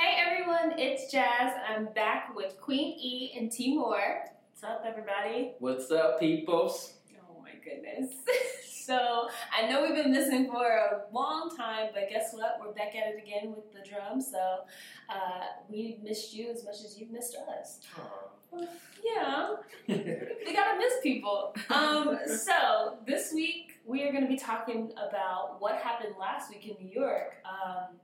Hey 0.00 0.16
everyone, 0.16 0.78
it's 0.78 1.12
Jazz. 1.12 1.52
I'm 1.68 1.92
back 1.92 2.34
with 2.34 2.58
Queen 2.58 2.96
E 2.98 3.32
and 3.36 3.52
Timor. 3.52 4.22
What's 4.50 4.64
up, 4.64 4.82
everybody? 4.86 5.52
What's 5.58 5.90
up, 5.90 6.18
peoples? 6.18 6.94
Oh 7.18 7.42
my 7.42 7.52
goodness. 7.62 8.14
So 8.64 9.28
I 9.56 9.68
know 9.68 9.82
we've 9.82 9.94
been 9.94 10.10
missing 10.10 10.50
for 10.50 10.66
a 10.66 11.02
long 11.12 11.54
time, 11.56 11.90
but 11.94 12.08
guess 12.10 12.32
what? 12.32 12.58
We're 12.60 12.72
back 12.72 12.96
at 12.96 13.14
it 13.14 13.22
again 13.22 13.54
with 13.54 13.72
the 13.72 13.88
drums. 13.88 14.28
So 14.32 14.62
uh, 15.08 15.44
we 15.68 16.00
missed 16.02 16.34
you 16.34 16.50
as 16.50 16.64
much 16.64 16.76
as 16.84 16.98
you've 16.98 17.12
missed 17.12 17.36
us. 17.60 17.78
Aww. 17.94 18.66
Yeah, 19.04 19.54
they 19.86 20.52
gotta 20.52 20.76
miss 20.76 20.94
people. 21.04 21.54
Um, 21.68 22.18
so 22.26 22.98
this 23.06 23.32
week 23.32 23.80
we 23.84 24.02
are 24.02 24.10
going 24.10 24.24
to 24.24 24.28
be 24.28 24.38
talking 24.38 24.92
about 24.92 25.60
what 25.60 25.76
happened 25.76 26.14
last 26.18 26.50
week 26.50 26.66
in 26.66 26.84
New 26.84 26.92
York. 26.92 27.34
Um, 27.44 27.99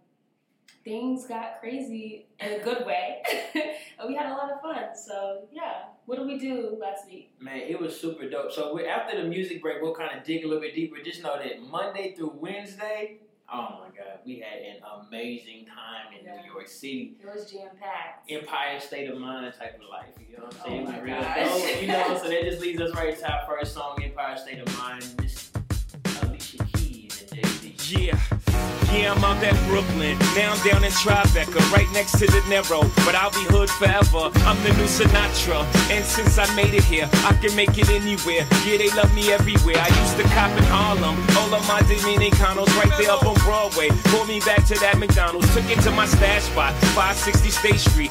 things 0.87 1.27
got 1.27 1.61
crazy 1.61 2.27
in 2.39 2.61
a 2.61 2.63
good 2.63 2.87
way. 2.87 3.21
and 3.55 4.09
we 4.09 4.15
had 4.15 4.27
a 4.27 4.35
lot 4.35 4.51
of 4.53 4.61
fun. 4.61 4.85
So 4.97 5.49
yeah, 5.53 5.87
what 6.07 6.17
did 6.17 6.29
we 6.29 6.39
do 6.39 6.79
last 6.81 7.09
week? 7.11 7.33
Man, 7.41 7.59
it 7.59 7.79
was 7.79 8.01
super 8.01 8.31
dope. 8.31 8.53
So 8.53 8.73
we 8.73 8.87
after 8.87 9.21
the 9.21 9.29
music 9.29 9.61
break, 9.61 9.83
we'll 9.83 9.95
kind 9.95 10.17
of 10.17 10.25
dig 10.25 10.45
a 10.45 10.47
little 10.47 10.63
bit 10.63 10.75
deeper. 10.75 10.97
Just 11.05 11.23
know 11.23 11.37
that 11.37 11.61
Monday 11.61 12.15
through 12.15 12.35
Wednesday. 12.39 13.19
Oh 13.53 13.81
my 13.81 13.97
God, 13.97 14.21
we 14.25 14.39
had 14.39 14.61
an 14.61 14.77
amazing 15.07 15.67
time 15.67 16.17
in 16.19 16.25
yeah. 16.25 16.41
New 16.41 16.53
York 16.53 16.69
City. 16.69 17.17
It 17.21 17.27
was 17.27 17.51
jam 17.51 17.69
packed. 17.81 18.31
Empire 18.31 18.79
State 18.81 19.11
of 19.11 19.19
Mind 19.19 19.53
type 19.59 19.81
of 19.81 19.89
life. 19.89 20.15
You 20.19 20.37
know 20.37 20.45
what 20.45 20.55
I'm 20.55 20.61
saying? 20.65 20.87
Oh 20.87 20.93
my 20.93 21.01
real 21.01 21.21
dope, 21.21 21.83
you 21.83 21.89
know, 21.89 22.19
so 22.23 22.29
that 22.29 22.43
just 22.43 22.61
leads 22.61 22.81
us 22.81 22.95
right 22.95 23.17
to 23.19 23.33
our 23.33 23.47
first 23.47 23.75
song, 23.75 24.03
Empire 24.03 24.37
State 24.37 24.61
of 24.61 24.79
Mind. 24.79 25.03
This 25.19 25.51
Alicia 26.23 26.65
Keys 26.75 27.25
and 27.33 27.45
Jay 27.45 27.75
Z. 27.77 28.07
Yeah. 28.07 28.36
Yeah, 28.93 29.13
I'm 29.13 29.25
out 29.25 29.43
at 29.43 29.55
Brooklyn. 29.67 30.17
Now 30.37 30.55
I'm 30.55 30.63
down 30.65 30.85
in 30.85 30.93
Tribeca, 30.93 31.61
right 31.73 31.91
next 31.93 32.19
to 32.19 32.27
the 32.27 32.41
Narrow. 32.49 32.83
But 33.05 33.15
I'll 33.15 33.31
be 33.31 33.45
hood 33.51 33.69
forever. 33.69 34.31
I'm 34.47 34.57
the 34.63 34.73
new 34.79 34.89
Sinatra. 34.89 35.67
And 35.91 36.05
since 36.05 36.39
I 36.39 36.47
made 36.55 36.73
it 36.73 36.85
here, 36.85 37.09
I 37.29 37.35
can 37.35 37.55
make 37.57 37.77
it 37.77 37.91
anywhere. 37.91 38.47
Yeah, 38.65 38.79
they 38.79 38.91
love 38.97 39.13
me 39.15 39.33
everywhere. 39.33 39.77
I 39.77 39.89
used 40.01 40.17
to 40.17 40.25
cop 40.33 40.51
in 40.57 40.65
Harlem. 40.71 41.19
All 41.37 41.53
of 41.53 41.67
my 41.69 41.83
Dominicanos 41.83 42.73
right 42.79 42.93
there 42.97 43.11
up 43.11 43.27
on 43.27 43.35
Broadway. 43.45 43.91
Pulled 44.15 44.29
me 44.29 44.41
back 44.41 44.65
to 44.67 44.75
that 44.81 44.97
McDonald's. 44.99 45.53
Took 45.53 45.69
it 45.69 45.81
to 45.83 45.91
my 45.91 46.07
stash 46.07 46.45
spot, 46.45 46.73
560 46.95 47.51
State 47.51 47.81
Street. 47.81 48.11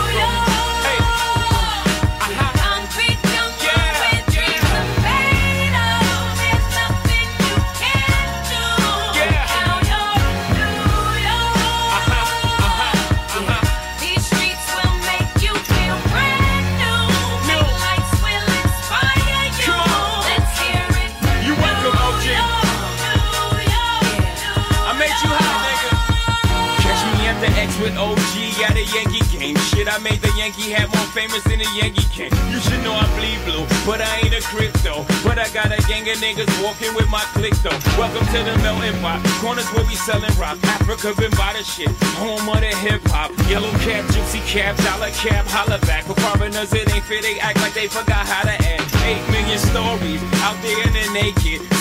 Yankee 28.89 29.23
game. 29.31 29.57
Shit, 29.69 29.87
I 29.87 29.97
made 29.99 30.21
the 30.21 30.31
Yankee 30.37 30.71
hat 30.71 30.89
more 30.89 31.09
famous 31.13 31.43
than 31.43 31.59
the 31.59 31.69
Yankee 31.77 32.05
can. 32.11 32.31
You 32.51 32.59
should 32.59 32.81
know 32.83 32.93
I 32.93 33.05
bleed 33.17 33.39
blue, 33.45 33.65
but 33.85 34.01
I 34.01 34.25
ain't 34.25 34.33
a 34.33 34.41
crypto. 34.41 35.05
But 35.23 35.37
I 35.37 35.47
got 35.53 35.71
a 35.71 35.79
gang 35.87 36.07
of 36.09 36.17
niggas 36.17 36.49
walking 36.63 36.93
with 36.95 37.09
my 37.09 37.23
click 37.33 37.53
though. 37.65 37.77
Welcome 37.97 38.25
to 38.33 38.39
the 38.43 38.55
melting 38.63 38.97
pot. 39.01 39.21
Corners 39.41 39.67
where 39.73 39.85
we 39.85 39.95
selling 39.95 40.33
rock. 40.39 40.57
Africa 40.63 41.13
been 41.17 41.31
by 41.37 41.53
the 41.53 41.63
shit. 41.63 41.91
Home 42.21 42.47
of 42.49 42.61
the 42.61 42.73
hip 42.83 43.01
hop. 43.07 43.31
Yellow 43.49 43.71
cap, 43.85 44.05
gypsy 44.13 44.41
cap, 44.45 44.77
dollar 44.85 45.11
cap, 45.11 45.45
holla 45.47 45.79
back. 45.85 46.05
For 46.05 46.15
foreigners, 46.21 46.73
it 46.73 46.91
ain't 46.93 47.05
fair. 47.05 47.21
They 47.21 47.39
act 47.39 47.61
like 47.61 47.73
they 47.73 47.87
forgot 47.87 48.25
how 48.25 48.43
to 48.43 48.55
act. 48.55 48.87
Eight 49.05 49.23
million 49.31 49.59
stories 49.59 50.21
out 50.45 50.57
there 50.61 50.79
in 50.87 50.93
the 50.93 51.05
naked 51.13 51.61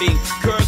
is 0.00 0.32
blinding. 0.42 0.57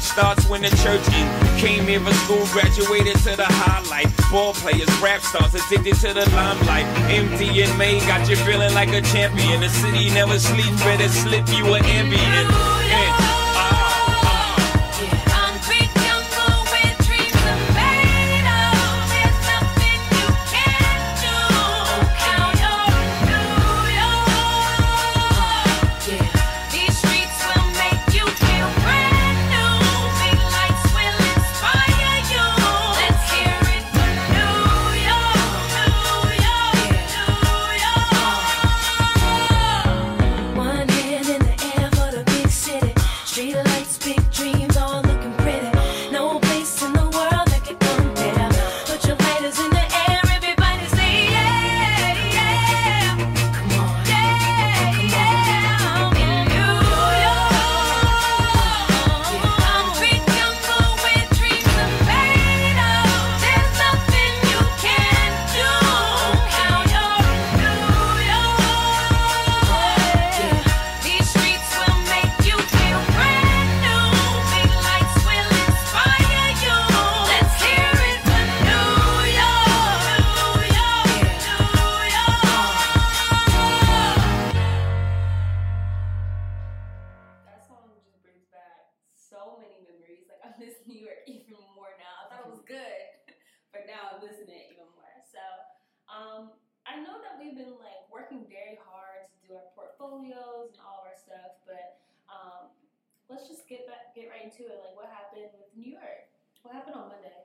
Starts 0.00 0.48
when 0.48 0.62
the 0.62 0.70
church 0.82 1.06
in. 1.14 1.58
Came 1.58 1.84
here 1.86 2.00
for 2.00 2.12
school, 2.24 2.46
graduated 2.46 3.16
to 3.18 3.36
the 3.36 3.46
highlight. 3.46 4.08
Ball 4.30 4.54
players, 4.54 4.88
rap 5.00 5.20
stars, 5.20 5.54
addicted 5.54 5.94
to 5.96 6.14
the 6.14 6.28
limelight. 6.30 6.86
Empty 7.10 7.66
May 7.76 8.00
got 8.00 8.28
you 8.28 8.36
feeling 8.36 8.74
like 8.74 8.88
a 8.88 9.02
champion. 9.02 9.60
The 9.60 9.68
city 9.68 10.10
never 10.10 10.38
sleeps, 10.38 10.82
better 10.82 11.08
slip 11.08 11.48
you 11.48 11.74
an 11.74 11.84
ambient. 11.84 13.29
Back, 104.68 104.72
get 104.72 104.74
right 104.74 104.74
into 104.74 104.74
it. 104.74 104.80
Like, 104.84 104.96
what 104.96 105.08
happened 105.12 105.50
with 105.58 105.68
New 105.76 105.92
York? 105.92 106.28
What 106.62 106.74
happened 106.74 106.96
on 106.96 107.08
Monday? 107.08 107.36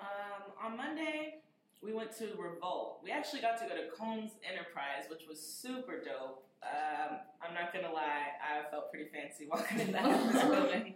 Um, 0.00 0.52
on 0.64 0.76
Monday, 0.76 1.36
we 1.82 1.92
went 1.92 2.16
to 2.18 2.28
Revolt. 2.38 3.00
We 3.04 3.10
actually 3.10 3.40
got 3.40 3.58
to 3.60 3.68
go 3.68 3.74
to 3.76 3.88
Combs 3.96 4.32
Enterprise, 4.42 5.04
which 5.10 5.22
was 5.28 5.40
super 5.40 5.98
dope. 6.02 6.44
Um, 6.62 7.18
I'm 7.42 7.54
not 7.54 7.72
gonna 7.72 7.92
lie, 7.92 8.38
I 8.40 8.70
felt 8.70 8.90
pretty 8.92 9.10
fancy 9.10 9.46
walking 9.50 9.80
in 9.80 9.92
that 9.92 10.32
building. 10.48 10.94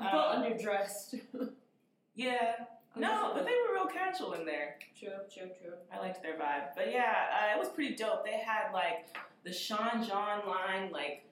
I 0.00 0.10
felt 0.10 0.36
Um, 0.36 0.42
underdressed. 0.42 1.20
yeah, 2.16 2.54
no, 2.96 3.30
but 3.32 3.44
they 3.46 3.52
were 3.52 3.74
real 3.74 3.86
casual 3.86 4.32
in 4.32 4.44
there. 4.44 4.76
true, 4.98 5.10
true, 5.32 5.50
true. 5.62 5.74
I 5.92 6.00
liked 6.00 6.20
their 6.22 6.34
vibe. 6.34 6.74
But 6.76 6.90
yeah, 6.90 7.26
uh, 7.32 7.56
it 7.56 7.58
was 7.60 7.68
pretty 7.68 7.94
dope. 7.94 8.24
They 8.24 8.38
had 8.40 8.72
like 8.72 9.06
the 9.44 9.52
Sean 9.52 10.04
John 10.04 10.48
line, 10.48 10.90
like 10.90 11.24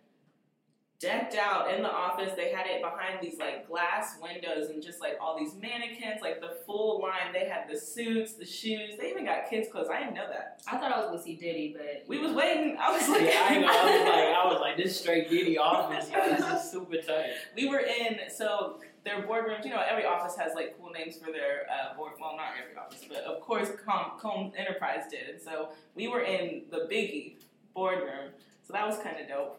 decked 1.02 1.34
out 1.34 1.75
in 1.75 1.82
the 1.82 1.90
office. 1.90 2.32
They 2.37 2.50
had 2.52 2.66
it 2.66 2.81
behind 2.81 3.19
these 3.20 3.38
like 3.38 3.66
glass 3.69 4.16
windows 4.22 4.70
and 4.70 4.81
just 4.82 5.00
like 5.00 5.19
all 5.20 5.37
these 5.37 5.54
mannequins, 5.54 6.22
like 6.22 6.40
the 6.40 6.56
full 6.64 7.02
line. 7.02 7.32
They 7.32 7.46
had 7.49 7.69
the 7.69 7.76
suits, 7.78 8.34
the 8.34 8.46
shoes. 8.46 8.93
They 8.99 9.10
even 9.10 9.25
got 9.25 9.50
kids' 9.50 9.69
clothes. 9.70 9.88
I 9.93 9.99
didn't 9.99 10.14
know 10.14 10.28
that. 10.31 10.62
I 10.66 10.78
thought 10.78 10.93
I 10.93 10.99
was 10.99 11.06
gonna 11.06 11.22
see 11.22 11.34
Diddy, 11.37 11.75
but 11.76 12.04
We 12.08 12.19
was 12.19 12.32
waiting. 12.32 12.76
I 12.81 12.93
was 12.93 13.08
like, 13.08 13.22
Yeah, 13.22 13.46
I, 13.49 13.54
ain't 13.54 13.66
gonna- 13.66 13.78
I 13.78 13.84
was 13.84 14.00
like, 14.08 14.28
I 14.28 14.46
was 14.46 14.60
like, 14.60 14.76
this 14.76 14.99
straight 15.00 15.28
Diddy 15.28 15.58
office. 15.58 16.08
Yeah, 16.10 16.37
this 16.37 16.64
is 16.64 16.70
super 16.70 16.96
tight. 16.96 17.31
we 17.56 17.69
were 17.69 17.81
in 17.81 18.20
so 18.34 18.78
their 19.04 19.22
boardrooms. 19.22 19.64
You 19.64 19.70
know, 19.70 19.82
every 19.87 20.04
office 20.06 20.37
has 20.37 20.54
like 20.54 20.78
cool 20.81 20.90
names 20.90 21.16
for 21.19 21.32
their 21.32 21.66
uh, 21.69 21.96
board. 21.96 22.12
Well, 22.20 22.37
not 22.37 22.50
every 22.62 22.76
office, 22.76 23.04
but 23.08 23.25
of 23.25 23.40
course, 23.40 23.70
Com- 23.84 24.12
Combs 24.20 24.54
Enterprise 24.56 25.04
did. 25.10 25.28
And 25.28 25.43
so 25.43 25.70
we 25.96 26.06
were 26.06 26.22
in 26.22 26.62
the 26.70 26.87
Biggie 26.90 27.37
boardroom. 27.75 28.31
So 28.62 28.72
that 28.75 28.87
was 28.87 28.99
kind 28.99 29.19
of 29.20 29.26
dope. 29.28 29.58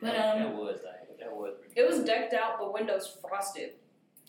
But 0.00 0.12
that, 0.12 0.36
um, 0.36 0.42
that 0.42 0.54
was 0.54 0.80
like, 0.84 1.18
that 1.18 1.34
was 1.34 1.54
pretty 1.60 1.80
it 1.80 1.88
was 1.88 2.00
decked 2.04 2.34
out, 2.34 2.58
but 2.58 2.72
windows 2.72 3.16
frosted. 3.20 3.72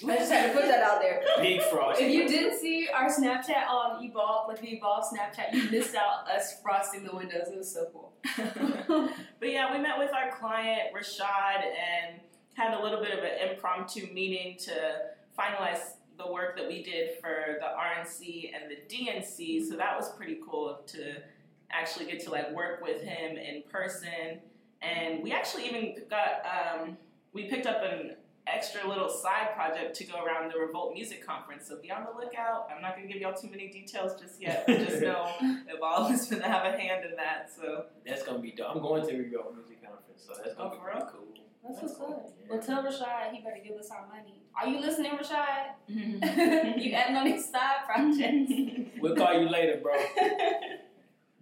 I 0.04 0.16
just 0.16 0.32
had 0.32 0.54
to 0.54 0.60
put 0.60 0.68
that 0.68 0.84
out 0.84 1.02
there. 1.02 1.24
big 1.38 1.62
frost. 1.64 2.00
If 2.00 2.12
you 2.12 2.28
didn't 2.28 2.60
see 2.60 2.88
our 2.94 3.10
Snapchat 3.10 3.68
on 3.68 4.04
EVOLV, 4.04 4.48
like 4.48 4.62
the 4.62 4.68
EVOLV 4.68 5.06
Snapchat, 5.06 5.54
you 5.54 5.72
missed 5.72 5.96
out 5.96 6.30
us 6.30 6.62
frosting 6.62 7.04
the 7.04 7.16
windows. 7.16 7.48
It 7.52 7.58
was 7.58 7.74
so 7.74 7.88
cool. 7.92 8.14
but 9.40 9.50
yeah, 9.50 9.76
we 9.76 9.82
met 9.82 9.98
with 9.98 10.12
our 10.14 10.38
client 10.38 10.94
Rashad 10.96 11.64
and 11.64 12.20
had 12.54 12.80
a 12.80 12.84
little 12.84 13.02
bit 13.02 13.18
of 13.18 13.24
an 13.24 13.50
impromptu 13.50 14.14
meeting 14.14 14.58
to 14.60 14.72
finalize 15.38 15.80
the 16.18 16.32
work 16.32 16.58
that 16.58 16.68
we 16.68 16.84
did 16.84 17.20
for 17.20 17.58
the 17.60 17.66
RNC 17.66 18.52
and 18.54 18.70
the 18.70 18.96
DNC. 18.96 19.68
So 19.68 19.78
that 19.78 19.98
was 19.98 20.12
pretty 20.16 20.40
cool 20.48 20.80
to 20.88 21.16
actually 21.72 22.06
get 22.06 22.24
to 22.24 22.30
like 22.30 22.54
work 22.54 22.82
with 22.84 23.02
him 23.02 23.38
in 23.38 23.64
person. 23.70 24.40
And 24.82 25.24
we 25.24 25.32
actually 25.32 25.66
even 25.68 25.96
got 26.10 26.44
um, 26.46 26.98
we 27.34 27.46
picked 27.46 27.66
up 27.66 27.82
an 27.84 28.16
extra 28.46 28.88
little 28.88 29.10
side 29.10 29.54
project 29.54 29.96
to 29.98 30.04
go 30.06 30.24
around 30.24 30.52
the 30.54 30.60
Revolt 30.60 30.94
Music 30.94 31.26
Conference. 31.26 31.68
So 31.68 31.78
be 31.82 31.92
on 31.92 32.06
the 32.06 32.12
lookout. 32.18 32.70
I'm 32.74 32.82
not 32.82 32.96
gonna 32.96 33.08
give 33.08 33.18
y'all 33.18 33.34
too 33.34 33.50
many 33.50 33.68
details 33.70 34.20
just 34.20 34.42
yet, 34.42 34.64
but 34.68 34.78
just 34.88 35.02
know 35.02 35.28
EVOLV 35.42 36.12
is 36.14 36.28
gonna 36.28 36.48
have 36.48 36.66
a 36.74 36.78
hand 36.78 37.04
in 37.06 37.16
that. 37.18 37.50
So 37.54 37.86
That's 38.06 38.24
gonna 38.24 38.40
be 38.40 38.52
dope. 38.52 38.76
I'm 38.76 38.82
going 38.82 39.06
to 39.08 39.14
Rio 39.18 39.52
Music 39.56 39.84
Conference, 39.84 40.24
so 40.26 40.34
that's 40.44 40.56
gonna 40.56 40.70
Oh, 40.70 40.72
be 40.72 40.78
for 40.78 40.84
pretty 40.84 41.00
real? 41.00 41.10
cool. 41.12 41.24
That's 41.64 41.82
That's 41.82 41.82
what's 41.82 41.98
cool. 41.98 42.08
good. 42.08 42.34
Yeah. 42.40 42.56
Well, 42.56 42.62
tell 42.66 42.84
Rashad 42.84 43.32
he 43.34 43.42
better 43.42 43.58
give 43.62 43.78
us 43.78 43.90
our 43.92 44.08
money. 44.08 44.42
Are 44.56 44.68
you 44.68 44.80
listening, 44.80 45.12
Rashad? 45.12 45.76
Mm-hmm. 45.92 46.80
you 46.80 46.94
adding 46.94 47.16
on 47.18 47.26
these 47.26 47.50
side 47.52 47.86
projects? 47.86 48.52
We'll 49.02 49.16
call 49.16 49.34
you 49.42 49.50
later, 49.50 49.80
bro. 49.82 49.94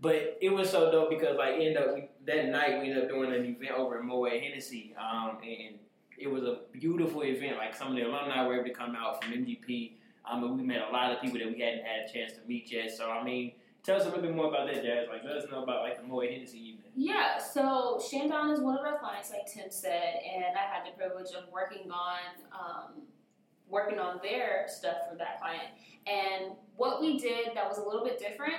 But 0.02 0.38
it 0.42 0.50
was 0.50 0.70
so 0.70 0.92
dope 0.92 1.10
because 1.10 1.38
like 1.38 1.56
end 1.60 1.78
up 1.78 1.96
we, 1.96 2.10
that 2.26 2.50
night 2.50 2.82
we 2.82 2.90
ended 2.90 3.04
up 3.04 3.10
doing 3.10 3.34
an 3.34 3.46
event 3.46 3.72
over 3.78 4.00
in 4.00 4.06
Moet 4.06 4.42
Hennessy, 4.42 4.96
um, 5.00 5.38
and 5.44 5.76
it 6.18 6.28
was 6.28 6.44
a 6.44 6.60
beautiful 6.72 7.24
event. 7.24 7.58
Like 7.58 7.76
some 7.76 7.90
of 7.90 7.96
the 7.96 8.04
alumni 8.04 8.46
were 8.46 8.56
able 8.56 8.66
to 8.66 8.74
come 8.74 8.96
out 8.96 9.24
from 9.24 9.34
MGP, 9.34 9.94
um, 10.30 10.44
and 10.44 10.58
we 10.58 10.64
met 10.64 10.82
a 10.90 10.92
lot 10.92 11.12
of 11.12 11.22
people 11.22 11.40
that 11.40 11.48
we 11.48 11.60
hadn't 11.60 11.84
had 11.86 12.10
a 12.10 12.12
chance 12.12 12.34
to 12.34 12.40
meet 12.48 12.72
yet. 12.72 12.92
So 12.96 13.10
I 13.10 13.24
mean, 13.24 13.54
tell 13.84 13.98
us 13.98 14.04
a 14.04 14.06
little 14.08 14.22
bit 14.22 14.36
more 14.36 14.48
about 14.48 14.68
that, 14.68 14.84
Jazz. 14.84 15.08
Like 15.10 15.24
let 15.24 15.38
us 15.38 15.46
know 15.52 15.64
about 15.64 15.84
like 15.84 16.02
the 16.02 16.08
Moet 16.08 16.32
Hennessy 16.32 16.58
evening. 16.58 16.92
Yeah, 16.96 17.38
so 17.38 18.02
Chandon 18.10 18.52
is 18.52 18.60
one 18.60 18.78
of 18.78 18.86
our 18.86 18.98
clients, 18.98 19.32
like 19.32 19.46
Tim 19.52 19.70
said, 19.70 20.20
and 20.26 20.58
I 20.58 20.74
had 20.74 20.86
the 20.86 20.98
privilege 20.98 21.34
of 21.36 21.52
working 21.52 21.92
on 21.92 22.20
um, 22.54 23.02
working 23.70 24.00
on 24.00 24.20
their 24.24 24.66
stuff 24.68 24.98
for 25.10 25.18
that 25.18 25.40
client. 25.40 25.70
And 26.08 26.54
what 26.76 27.02
we 27.02 27.18
did 27.18 27.48
that 27.56 27.68
was 27.68 27.78
a 27.78 27.84
little 27.84 28.04
bit 28.04 28.20
different 28.20 28.56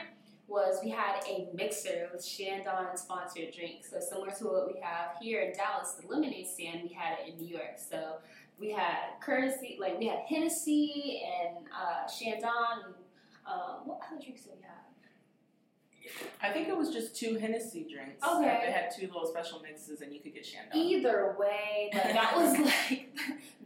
was 0.48 0.78
we 0.82 0.90
had 0.90 1.22
a 1.26 1.48
mixer 1.54 2.08
with 2.12 2.26
Chandon 2.26 2.96
sponsored 2.96 3.53
drinks. 3.53 3.91
So 3.91 3.98
similar 4.00 4.31
to 4.31 4.44
what 4.44 4.72
we 4.72 4.81
have 4.81 5.17
here 5.20 5.43
in 5.43 5.53
Dallas, 5.53 5.94
the 6.00 6.06
lemonade 6.06 6.46
stand, 6.46 6.82
we 6.88 6.94
had 6.94 7.19
it 7.19 7.32
in 7.32 7.36
New 7.38 7.48
York. 7.48 7.79
So 7.79 8.19
we 8.58 8.70
had 8.70 9.20
courtesy, 9.20 9.76
like 9.81 9.98
we 9.98 10.06
had 10.06 10.20
Hennessy 10.29 11.22
and 11.41 11.67
uh, 11.74 12.08
Chandon. 12.08 12.84
And, 12.84 12.94
um, 13.46 13.86
what 13.86 14.00
other 14.06 14.20
drinks 14.22 14.43
did 14.43 14.55
we 14.56 14.62
have? 14.62 14.85
I 16.43 16.51
think 16.51 16.69
it 16.69 16.77
was 16.77 16.91
just 16.91 17.17
two 17.17 17.36
Hennessy 17.36 17.86
drinks. 17.91 18.27
Okay. 18.27 18.60
They 18.67 18.72
had 18.72 18.91
two 18.96 19.06
little 19.06 19.27
special 19.27 19.60
mixes, 19.60 20.01
and 20.01 20.13
you 20.13 20.20
could 20.20 20.34
get 20.34 20.44
Chandon. 20.44 20.77
Either 20.79 21.34
way, 21.39 21.91
like 21.93 22.13
that 22.13 22.36
was 22.36 22.58
like 22.91 23.08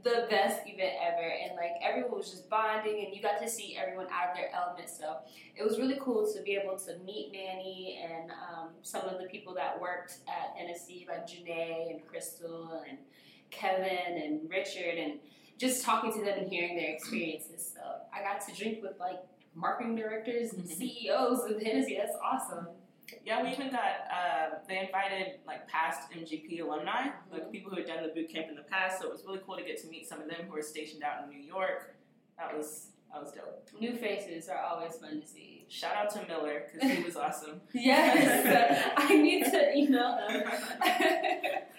the 0.03 0.27
best 0.31 0.61
event 0.67 0.95
ever, 1.03 1.29
and 1.29 1.57
like 1.57 1.73
everyone 1.83 2.19
was 2.19 2.31
just 2.31 2.49
bonding, 2.49 3.05
and 3.05 3.15
you 3.15 3.23
got 3.23 3.41
to 3.41 3.49
see 3.49 3.77
everyone 3.77 4.07
out 4.13 4.31
of 4.31 4.37
their 4.37 4.51
element. 4.55 4.89
So 4.89 5.17
it 5.57 5.65
was 5.65 5.79
really 5.79 5.99
cool 6.01 6.31
to 6.33 6.43
be 6.43 6.57
able 6.57 6.79
to 6.79 6.99
meet 7.05 7.33
Manny 7.33 8.01
and 8.03 8.31
um, 8.31 8.69
some 8.83 9.03
of 9.03 9.21
the 9.21 9.27
people 9.27 9.55
that 9.55 9.81
worked 9.81 10.19
at 10.29 10.57
Hennessy, 10.57 11.07
like 11.09 11.27
Janae 11.27 11.91
and 11.91 12.07
Crystal 12.07 12.83
and 12.89 12.99
Kevin 13.51 14.23
and 14.23 14.49
Richard, 14.49 14.97
and 14.99 15.15
just 15.59 15.85
talking 15.85 16.13
to 16.13 16.25
them 16.25 16.39
and 16.39 16.51
hearing 16.51 16.77
their 16.77 16.91
experiences. 16.91 17.71
So 17.75 17.81
I 18.15 18.23
got 18.23 18.41
to 18.49 18.55
drink 18.55 18.83
with 18.83 18.99
like 18.99 19.21
marketing 19.55 19.97
directors 19.97 20.53
and 20.53 20.69
CEOs 20.79 21.51
of 21.51 21.63
Hennessy. 21.63 21.97
That's 21.99 22.17
awesome. 22.23 22.69
Yeah, 23.25 23.43
we 23.43 23.51
even 23.51 23.71
got. 23.71 24.07
Uh, 24.13 24.59
they 24.69 24.79
invited 24.79 25.41
like 25.47 25.67
past 25.69 26.11
MGP 26.13 26.61
alumni, 26.61 27.09
like 27.33 27.51
people 27.51 27.71
who 27.71 27.79
had 27.79 27.87
done 27.87 28.03
the 28.03 28.11
boot 28.11 28.33
camp 28.33 28.47
in 28.49 28.55
the 28.55 28.63
past. 28.63 29.01
So 29.01 29.09
it 29.09 29.13
was 29.13 29.25
really 29.27 29.41
cool 29.45 29.57
to 29.57 29.65
get 29.65 29.81
to 29.83 29.89
meet 29.89 30.09
some 30.09 30.21
of 30.21 30.29
them 30.29 30.47
who 30.47 30.53
were 30.55 30.63
stationed 30.63 31.03
out 31.03 31.25
in 31.25 31.31
New 31.31 31.45
York. 31.45 31.97
That 32.39 32.57
was 32.57 32.91
that 33.13 33.21
was 33.21 33.33
dope. 33.33 33.69
New 33.81 33.97
faces 33.97 34.49
are 34.49 34.59
always 34.59 34.95
fun 34.97 35.21
to 35.21 35.27
see. 35.27 35.65
Shout 35.69 35.97
out 35.97 36.11
to 36.11 36.27
Miller 36.27 36.65
because 36.73 36.91
he 36.91 37.03
was 37.03 37.17
awesome. 37.17 37.61
Yes, 37.73 38.93
I 38.97 39.17
need 39.17 39.45
to 39.45 39.77
email 39.77 40.19
them. 40.29 40.45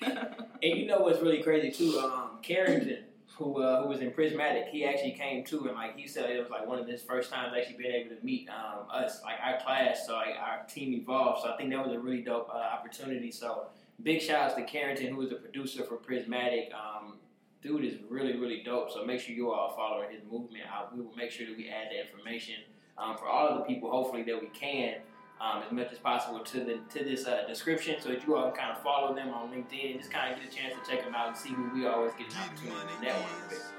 And 0.63 0.78
you 0.78 0.86
know 0.86 1.00
what's 1.00 1.20
really 1.20 1.42
crazy 1.42 1.72
too? 1.72 1.98
Um, 2.00 2.38
Carrington, 2.44 3.06
who 3.41 3.62
uh, 3.62 3.81
who 3.81 3.89
was 3.89 4.01
in 4.01 4.12
Prismatic, 4.12 4.67
he 4.71 4.86
actually 4.86 5.12
came 5.12 5.43
too, 5.43 5.67
and 5.67 5.75
like 5.75 5.98
he 5.98 6.07
said, 6.07 6.29
it 6.29 6.39
was 6.39 6.50
like 6.50 6.67
one 6.67 6.79
of 6.79 6.88
his 6.88 7.01
first 7.01 7.31
times 7.31 7.53
actually 7.57 7.77
being 7.77 7.93
able 7.93 8.15
to 8.15 8.24
meet 8.24 8.48
um, 8.50 8.86
us, 8.91 9.21
like 9.24 9.38
our 9.43 9.60
class, 9.60 10.05
so 10.05 10.13
like 10.13 10.36
our 10.39 10.63
team 10.65 10.93
evolved. 10.93 11.43
So 11.43 11.51
I 11.51 11.57
think 11.57 11.71
that 11.71 11.86
was 11.86 11.95
a 11.95 12.00
really 12.00 12.21
dope 12.21 12.50
uh, 12.53 12.57
opportunity. 12.57 13.31
So 13.31 13.65
big 14.03 14.21
shout 14.21 14.43
outs 14.43 14.55
to 14.55 14.63
Carrington, 14.63 15.15
who 15.15 15.21
is 15.21 15.31
a 15.31 15.36
producer 15.36 15.83
for 15.83 15.95
Prismatic. 15.95 16.71
Um, 16.74 17.17
dude 17.62 17.86
is 17.86 17.95
really 18.10 18.38
really 18.38 18.62
dope. 18.63 18.91
So 18.91 19.05
make 19.05 19.19
sure 19.19 19.36
you 19.36 19.51
all 19.51 19.75
follow 19.75 20.03
his 20.10 20.21
movement. 20.29 20.65
Uh, 20.71 20.86
we 20.95 21.01
will 21.01 21.15
make 21.15 21.31
sure 21.31 21.48
that 21.48 21.57
we 21.57 21.69
add 21.69 21.88
the 21.91 22.01
information 22.01 22.55
um, 22.98 23.17
for 23.17 23.27
all 23.27 23.48
of 23.48 23.57
the 23.57 23.63
people, 23.63 23.89
hopefully 23.89 24.24
that 24.24 24.39
we 24.39 24.48
can 24.48 24.95
um, 25.41 25.63
as 25.63 25.71
much 25.71 25.91
as 25.91 25.98
possible 25.98 26.39
to 26.39 26.60
the 26.63 26.79
to 26.93 27.03
this 27.03 27.25
uh, 27.25 27.43
description, 27.48 27.95
so 28.00 28.10
that 28.10 28.25
you 28.25 28.36
all 28.36 28.51
can 28.51 28.60
kind 28.62 28.71
of 28.77 28.83
follow 28.83 29.15
them 29.15 29.29
on 29.29 29.50
LinkedIn 29.50 29.91
and 29.91 30.00
just 30.00 30.12
kind 30.12 30.31
of 30.31 30.39
get 30.39 30.51
a 30.51 30.55
chance 30.55 30.74
to 30.75 30.89
check 30.89 31.03
them 31.03 31.15
out 31.15 31.29
and 31.29 31.38
see 31.38 31.50
who 31.50 31.69
we 31.74 31.88
always 31.88 32.13
get 32.13 32.27
an 32.31 32.38
opportunity 32.43 32.93
to 32.95 33.01
network 33.01 33.50
with. 33.50 33.74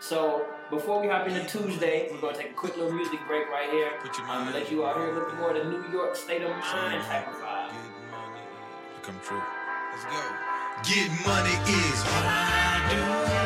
So 0.00 0.46
before 0.70 1.00
we 1.00 1.08
hop 1.08 1.26
into 1.26 1.44
Tuesday, 1.44 2.08
we're 2.12 2.20
gonna 2.20 2.36
take 2.36 2.50
a 2.50 2.54
quick 2.54 2.76
little 2.76 2.92
music 2.92 3.18
break 3.26 3.48
right 3.50 3.68
here. 3.68 3.90
Put 4.00 4.16
your 4.16 4.28
Um, 4.28 4.52
let 4.52 4.70
you 4.70 4.84
all 4.84 4.94
hear 4.94 5.10
a 5.10 5.12
little 5.12 5.28
bit 5.28 5.38
more 5.38 5.50
of 5.50 5.56
the 5.56 5.64
New 5.64 5.90
York 5.90 6.14
state 6.14 6.42
of 6.42 6.50
mind 6.50 7.02
type 7.02 7.26
of 7.26 7.34
vibe. 7.34 7.70
Get 7.70 8.10
money. 8.12 8.40
Become 9.00 9.20
true. 9.24 9.42
Let's 9.90 10.04
go. 10.04 10.22
Get 10.84 11.10
money 11.26 11.56
is 11.66 12.00
what 12.04 12.24
I 12.26 13.32
do. 13.32 13.37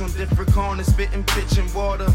On 0.00 0.10
different 0.12 0.52
corners, 0.52 0.86
spitting 0.86 1.24
pitch 1.24 1.58
and 1.58 1.72
water. 1.74 2.06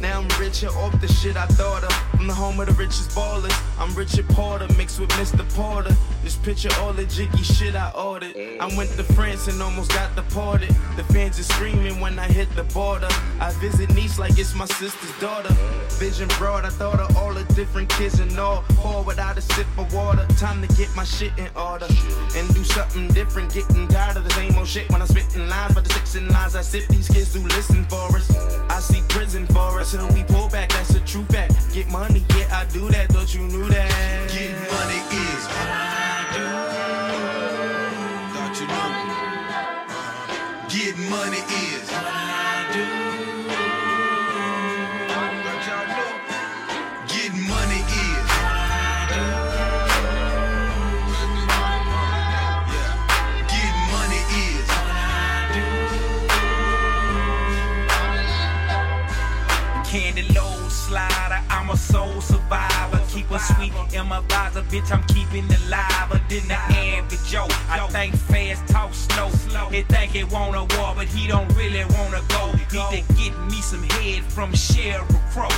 Now 0.00 0.20
I'm 0.20 0.28
richer 0.40 0.68
off 0.68 0.98
the 1.00 1.08
shit 1.08 1.36
I 1.36 1.46
thought 1.46 1.82
of. 1.82 1.92
From 2.16 2.26
the 2.26 2.34
home 2.34 2.60
of 2.60 2.66
the 2.66 2.74
richest 2.74 3.10
ballers, 3.10 3.52
I'm 3.78 3.92
Richard 3.94 4.28
Porter 4.28 4.66
mixed 4.76 5.00
with 5.00 5.10
Mr. 5.10 5.48
Porter. 5.54 5.94
Just 6.22 6.42
picture 6.42 6.68
all 6.78 6.92
the 6.92 7.04
jiggy 7.04 7.42
shit 7.42 7.74
I 7.74 7.90
ordered. 7.92 8.36
I 8.60 8.66
went 8.76 8.90
to 8.90 9.02
France 9.02 9.48
and 9.48 9.60
almost 9.60 9.90
got 9.90 10.14
deported. 10.14 10.70
The 10.96 11.04
fans 11.12 11.38
are 11.40 11.42
screaming 11.42 12.00
when 12.00 12.18
I 12.18 12.26
hit 12.26 12.54
the 12.54 12.64
border. 12.64 13.08
I 13.40 13.50
visit 13.60 13.92
Nice 13.94 14.18
like 14.18 14.38
it's 14.38 14.54
my 14.54 14.66
sister's 14.66 15.18
daughter. 15.18 15.52
Vision 15.98 16.28
broad, 16.38 16.64
I 16.64 16.70
thought 16.70 17.00
of 17.00 17.16
all 17.16 17.34
the 17.34 17.44
different 17.54 17.88
kids 17.88 18.20
and 18.20 18.38
all. 18.38 18.62
Pour 18.76 19.02
without 19.02 19.36
a 19.36 19.40
sip 19.40 19.66
of 19.78 19.92
water. 19.92 20.26
Time 20.36 20.62
to 20.62 20.68
get 20.74 20.94
my 20.94 21.04
shit 21.04 21.32
in 21.38 21.48
order 21.56 21.86
and 22.36 22.54
do 22.54 22.62
something 22.62 23.08
different. 23.08 23.52
Getting 23.52 23.88
tired 23.88 24.16
of 24.16 24.24
the 24.24 24.30
same 24.30 24.56
old 24.56 24.68
shit 24.68 24.88
when 24.90 25.00
I'm 25.00 25.08
spitting 25.08 25.48
lines. 25.48 25.74
But 25.74 25.84
the 25.84 25.92
six 25.94 26.14
and 26.14 26.30
lines 26.30 26.54
I 26.54 26.62
sip, 26.62 26.86
these 26.88 27.08
kids 27.08 27.31
do 27.32 27.40
listen 27.48 27.84
for 27.86 28.16
us. 28.16 28.30
I 28.68 28.78
see 28.80 29.02
prison 29.08 29.46
for 29.46 29.80
us, 29.80 29.94
and 29.94 30.12
we 30.12 30.22
pull 30.24 30.48
back. 30.48 30.68
That's 30.70 30.94
a 30.94 31.00
true 31.00 31.24
fact. 31.24 31.54
Get 31.72 31.88
money, 31.88 32.22
yeah, 32.36 32.60
I 32.60 32.66
do 32.66 32.88
that. 32.90 33.08
Thought 33.08 33.34
you 33.34 33.40
knew 33.40 33.68
that. 33.68 34.28
Get 34.30 34.52
money 34.70 35.00
is 35.16 35.46
what 35.48 35.68
I 35.70 36.26
do. 36.36 36.44
Thought 38.34 38.60
you 38.60 38.66
knew. 38.66 38.92
Get 40.68 40.96
money 41.10 41.38
is 41.38 42.21
Candy 59.92 60.22
low 60.32 60.70
slider, 60.70 61.42
I'm 61.50 61.68
a 61.68 61.76
soul 61.76 62.18
survivor. 62.22 62.98
Keep 63.10 63.30
a 63.30 63.38
sweet 63.38 63.74
in 63.92 64.06
my 64.06 64.20
visor, 64.20 64.62
bitch, 64.62 64.90
I'm 64.90 65.04
keeping 65.04 65.44
it 65.50 65.68
live. 65.68 66.08
Than 66.30 66.48
the 66.48 66.54
average 66.54 67.22
Joe. 67.28 67.46
I 67.68 67.86
think 67.90 68.14
fast, 68.14 68.66
talk 68.68 68.94
slow. 68.94 69.28
He 69.68 69.82
think 69.82 70.12
he 70.12 70.24
want 70.24 70.56
a 70.56 70.60
war, 70.78 70.94
but 70.96 71.08
he 71.08 71.28
don't 71.28 71.46
really 71.54 71.84
wanna 71.90 72.22
go. 72.28 72.52
Need 72.52 73.04
to 73.04 73.14
get 73.20 73.38
me 73.50 73.60
some 73.60 73.82
head 73.82 74.24
from 74.24 74.52
Sheryl 74.52 75.06
Crow. 75.30 75.52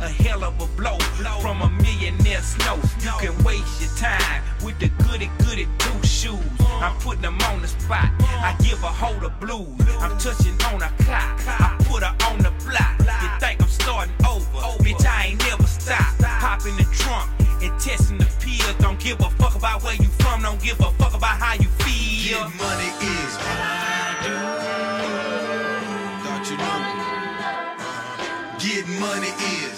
A 0.00 0.08
hell 0.08 0.44
of 0.44 0.60
a 0.60 0.66
blow 0.76 0.98
from 1.40 1.60
a 1.62 1.68
millionaire 1.68 2.42
snow. 2.42 2.78
You 3.00 3.10
can 3.18 3.42
waste 3.42 3.80
your 3.80 3.90
time 3.96 4.44
with 4.62 4.78
the 4.78 4.90
goody 5.08 5.28
goody 5.44 5.66
two 5.78 6.06
shoes. 6.06 6.38
I'm 6.60 6.94
putting 7.00 7.22
them 7.22 7.40
on 7.50 7.62
the 7.62 7.66
spot. 7.66 8.10
I 8.20 8.54
give 8.62 8.80
a 8.84 8.86
hoe 8.86 9.26
of 9.26 9.40
blues. 9.40 9.66
I'm 9.98 10.16
touching 10.18 10.54
on 10.70 10.82
a 10.82 10.90
clock. 11.02 11.40
I 11.48 11.76
put 11.90 12.04
her 12.04 12.14
on 12.30 12.38
the 12.38 12.52
block. 12.64 12.94
You 13.22 13.28
think 13.40 13.61
starting 13.72 14.14
over? 14.26 14.44
Bitch, 14.84 15.04
I 15.06 15.28
ain't 15.28 15.40
never 15.48 15.66
stop. 15.66 16.14
Hop 16.22 16.66
in 16.66 16.76
the 16.76 16.84
trunk 16.92 17.30
and 17.62 17.72
testing 17.80 18.18
the 18.18 18.28
pills. 18.40 18.74
Don't 18.78 18.98
give 19.00 19.20
a 19.20 19.30
fuck 19.30 19.54
about 19.54 19.82
where 19.82 19.94
you 19.94 20.08
from. 20.20 20.42
Don't 20.42 20.60
give 20.62 20.78
a 20.80 20.90
fuck 20.98 21.14
about 21.14 21.38
how 21.38 21.54
you 21.54 21.68
feel. 21.80 22.38
Get 22.38 22.56
money 22.58 22.90
is 23.00 23.32
what 23.38 23.58
I 23.58 24.18
do. 24.26 24.34
Thought 26.22 26.44
you 26.50 26.56
knew. 26.58 27.02
Get 28.58 28.84
money 29.00 29.32
is 29.56 29.71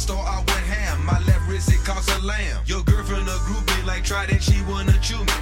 store, 0.00 0.24
I 0.24 0.38
went 0.38 0.64
ham. 0.66 1.04
My 1.04 1.18
left 1.28 1.46
wrist, 1.48 1.70
it 1.70 1.84
costs 1.84 2.10
a 2.16 2.20
lamb. 2.24 2.62
Your 2.64 2.82
girlfriend 2.82 3.28
a 3.28 3.38
groupie 3.46 3.86
like 3.86 4.02
Trident, 4.02 4.42
she 4.42 4.62
wanna 4.68 4.96
chew 5.00 5.20
me. 5.20 5.32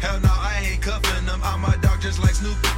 Hell 0.00 0.18
no, 0.20 0.32
I 0.32 0.64
ain't 0.64 0.82
cuffing 0.82 1.26
them. 1.26 1.40
I'm 1.44 1.64
a 1.64 1.76
dog 1.78 2.00
just 2.00 2.18
like 2.18 2.34
Snoopy. 2.34 2.68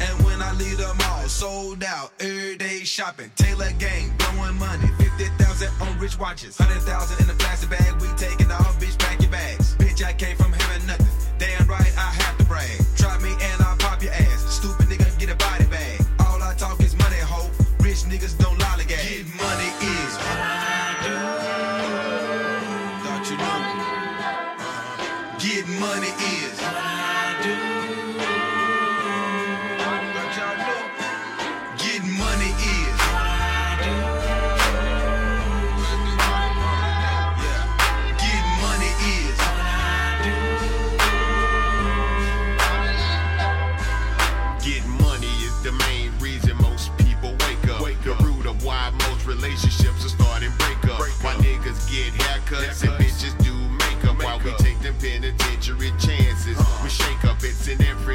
And 0.00 0.24
when 0.24 0.42
I 0.42 0.52
leave 0.52 0.78
them 0.78 0.96
all 1.08 1.26
sold 1.28 1.82
out, 1.84 2.12
every 2.20 2.56
day 2.56 2.84
shopping. 2.84 3.30
Taylor 3.36 3.72
gang, 3.78 4.12
blowing 4.18 4.58
money. 4.58 4.88
50,000 4.98 5.68
on 5.80 5.98
rich 5.98 6.18
watches. 6.18 6.58
100,000 6.58 7.24
in 7.24 7.30
a 7.30 7.34
plastic 7.38 7.70
bag. 7.70 8.00
We 8.00 8.08
taking 8.16 8.50
off, 8.50 8.78
bitch, 8.80 8.98
pack 8.98 9.20
your 9.20 9.30
bags. 9.30 9.76
Bitch, 9.76 10.04
I 10.04 10.12
came 10.12 10.36
from 10.36 10.52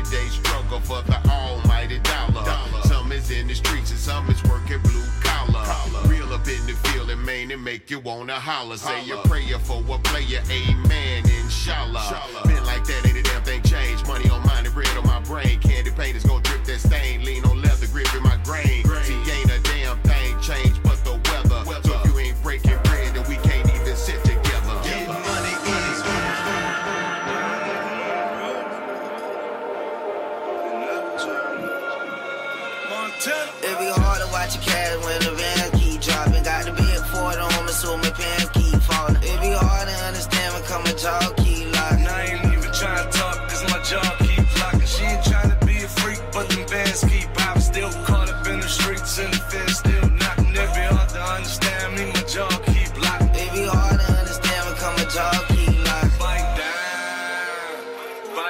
everyday 0.07 0.29
struggle 0.29 0.79
for 0.79 1.01
the 1.03 1.17
almighty 1.29 1.99
dollar. 1.99 2.43
Some 2.83 3.11
is 3.11 3.31
in 3.31 3.47
the 3.47 3.55
streets 3.55 3.91
and 3.91 3.99
some 3.99 4.29
is 4.29 4.41
working 4.43 4.79
blue 4.81 5.03
collar. 5.21 5.65
Real 6.07 6.31
up 6.33 6.47
in 6.47 6.65
the 6.65 6.73
field 6.87 7.09
and 7.09 7.23
main 7.25 7.51
and 7.51 7.63
make 7.63 7.89
you 7.89 7.99
wanna 7.99 8.33
holler. 8.33 8.77
Say 8.77 9.03
your 9.05 9.17
prayer 9.23 9.59
for 9.59 9.79
a 9.79 9.99
player, 9.99 10.41
amen, 10.49 11.23
inshallah. 11.43 12.23
Been 12.45 12.63
like 12.65 12.85
that, 12.85 13.05
ain't 13.05 13.17
a 13.17 13.23
damn 13.23 13.43
thing 13.43 13.61
changed. 13.63 14.07
Money 14.07 14.29
on 14.29 14.45
mine 14.45 14.65
and 14.65 14.73
bread 14.73 14.87
on 14.97 15.05
my 15.05 15.19
brain. 15.21 15.59
Candy 15.59 15.91
paint 15.91 16.15
is 16.15 16.23
gonna 16.23 16.43
drip 16.43 16.63
that 16.65 16.79
stain. 16.79 17.25
Lean 17.25 17.43
on 17.45 17.61
leather 17.61 17.87
grip 17.87 18.13
in 18.15 18.23
my 18.23 18.37
grain. 18.43 18.83
See, 19.03 19.26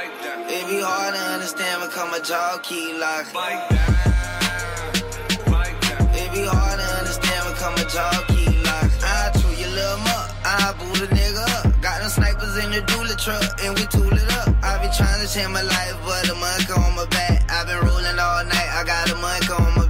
It 0.09 0.63
be 0.71 0.79
hard 0.79 1.13
to 1.15 1.21
understand 1.35 1.81
when 1.81 1.89
come 1.91 2.13
a 2.13 2.21
jaw 2.21 2.57
keep 2.63 2.95
locking. 2.95 3.33
bite 3.33 3.67
down, 3.67 3.91
bite 5.51 5.75
down. 5.83 6.07
It 6.15 6.31
be 6.31 6.47
hard 6.47 6.79
to 6.79 6.87
understand 6.95 7.43
when 7.43 7.55
come 7.59 7.75
a 7.75 7.83
jaw 7.91 8.15
keep 8.31 8.55
locking. 8.63 9.03
I 9.03 9.35
chew 9.35 9.51
your 9.59 9.67
little 9.75 9.99
muck, 10.07 10.31
I 10.47 10.71
boot 10.79 11.03
a 11.03 11.07
nigga 11.11 11.43
up. 11.59 11.81
Got 11.81 11.99
them 11.99 12.09
snipers 12.09 12.55
in 12.63 12.71
the 12.71 12.81
dually 12.87 13.19
truck, 13.19 13.43
and 13.63 13.75
we 13.75 13.83
tool 13.91 14.07
it 14.07 14.31
up. 14.39 14.55
I 14.63 14.79
be 14.79 14.87
trying 14.95 15.19
to 15.19 15.27
change 15.27 15.51
my 15.51 15.61
life, 15.61 15.95
but 16.07 16.23
the 16.23 16.35
monk 16.39 16.71
on 16.71 16.95
my 16.95 17.05
back. 17.11 17.43
I 17.51 17.65
been 17.67 17.83
rolling 17.83 18.17
all 18.17 18.43
night, 18.47 18.71
I 18.79 18.83
got 18.87 19.11
a 19.11 19.15
monk 19.19 19.49
on 19.59 19.75
my 19.75 19.86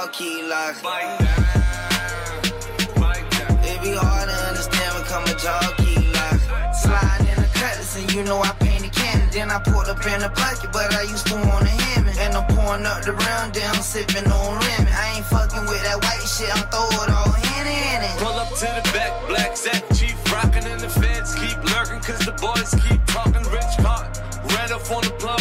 a 0.00 0.06
jaw 0.06 0.12
keep 0.12 0.48
locking. 0.48 0.82
bite 0.82 1.18
down, 1.18 3.00
bite 3.00 3.30
down. 3.30 3.58
It 3.64 3.82
be 3.82 3.92
hard 3.92 4.28
to 4.28 4.36
understand 4.48 4.94
when 4.94 5.04
come 5.04 5.24
a 5.24 5.34
jaw 5.36 5.74
keep 5.76 6.00
locking. 6.14 6.74
Sliding 6.74 7.28
in 7.28 7.36
the 7.36 7.50
cutlass 7.52 7.96
and 7.96 8.12
you 8.12 8.22
know 8.24 8.40
I 8.40 8.52
painted 8.60 8.92
cannon. 8.92 9.28
Then 9.32 9.50
I 9.50 9.58
pulled 9.60 9.88
up 9.88 10.04
in 10.06 10.20
the 10.20 10.30
bucket, 10.30 10.72
but 10.72 10.94
I 10.94 11.02
used 11.02 11.26
to 11.28 11.34
want 11.34 11.66
a 11.66 11.68
Hemi. 11.68 12.12
And 12.18 12.34
I'm 12.34 12.46
pouring 12.48 12.86
up 12.86 13.02
the 13.02 13.12
round, 13.12 13.54
then 13.54 13.68
I'm 13.68 13.82
sipping 13.82 14.30
on 14.30 14.58
Remy. 14.60 14.90
I 14.90 15.16
ain't 15.16 15.26
fucking 15.26 15.66
with 15.68 15.82
that 15.82 15.98
white 16.00 16.24
shit, 16.24 16.48
I'm 16.48 16.64
throw 16.72 16.88
it 16.88 17.10
all 17.10 17.34
in 17.58 17.66
in 17.66 18.00
it. 18.00 18.16
Pull 18.18 18.36
up 18.40 18.48
to 18.48 18.68
the 18.80 18.84
back, 18.92 19.12
black 19.28 19.56
Zach, 19.56 19.84
chief 19.94 20.16
rockin' 20.32 20.64
and 20.64 20.80
the 20.80 20.88
feds 20.88 21.34
keep 21.34 21.58
lurking, 21.72 22.00
cause 22.00 22.24
the 22.24 22.32
boys 22.40 22.72
keep 22.88 23.00
talking 23.06 23.44
rich 23.52 23.74
card. 23.84 24.08
Ran 24.56 24.72
up 24.72 24.88
on 24.90 25.02
the 25.04 25.12
plug 25.20 25.39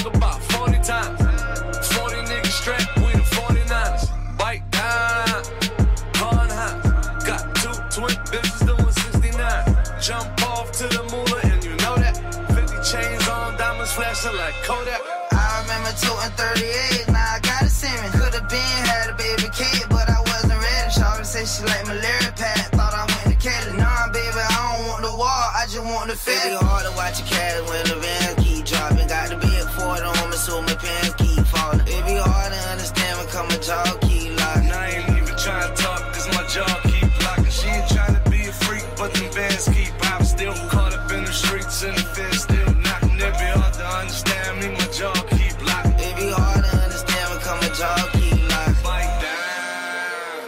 It 26.29 26.43
be 26.45 26.53
hard 26.61 26.85
to 26.85 26.91
watch 26.93 27.19
your 27.19 27.27
cat 27.27 27.57
when 27.69 27.83
the 27.89 27.95
van 27.97 28.35
keep 28.37 28.65
dropping. 28.65 29.07
Got 29.07 29.29
the 29.29 29.37
big 29.37 29.65
Ford 29.73 30.03
on 30.05 30.29
me, 30.29 30.37
so 30.37 30.61
my 30.61 30.75
pants 30.75 31.15
keep 31.17 31.41
falling. 31.47 31.81
It 31.81 32.03
be 32.05 32.15
hard 32.21 32.53
to 32.53 32.59
understand 32.69 33.17
when 33.17 33.27
come 33.33 33.49
a 33.49 33.57
jaw 33.57 33.97
keep 34.05 34.37
locking. 34.37 34.69
And 34.69 34.73
I 34.73 34.85
ain't 34.93 35.09
even 35.17 35.35
trying 35.37 35.65
to 35.65 35.73
talk, 35.73 36.01
cause 36.13 36.27
my 36.37 36.45
jaw 36.45 36.69
keep 36.85 37.09
blocking. 37.19 37.49
She 37.49 37.67
ain't 37.67 37.89
trying 37.89 38.13
to 38.13 38.23
be 38.29 38.45
a 38.45 38.53
freak, 38.53 38.85
but 38.97 39.09
them 39.13 39.25
bands 39.33 39.65
keep 39.73 39.89
popping. 39.97 40.27
Still 40.29 40.53
caught 40.69 40.93
up 40.93 41.11
in 41.11 41.25
the 41.25 41.33
streets, 41.33 41.81
and 41.81 41.97
the 41.97 42.05
feds 42.13 42.43
still 42.45 42.71
knocking. 42.77 43.17
It 43.17 43.33
be 43.41 43.47
hard 43.57 43.73
to 43.73 43.85
understand 44.01 44.51
me, 44.61 44.67
my 44.77 44.85
jaw 44.93 45.17
keep 45.33 45.57
blocking. 45.57 45.97
It 45.97 46.13
be 46.13 46.29
hard 46.29 46.61
to 46.61 46.71
understand 46.77 47.25
when 47.33 47.41
come 47.41 47.59
a 47.65 47.69
jaw 47.73 47.97
keep 48.13 48.37
locking. 48.53 48.85
Bite 48.85 49.17
down, 49.25 50.45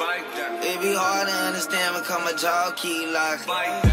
bite 0.00 0.28
down, 0.40 0.64
It 0.64 0.80
be 0.80 0.92
hard 0.96 1.28
to 1.28 1.34
understand 1.52 1.94
when 1.94 2.04
come 2.04 2.24
a 2.24 2.32
jaw 2.32 2.72
keep 2.80 3.12
locking. 3.12 3.44
bite 3.46 3.82
down, 3.84 3.87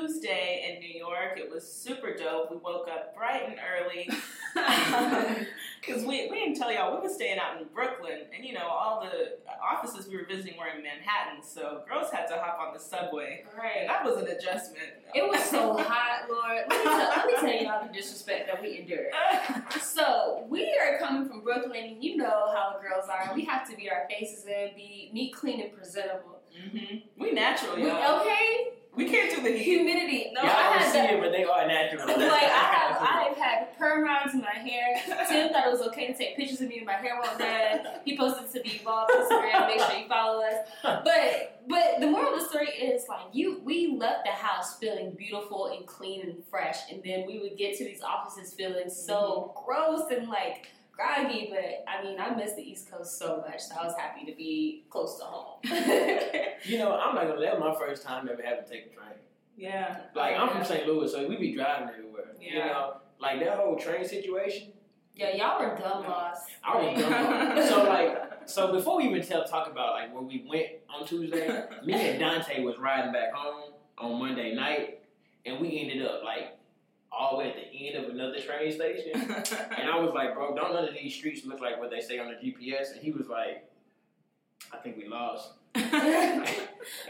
Tuesday 0.00 0.74
in 0.74 0.80
New 0.80 0.94
York. 0.98 1.38
It 1.38 1.50
was 1.50 1.70
super 1.70 2.14
dope. 2.14 2.50
We 2.50 2.58
woke 2.58 2.88
up 2.88 3.16
bright 3.16 3.44
and 3.48 3.58
early 3.72 4.08
because 5.80 6.04
we, 6.04 6.28
we 6.30 6.38
didn't 6.38 6.56
tell 6.56 6.72
y'all 6.72 6.96
we 7.00 7.06
were 7.08 7.12
staying 7.12 7.38
out 7.38 7.60
in 7.60 7.66
Brooklyn, 7.74 8.22
and 8.34 8.44
you 8.44 8.52
know 8.52 8.66
all 8.66 9.00
the 9.00 9.38
offices 9.62 10.06
we 10.08 10.16
were 10.16 10.24
visiting 10.24 10.58
were 10.58 10.66
in 10.76 10.82
Manhattan, 10.82 11.42
so 11.42 11.82
girls 11.88 12.10
had 12.10 12.26
to 12.28 12.34
hop 12.34 12.58
on 12.60 12.74
the 12.74 12.80
subway, 12.80 13.44
and 13.48 13.58
Right. 13.58 13.86
that 13.86 14.04
was 14.04 14.16
an 14.18 14.28
adjustment. 14.28 14.84
It 15.14 15.26
was 15.26 15.42
so 15.44 15.74
hot, 15.78 16.28
Lord. 16.28 16.64
Let 16.68 16.78
me, 16.78 16.84
tell, 16.84 17.08
let 17.08 17.26
me 17.26 17.34
tell 17.62 17.62
y'all 17.64 17.86
the 17.86 17.92
disrespect 17.92 18.46
that 18.48 18.60
we 18.62 18.78
endured. 18.78 19.12
So 19.80 20.44
we 20.48 20.76
are 20.78 20.98
coming 20.98 21.28
from 21.28 21.40
Brooklyn, 21.40 21.84
and 21.84 22.04
you 22.04 22.16
know 22.16 22.52
how 22.54 22.76
the 22.76 22.86
girls 22.86 23.08
are. 23.08 23.34
We 23.34 23.44
have 23.46 23.68
to 23.70 23.76
be 23.76 23.90
our 23.90 24.06
faces 24.10 24.44
and 24.44 24.74
be 24.76 25.10
neat, 25.12 25.34
clean, 25.34 25.60
and 25.62 25.72
presentable. 25.72 26.40
hmm 26.54 26.96
We 27.18 27.32
natural, 27.32 27.78
y'all. 27.78 28.20
okay, 28.20 28.68
We 28.96 29.04
can't 29.10 29.30
do 29.30 29.42
the 29.42 29.56
heat. 29.56 29.64
humidity. 29.64 30.30
No, 30.32 30.42
Y'all 30.42 30.50
I 30.50 30.62
don't 30.62 30.78
had 30.78 30.92
see 30.92 30.98
that. 30.98 31.14
it, 31.14 31.20
but 31.20 31.32
they 31.32 31.44
are 31.44 31.66
natural. 31.66 32.06
Like 32.16 32.42
I 32.42 32.46
have, 32.46 33.02
I've 33.02 33.36
had 33.36 33.78
perm 33.78 34.02
rounds 34.02 34.34
in 34.34 34.40
my 34.40 34.50
hair. 34.50 34.96
Tim 35.28 35.52
thought 35.52 35.66
it 35.66 35.70
was 35.70 35.82
okay 35.82 36.06
to 36.08 36.14
take 36.16 36.36
pictures 36.36 36.60
of 36.60 36.68
me 36.68 36.78
and 36.78 36.86
my 36.86 36.94
hair 36.94 37.20
done. 37.38 37.86
He 38.04 38.16
posted 38.16 38.50
to 38.52 38.60
be 38.62 38.80
EVOLV 38.80 39.06
Instagram. 39.10 39.66
Make 39.66 39.80
sure 39.80 39.98
you 39.98 40.08
follow 40.08 40.42
us. 40.42 40.68
But 40.82 41.62
but 41.68 42.00
the 42.00 42.06
moral 42.06 42.34
of 42.34 42.40
the 42.40 42.48
story 42.48 42.68
is 42.68 43.06
like 43.08 43.26
you, 43.32 43.60
we 43.64 43.96
left 43.96 44.24
the 44.24 44.32
house 44.32 44.78
feeling 44.78 45.10
beautiful 45.12 45.66
and 45.66 45.86
clean 45.86 46.22
and 46.22 46.36
fresh, 46.50 46.90
and 46.90 47.02
then 47.04 47.26
we 47.26 47.38
would 47.40 47.56
get 47.58 47.76
to 47.78 47.84
these 47.84 48.02
offices 48.02 48.54
feeling 48.54 48.88
so 48.88 49.52
mm-hmm. 49.54 49.64
gross 49.64 50.10
and 50.10 50.28
like 50.28 50.68
groggy. 50.96 51.50
But 51.52 51.84
I 51.86 52.02
mean, 52.02 52.18
I 52.18 52.34
miss 52.34 52.54
the 52.54 52.62
East 52.62 52.90
Coast 52.90 53.18
so 53.18 53.44
much, 53.46 53.60
so 53.60 53.74
I 53.80 53.84
was 53.84 53.94
happy 53.96 54.24
to 54.30 54.36
be 54.36 54.84
close 54.90 55.18
to 55.18 55.24
home. 55.24 55.60
You 56.64 56.78
know, 56.78 56.96
I'm 56.96 57.14
not 57.14 57.28
gonna. 57.28 57.40
That 57.40 57.60
was 57.60 57.78
my 57.78 57.86
first 57.86 58.02
time 58.02 58.28
ever 58.28 58.42
having 58.42 58.64
to 58.64 58.70
take 58.70 58.86
a 58.86 58.88
train. 58.96 59.18
Yeah. 59.56 59.98
Like 60.14 60.34
I'm 60.36 60.48
from 60.48 60.64
St. 60.64 60.86
Louis, 60.86 61.12
so 61.12 61.28
we 61.28 61.36
be 61.36 61.54
driving 61.54 61.88
everywhere. 61.90 62.34
Yeah. 62.40 62.52
You 62.52 62.58
know, 62.58 62.94
like 63.20 63.38
that 63.40 63.58
whole 63.58 63.76
train 63.76 64.04
situation. 64.04 64.72
yeah, 65.14 65.34
y'all 65.36 65.60
were 65.60 65.76
dumb 65.76 66.02
lost. 66.04 66.42
I 66.64 66.76
was 66.76 67.00
dumb. 67.00 67.66
so 67.68 67.84
like, 67.84 68.18
so 68.46 68.72
before 68.72 68.96
we 68.96 69.04
even 69.04 69.22
tell 69.22 69.44
talk 69.44 69.70
about 69.70 69.92
like 69.92 70.12
where 70.12 70.22
we 70.22 70.44
went 70.48 70.66
on 70.92 71.06
Tuesday, 71.06 71.64
me 71.84 71.92
and 71.94 72.18
Dante 72.18 72.64
was 72.64 72.78
riding 72.78 73.12
back 73.12 73.32
home 73.32 73.72
on 73.98 74.18
Monday 74.18 74.54
night, 74.54 75.00
and 75.44 75.60
we 75.60 75.78
ended 75.78 76.04
up 76.04 76.22
like 76.24 76.58
all 77.16 77.32
the 77.32 77.38
way 77.38 77.50
at 77.50 77.56
the 77.56 77.88
end 77.88 78.04
of 78.04 78.10
another 78.10 78.38
train 78.40 78.70
station. 78.72 79.12
And 79.78 79.88
I 79.90 79.98
was 79.98 80.12
like, 80.14 80.34
bro, 80.34 80.54
don't 80.54 80.72
none 80.72 80.86
of 80.88 80.94
these 80.94 81.14
streets 81.14 81.44
look 81.46 81.60
like 81.60 81.78
what 81.78 81.90
they 81.90 82.00
say 82.00 82.18
on 82.18 82.28
the 82.28 82.34
GPS? 82.34 82.92
And 82.92 83.00
he 83.00 83.10
was 83.12 83.28
like, 83.28 83.68
I 84.72 84.76
think 84.78 84.96
we 84.96 85.06
lost. 85.08 85.50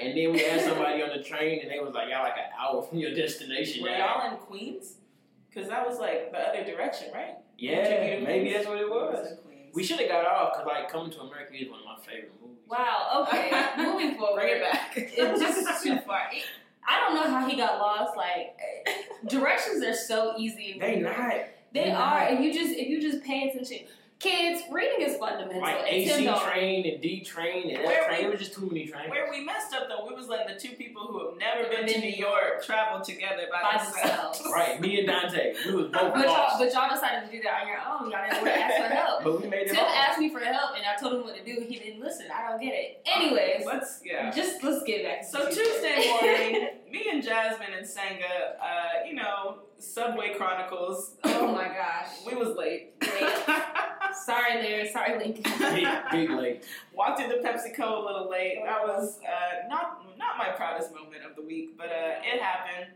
And 0.00 0.16
then 0.16 0.32
we 0.32 0.44
asked 0.46 0.64
somebody 0.64 1.02
on 1.02 1.10
the 1.16 1.22
train, 1.22 1.60
and 1.62 1.70
they 1.70 1.78
was 1.80 1.92
like, 1.94 2.08
y'all 2.10 2.22
like 2.22 2.32
an 2.36 2.50
hour 2.58 2.82
from 2.82 2.98
your 2.98 3.14
destination. 3.14 3.82
Were 3.82 3.90
now." 3.90 4.22
y'all 4.24 4.30
in 4.32 4.36
Queens? 4.38 4.94
Because 5.48 5.68
that 5.68 5.86
was 5.86 5.98
like 5.98 6.32
the 6.32 6.38
other 6.38 6.64
direction, 6.64 7.08
right? 7.12 7.36
Yeah, 7.58 8.20
maybe 8.22 8.52
that's 8.52 8.66
what 8.66 8.78
it 8.78 8.82
It 8.82 8.90
was. 8.90 9.18
was. 9.28 9.38
We 9.74 9.82
should 9.84 10.00
have 10.00 10.08
got 10.08 10.26
off 10.26 10.52
because 10.54 10.66
like 10.66 10.90
Coming 10.90 11.10
to 11.12 11.20
America 11.20 11.54
is 11.54 11.68
one 11.70 11.80
of 11.80 11.86
my 11.86 11.96
favorite 12.06 12.32
movies. 12.40 12.56
Wow. 12.68 13.26
Okay. 13.28 13.50
Moving 13.82 14.16
forward. 14.16 14.40
Bring 14.40 14.56
it 14.56 14.62
back. 14.62 14.92
It's 14.96 15.40
just 15.40 15.82
too 15.84 15.98
far. 16.06 16.22
It- 16.32 16.44
I 16.88 17.00
don't 17.00 17.14
know 17.14 17.28
how 17.28 17.48
he 17.48 17.56
got 17.56 17.78
lost. 17.78 18.16
Like 18.16 18.58
directions 19.26 19.82
are 19.84 19.94
so 19.94 20.34
easy. 20.38 20.78
They 20.80 21.00
not 21.00 21.16
They 21.16 21.46
they 21.72 21.90
are. 21.90 22.20
not. 22.20 22.32
If 22.32 22.40
you 22.40 22.52
just 22.52 22.72
if 22.76 22.88
you 22.88 23.00
just 23.00 23.22
pay 23.24 23.48
attention, 23.48 23.78
kids, 24.18 24.62
reading 24.72 25.06
is 25.06 25.16
fundamental. 25.18 25.60
like 25.60 25.76
and 25.78 25.86
AC 25.88 26.08
Tim 26.10 26.24
don't- 26.24 26.42
train 26.42 26.86
and 26.90 27.00
D 27.02 27.20
train 27.20 27.70
and 27.70 27.84
Where 27.84 28.04
train. 28.08 28.20
we- 28.20 28.24
It 28.26 28.30
was 28.30 28.40
just 28.40 28.54
too 28.54 28.66
many 28.66 28.86
trains. 28.86 29.10
Where 29.10 29.28
we 29.30 29.44
messed 29.44 29.74
up 29.74 29.88
though, 29.88 30.06
we 30.08 30.14
was 30.14 30.28
letting 30.28 30.52
the 30.54 30.58
two 30.60 30.74
people 30.74 31.02
who 31.02 31.28
have 31.28 31.38
never 31.38 31.68
been 31.68 31.84
Been 31.84 31.86
to 31.88 31.92
to 31.94 32.00
New 32.00 32.10
New 32.12 32.16
York 32.16 32.64
travel 32.64 33.00
together 33.04 33.46
by, 33.52 33.60
by 33.62 33.84
themselves. 33.84 34.38
themselves. 34.38 34.42
Right, 34.56 34.80
me 34.80 34.98
and 35.00 35.06
Dante, 35.06 35.54
we 35.66 35.72
was 35.74 35.86
both 35.88 36.14
But 36.14 36.24
y'all, 36.24 36.32
lost, 36.32 36.58
but 36.58 36.72
y'all 36.72 36.88
decided 36.88 37.26
to 37.30 37.36
do 37.36 37.42
that 37.42 37.62
on 37.62 37.68
your 37.68 37.76
own. 37.78 38.10
Y'all 38.10 38.22
didn't 38.28 38.42
want 38.42 38.54
to 38.54 38.60
ask 38.60 38.88
for 38.88 38.94
help. 38.94 39.22
but 39.24 39.42
we 39.42 39.48
made 39.48 39.66
it 39.66 39.68
Tim 39.68 39.76
home. 39.76 39.94
asked 39.94 40.18
me 40.18 40.30
for 40.30 40.40
help, 40.40 40.76
and 40.76 40.84
I 40.86 40.96
told 40.98 41.12
him 41.14 41.24
what 41.24 41.36
to 41.36 41.44
do. 41.44 41.60
He 41.68 41.78
didn't 41.78 42.00
listen. 42.00 42.26
I 42.34 42.48
don't 42.50 42.60
get 42.60 42.72
it. 42.72 43.02
Anyways, 43.06 43.66
Let's 43.66 44.00
yeah. 44.04 44.30
just 44.30 44.62
let's 44.64 44.82
get 44.84 45.04
back. 45.04 45.20
to 45.22 45.26
So 45.26 45.46
Tuesday 45.50 46.08
morning, 46.22 46.68
me 46.90 47.06
and 47.10 47.22
Jasmine 47.22 47.74
and 47.76 47.86
Sangha, 47.86 48.56
uh, 48.62 49.04
you 49.06 49.14
know, 49.14 49.58
Subway 49.78 50.32
Chronicles. 50.34 51.16
Oh 51.24 51.52
my 51.52 51.68
gosh. 51.68 52.08
We 52.26 52.34
was 52.34 52.56
late. 52.56 52.94
Late. 53.02 53.32
Sorry, 54.24 54.54
Larry. 54.62 54.88
Sorry, 54.88 55.18
Lincoln. 55.18 55.42
big, 55.58 55.86
big 56.10 56.30
late. 56.30 56.64
Walked 56.94 57.20
into 57.20 57.36
PepsiCo 57.36 58.02
a 58.02 58.06
little 58.06 58.30
late. 58.30 58.58
That 58.64 58.86
was 58.86 59.18
uh, 59.22 59.68
not 59.68 60.02
not 60.18 60.38
my 60.38 60.48
proudest 60.50 60.92
moment 60.92 61.24
of 61.28 61.36
the 61.36 61.42
week, 61.42 61.76
but 61.76 61.86
uh, 61.88 62.20
it 62.24 62.40
happened. 62.40 62.92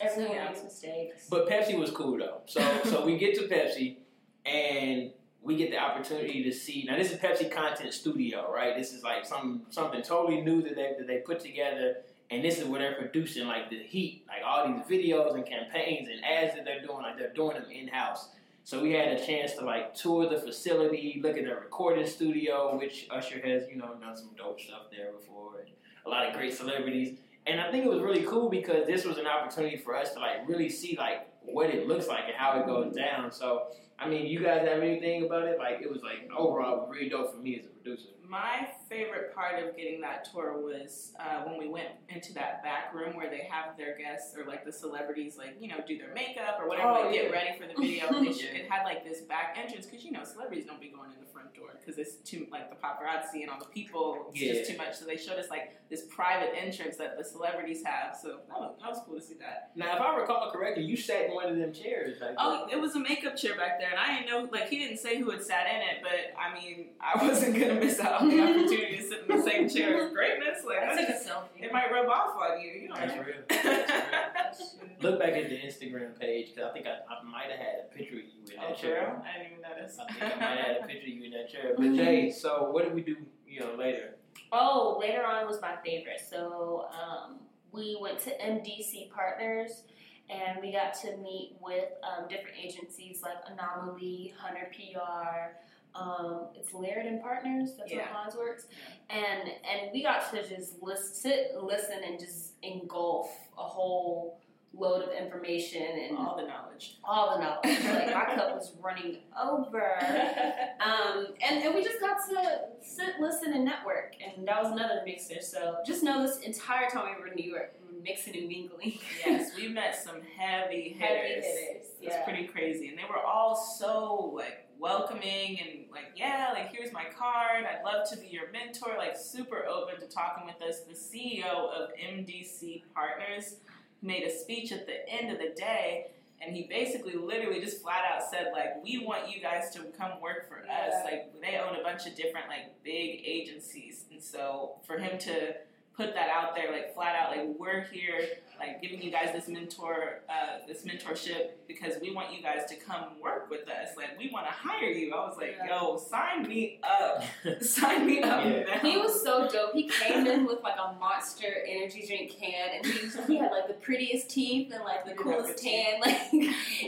Everyone 0.00 0.28
So, 0.30 0.34
yeah. 0.34 0.48
makes 0.48 0.62
mistakes. 0.64 1.26
But 1.30 1.48
Pepsi 1.48 1.78
was 1.78 1.90
cool 1.90 2.18
though. 2.18 2.42
So 2.46 2.60
so 2.84 3.04
we 3.04 3.16
get 3.16 3.34
to 3.36 3.42
Pepsi 3.48 3.96
and 4.44 5.10
we 5.42 5.56
get 5.56 5.70
the 5.70 5.78
opportunity 5.78 6.42
to 6.42 6.52
see. 6.52 6.84
Now 6.86 6.96
this 6.96 7.12
is 7.12 7.18
Pepsi 7.18 7.50
Content 7.50 7.92
Studio, 7.94 8.50
right? 8.52 8.76
This 8.76 8.92
is 8.92 9.02
like 9.02 9.24
some 9.24 9.62
something 9.70 10.02
totally 10.02 10.40
new 10.40 10.62
that 10.62 10.74
they 10.76 10.94
that 10.98 11.06
they 11.06 11.18
put 11.18 11.40
together, 11.40 11.98
and 12.30 12.44
this 12.44 12.58
is 12.58 12.64
where 12.66 12.80
they're 12.80 12.94
producing 12.94 13.46
like 13.46 13.70
the 13.70 13.78
heat, 13.82 14.24
like 14.28 14.42
all 14.44 14.66
these 14.66 14.82
videos 14.84 15.34
and 15.34 15.46
campaigns 15.46 16.08
and 16.08 16.24
ads 16.24 16.54
that 16.56 16.64
they're 16.64 16.82
doing, 16.82 17.02
like 17.02 17.16
they're 17.18 17.32
doing 17.32 17.54
them 17.54 17.70
in 17.70 17.88
house. 17.88 18.28
So 18.64 18.82
we 18.82 18.92
had 18.92 19.08
a 19.08 19.24
chance 19.24 19.52
to 19.54 19.64
like 19.64 19.94
tour 19.94 20.26
the 20.26 20.38
facility, 20.38 21.20
look 21.22 21.36
at 21.36 21.44
the 21.44 21.54
recording 21.54 22.06
studio, 22.06 22.78
which 22.78 23.06
Usher 23.10 23.38
has 23.46 23.68
you 23.68 23.76
know 23.76 23.94
done 24.00 24.16
some 24.16 24.30
dope 24.38 24.58
stuff 24.58 24.84
there 24.90 25.12
before, 25.12 25.60
and 25.60 25.68
a 26.06 26.08
lot 26.08 26.26
of 26.26 26.32
great 26.32 26.54
celebrities. 26.54 27.18
And 27.46 27.60
I 27.60 27.70
think 27.70 27.84
it 27.84 27.90
was 27.90 28.00
really 28.00 28.24
cool 28.24 28.48
because 28.48 28.86
this 28.86 29.04
was 29.04 29.18
an 29.18 29.26
opportunity 29.26 29.76
for 29.76 29.94
us 29.94 30.14
to 30.14 30.18
like 30.18 30.48
really 30.48 30.70
see 30.70 30.96
like 30.96 31.28
what 31.42 31.68
it 31.68 31.86
looks 31.86 32.08
like 32.08 32.24
and 32.24 32.34
how 32.34 32.58
it 32.58 32.64
goes 32.64 32.94
down. 32.94 33.30
So 33.30 33.66
I 33.98 34.08
mean, 34.08 34.26
you 34.26 34.42
guys 34.42 34.66
have 34.66 34.82
anything 34.82 35.26
about 35.26 35.44
it? 35.44 35.58
Like 35.58 35.82
it 35.82 35.92
was 35.92 36.00
like 36.02 36.30
overall 36.34 36.88
really 36.88 37.10
dope 37.10 37.34
for 37.34 37.42
me 37.42 37.58
as 37.58 37.66
a 37.66 37.68
producer. 37.68 38.13
My 38.28 38.68
favorite 38.88 39.34
part 39.34 39.62
of 39.62 39.76
getting 39.76 40.00
that 40.00 40.26
tour 40.32 40.54
was 40.58 41.12
uh, 41.20 41.42
when 41.42 41.58
we 41.58 41.68
went 41.68 41.88
into 42.08 42.32
that 42.34 42.62
back 42.62 42.94
room 42.94 43.14
where 43.16 43.28
they 43.28 43.46
have 43.50 43.76
their 43.76 43.96
guests 43.98 44.36
or 44.36 44.44
like 44.46 44.64
the 44.64 44.72
celebrities, 44.72 45.36
like 45.36 45.56
you 45.60 45.68
know, 45.68 45.76
do 45.86 45.98
their 45.98 46.12
makeup 46.14 46.58
or 46.60 46.68
whatever, 46.68 46.88
Oh, 46.88 47.02
like 47.04 47.12
get 47.12 47.30
ready 47.30 47.58
for 47.58 47.66
the 47.66 47.74
video. 47.74 48.04
Yeah. 48.34 48.58
It 48.64 48.70
had 48.70 48.84
like 48.84 49.04
this 49.04 49.20
back 49.22 49.56
entrance 49.60 49.86
because 49.86 50.04
you 50.04 50.12
know 50.12 50.24
celebrities 50.24 50.64
don't 50.64 50.80
be 50.80 50.88
going 50.88 51.10
in 51.12 51.20
the 51.20 51.30
front 51.44 51.54
door 51.56 51.68
because 51.80 51.98
it's 51.98 52.16
too 52.28 52.46
like 52.50 52.70
the 52.70 52.76
paparazzi 52.76 53.42
and 53.42 53.50
all 53.50 53.58
the 53.58 53.66
people. 53.66 54.30
It's 54.34 54.58
just 54.58 54.70
too 54.70 54.76
much. 54.78 54.96
So 54.96 55.04
they 55.04 55.16
showed 55.16 55.38
us 55.38 55.50
like 55.50 55.76
this 55.90 56.02
private 56.08 56.52
entrance 56.56 56.96
that 56.96 57.18
the 57.18 57.24
celebrities 57.24 57.82
have. 57.84 58.16
So 58.20 58.38
that 58.48 58.58
was, 58.58 58.74
that 58.80 58.88
was 58.90 59.00
cool 59.06 59.16
to 59.16 59.20
see 59.22 59.34
that. 59.40 59.70
Now, 59.76 59.94
if 59.96 60.00
I 60.00 60.16
recall 60.16 60.50
correctly, 60.50 60.84
you 60.84 60.96
sat 60.96 61.26
in 61.26 61.34
one 61.34 61.46
of 61.48 61.56
them 61.56 61.72
chairs. 61.72 62.18
Like, 62.20 62.34
Oh, 62.38 62.66
it 62.72 62.80
was 62.80 62.94
a 62.96 63.00
makeup 63.00 63.36
chair 63.36 63.56
back 63.56 63.78
there, 63.78 63.90
and 63.90 63.98
I 63.98 64.14
didn't 64.16 64.30
know. 64.30 64.48
Like, 64.50 64.68
he 64.68 64.78
didn't 64.78 64.98
say 64.98 65.18
who 65.18 65.30
had 65.30 65.42
sat 65.42 65.66
in 65.66 65.82
it, 65.82 66.02
but 66.02 66.34
I 66.40 66.54
mean, 66.54 66.86
I 67.00 67.22
wasn't 67.28 67.58
gonna 67.58 67.74
miss 67.74 68.00
out 68.00 68.22
on 68.22 68.28
the 68.30 68.40
opportunity 68.42 68.96
to 68.96 69.02
sit 69.02 69.24
in 69.28 69.36
the 69.36 69.42
same 69.42 69.68
chair 69.68 70.04
as 70.06 70.12
greatness. 70.12 70.64
Like, 70.66 70.78
I 70.78 70.94
that's 70.96 71.24
took 71.24 71.32
a 71.32 71.34
selfie. 71.36 71.64
it 71.64 71.72
might 71.72 71.90
rub 71.92 72.08
off 72.08 72.36
on 72.36 72.60
you. 72.60 72.70
You 72.70 72.88
know. 72.88 72.94
That's 73.54 74.74
real. 74.80 74.88
Look 75.00 75.18
back 75.20 75.32
at 75.34 75.48
the 75.50 75.56
Instagram 75.56 76.18
page 76.18 76.54
because 76.54 76.70
I 76.70 76.72
think 76.72 76.86
I, 76.86 76.96
I 77.12 77.22
might 77.24 77.50
have 77.50 77.58
had 77.58 77.74
a 77.90 77.94
picture 77.94 78.14
of 78.16 78.20
you 78.24 78.54
in 78.54 78.56
that 78.56 78.70
Oh, 78.70 78.74
chair. 78.74 79.04
girl, 79.06 79.22
I 79.24 79.38
didn't 79.38 79.52
even 79.52 79.62
notice. 79.62 79.98
I 79.98 80.12
think 80.12 80.22
I 80.22 80.28
might 80.40 80.56
have 80.58 80.66
had 80.66 80.76
a 80.84 80.86
picture 80.86 81.08
of 81.08 81.14
you 81.14 81.24
in 81.24 81.30
that 81.34 81.50
chair. 81.50 81.74
But 81.76 81.94
Jay, 81.94 82.30
so 82.30 82.70
what 82.70 82.84
did 82.84 82.94
we 82.94 83.02
do? 83.02 83.16
You 83.46 83.60
know, 83.60 83.74
later. 83.78 84.16
Oh, 84.52 84.96
later 85.00 85.24
on 85.24 85.46
was 85.46 85.60
my 85.60 85.76
favorite. 85.84 86.20
So 86.28 86.86
um, 86.92 87.36
we 87.72 87.96
went 88.00 88.18
to 88.20 88.30
MDC 88.30 89.10
Partners 89.10 89.82
and 90.30 90.58
we 90.60 90.72
got 90.72 90.94
to 91.02 91.16
meet 91.18 91.56
with 91.60 91.88
um, 92.02 92.28
different 92.28 92.56
agencies 92.60 93.22
like 93.22 93.36
Anomaly, 93.46 94.34
Hunter 94.38 94.70
PR. 94.72 95.56
Um, 95.96 96.46
it's 96.56 96.74
Laird 96.74 97.06
and 97.06 97.20
Partners. 97.22 97.72
That's 97.78 97.92
Yeah. 97.92 98.06
Hans 98.12 98.34
works. 98.34 98.66
And 99.10 99.42
and 99.42 99.92
we 99.92 100.02
got 100.02 100.30
to 100.32 100.48
just 100.48 100.82
list, 100.82 101.22
sit, 101.22 101.52
listen, 101.60 102.02
and 102.04 102.18
just 102.18 102.54
engulf 102.62 103.30
a 103.56 103.62
whole 103.62 104.40
load 104.76 105.02
of 105.02 105.10
information 105.12 105.82
and 105.82 106.16
all 106.16 106.36
the 106.36 106.42
knowledge. 106.42 106.96
all 107.04 107.36
the 107.36 107.44
knowledge. 107.44 107.84
like 107.84 108.14
my 108.14 108.34
cup 108.34 108.54
was 108.54 108.72
running 108.82 109.18
over. 109.40 109.92
Um, 110.84 111.28
and, 111.42 111.62
and 111.62 111.74
we 111.74 111.82
just 111.82 111.98
got 111.98 112.18
to 112.28 112.58
sit, 112.82 113.14
listen, 113.18 113.54
and 113.54 113.64
network. 113.64 114.14
And 114.20 114.46
that 114.46 114.62
was 114.62 114.72
another 114.72 115.00
mixer. 115.06 115.40
So 115.40 115.76
just 115.86 116.02
know 116.02 116.26
this 116.26 116.40
entire 116.40 116.90
time 116.90 117.14
we 117.16 117.20
were 117.22 117.28
in 117.28 117.36
New 117.36 117.50
York, 117.50 117.74
we 117.80 117.96
were 117.96 118.02
mixing 118.02 118.36
and 118.36 118.48
mingling. 118.48 118.98
yes, 119.24 119.52
we 119.56 119.68
met 119.68 119.96
some 119.96 120.20
heavy 120.36 120.96
hitters. 120.98 121.44
Heavy 121.44 121.56
hitters, 121.56 121.86
yeah. 122.02 122.24
pretty 122.24 122.46
crazy, 122.48 122.88
and 122.88 122.98
they 122.98 123.04
were 123.08 123.18
all 123.18 123.56
so 123.56 124.32
like 124.34 124.68
welcoming 124.78 125.58
and 125.60 125.90
like, 125.90 126.12
yeah, 126.16 126.50
like 126.52 126.70
here's 126.70 126.92
my 126.92 127.04
card. 127.16 127.64
I'd 127.64 127.82
love 127.84 128.08
to 128.10 128.18
be 128.18 128.26
your 128.26 128.50
mentor. 128.52 128.94
Like 128.98 129.16
super 129.16 129.64
open 129.64 130.00
to 130.00 130.06
talking 130.06 130.46
with 130.46 130.60
us. 130.68 130.80
The 130.80 130.94
CEO 130.94 131.70
of 131.70 131.90
MDC 131.94 132.82
Partners 132.94 133.56
made 134.02 134.24
a 134.24 134.30
speech 134.30 134.72
at 134.72 134.86
the 134.86 135.08
end 135.08 135.30
of 135.32 135.38
the 135.38 135.54
day. 135.56 136.06
And 136.40 136.54
he 136.54 136.64
basically, 136.64 137.14
literally, 137.14 137.60
just 137.60 137.80
flat 137.80 138.02
out 138.12 138.22
said, 138.30 138.48
like, 138.52 138.82
we 138.82 138.98
want 138.98 139.34
you 139.34 139.40
guys 139.40 139.70
to 139.74 139.84
come 139.96 140.20
work 140.20 140.48
for 140.48 140.58
us. 140.58 140.92
Like, 141.04 141.32
they 141.40 141.56
own 141.56 141.76
a 141.76 141.82
bunch 141.82 142.06
of 142.06 142.14
different, 142.16 142.48
like, 142.48 142.82
big 142.82 143.22
agencies. 143.24 144.04
And 144.12 144.22
so, 144.22 144.76
for 144.86 144.98
him 144.98 145.18
to 145.20 145.54
put 145.96 146.12
that 146.14 146.28
out 146.28 146.54
there, 146.56 146.72
like, 146.72 146.92
flat 146.94 147.14
out, 147.14 147.36
like, 147.36 147.46
we're 147.58 147.82
here, 147.84 148.20
like, 148.58 148.82
giving 148.82 149.00
you 149.00 149.12
guys 149.12 149.30
this 149.32 149.46
mentor, 149.46 150.20
uh, 150.28 150.58
this 150.66 150.82
mentorship 150.82 151.50
because 151.68 151.94
we 152.02 152.12
want 152.12 152.32
you 152.34 152.42
guys 152.42 152.64
to 152.68 152.74
come 152.76 153.04
work 153.22 153.48
with 153.48 153.68
us. 153.68 153.90
Like, 153.96 154.18
we 154.18 154.28
want 154.32 154.46
to 154.46 154.52
hire 154.52 154.88
you. 154.90 155.12
I 155.14 155.26
was 155.28 155.36
like, 155.36 155.54
Yeah. 155.64 155.80
yo, 155.80 155.96
sign 155.96 156.48
me 156.48 156.80
up. 156.82 157.22
sign 157.62 158.06
me 158.06 158.20
up 158.22 158.44
Yeah. 158.44 158.64
now. 158.74 158.78
He 158.80 158.96
was 158.96 159.22
so 159.22 159.48
dope. 159.48 159.72
He 159.74 159.88
came 159.88 160.26
in 160.26 160.46
with 160.46 160.62
like 160.64 160.76
a 160.78 160.94
monster 160.98 161.46
energy 161.66 162.04
drink 162.06 162.30
can, 162.40 162.70
and 162.76 162.86
he, 162.86 163.32
he 163.32 163.36
had 163.38 163.52
like 163.52 163.68
the 163.68 163.74
prettiest 163.74 164.28
teeth 164.30 164.72
and 164.74 164.82
like 164.84 165.04
the 165.04 165.10
He 165.12 165.16
did 165.16 165.26
have 165.26 165.34
coolest 165.44 165.62
good 165.62 165.70
tan. 165.70 166.00
Like 166.04 166.16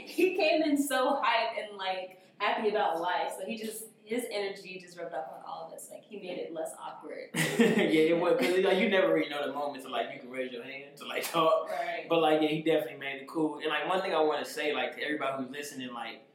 he 0.05 0.37
came 0.37 0.63
in 0.63 0.77
so 0.83 1.21
hyped 1.23 1.63
and 1.69 1.79
like 1.79 2.21
happy 2.39 2.71
about 2.71 3.01
life. 3.01 3.33
So 3.39 3.47
he 3.47 3.57
just 3.57 3.85
his 4.05 4.25
energy 4.31 4.79
just 4.81 4.97
rubbed 4.99 5.15
off 5.15 5.27
on 5.33 5.41
all 5.49 5.67
of 5.69 5.75
us. 5.75 5.89
Like 5.91 6.03
he 6.09 6.16
made 6.27 6.39
it 6.39 6.53
less 6.53 6.73
awkward. 6.81 7.31
yeah, 7.35 8.11
it 8.11 8.21
was 8.21 8.37
because 8.39 8.65
like 8.65 8.79
you 8.79 8.89
never 8.89 9.13
really 9.13 9.29
know 9.29 9.47
the 9.47 9.53
moments 9.53 9.85
of 9.85 9.93
like 9.93 10.07
you 10.13 10.21
can 10.21 10.31
raise 10.31 10.53
your 10.53 10.63
hand 10.63 10.97
to 10.97 11.07
like 11.07 11.31
talk. 11.31 11.71
Right. 11.71 12.07
But 12.09 12.21
like 12.21 12.43
yeah, 12.43 12.49
he 12.49 12.63
definitely 12.63 12.99
made 12.99 13.23
it 13.23 13.29
cool. 13.29 13.59
And 13.59 13.69
like 13.69 13.89
one 13.89 14.01
thing 14.03 14.15
I 14.15 14.21
want 14.21 14.45
to 14.45 14.51
say 14.51 14.75
like 14.75 14.97
to 14.97 15.03
everybody 15.03 15.43
who's 15.43 15.53
listening, 15.53 15.93
like 15.93 16.27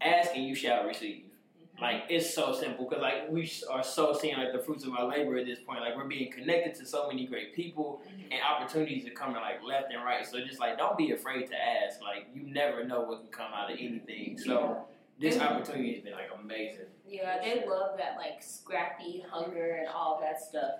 ask 0.00 0.30
and 0.34 0.44
you 0.44 0.54
shall 0.54 0.84
receive. 0.84 1.24
Mm-hmm. 1.24 1.82
Like 1.82 2.04
it's 2.08 2.32
so 2.32 2.52
simple 2.52 2.88
because 2.88 3.02
like 3.02 3.30
we 3.30 3.50
are 3.70 3.82
so 3.82 4.12
seeing 4.12 4.36
like 4.36 4.52
the 4.52 4.60
fruits 4.60 4.84
of 4.84 4.94
our 4.94 5.08
labor 5.08 5.36
at 5.36 5.46
this 5.46 5.60
point. 5.60 5.80
Like 5.80 5.96
we're 5.96 6.04
being 6.04 6.30
connected 6.32 6.74
to 6.76 6.86
so 6.86 7.08
many 7.08 7.26
great 7.26 7.54
people 7.54 8.02
mm-hmm. 8.06 8.32
and 8.32 8.40
opportunities 8.42 9.06
are 9.06 9.14
coming 9.14 9.36
like 9.36 9.62
left 9.62 9.92
and 9.92 10.02
right. 10.04 10.26
So 10.26 10.40
just 10.40 10.60
like 10.60 10.78
don't 10.78 10.98
be 10.98 11.12
afraid 11.12 11.46
to 11.48 11.54
ask. 11.56 12.00
Like 12.02 12.28
you 12.34 12.42
never 12.42 12.84
know 12.84 13.02
what 13.02 13.20
can 13.20 13.30
come 13.30 13.52
out 13.54 13.70
of 13.70 13.78
anything. 13.78 14.38
So 14.38 14.84
this 15.20 15.38
opportunity 15.38 15.94
has 15.94 16.02
been 16.02 16.14
like 16.14 16.30
amazing. 16.42 16.86
Yeah, 17.10 17.38
they 17.42 17.64
love 17.68 17.98
that 17.98 18.16
like 18.16 18.40
scrappy 18.40 19.24
hunger 19.28 19.78
and 19.80 19.88
all 19.88 20.20
that 20.22 20.40
stuff. 20.40 20.76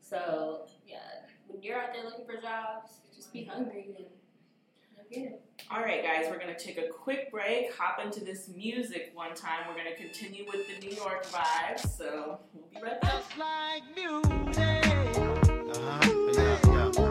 So 0.00 0.66
yeah, 0.86 0.96
when 1.46 1.62
you're 1.62 1.78
out 1.78 1.92
there 1.92 2.04
looking 2.04 2.24
for 2.24 2.40
jobs, 2.40 2.92
just 3.14 3.32
be 3.34 3.44
hungry 3.44 3.94
and 3.98 4.06
you'll 4.96 5.04
get 5.10 5.32
it. 5.32 5.40
All 5.70 5.82
right, 5.82 6.02
guys, 6.02 6.26
we're 6.30 6.38
going 6.38 6.54
to 6.54 6.62
take 6.62 6.78
a 6.78 6.88
quick 6.88 7.30
break, 7.30 7.74
hop 7.76 8.04
into 8.04 8.24
this 8.24 8.48
music 8.48 9.10
one 9.14 9.34
time. 9.34 9.60
We're 9.68 9.74
going 9.74 9.94
to 9.94 10.00
continue 10.02 10.46
with 10.46 10.66
the 10.68 10.86
New 10.86 10.96
York 10.96 11.26
vibes. 11.26 11.86
So 11.96 12.38
we'll 12.54 12.68
be 12.74 12.80
right 12.82 13.00
back. 13.00 13.22
like 13.38 13.82
music. 13.94 14.58
Uh-huh. 15.76 16.30
Yeah, 16.34 16.58
yeah. 16.66 17.03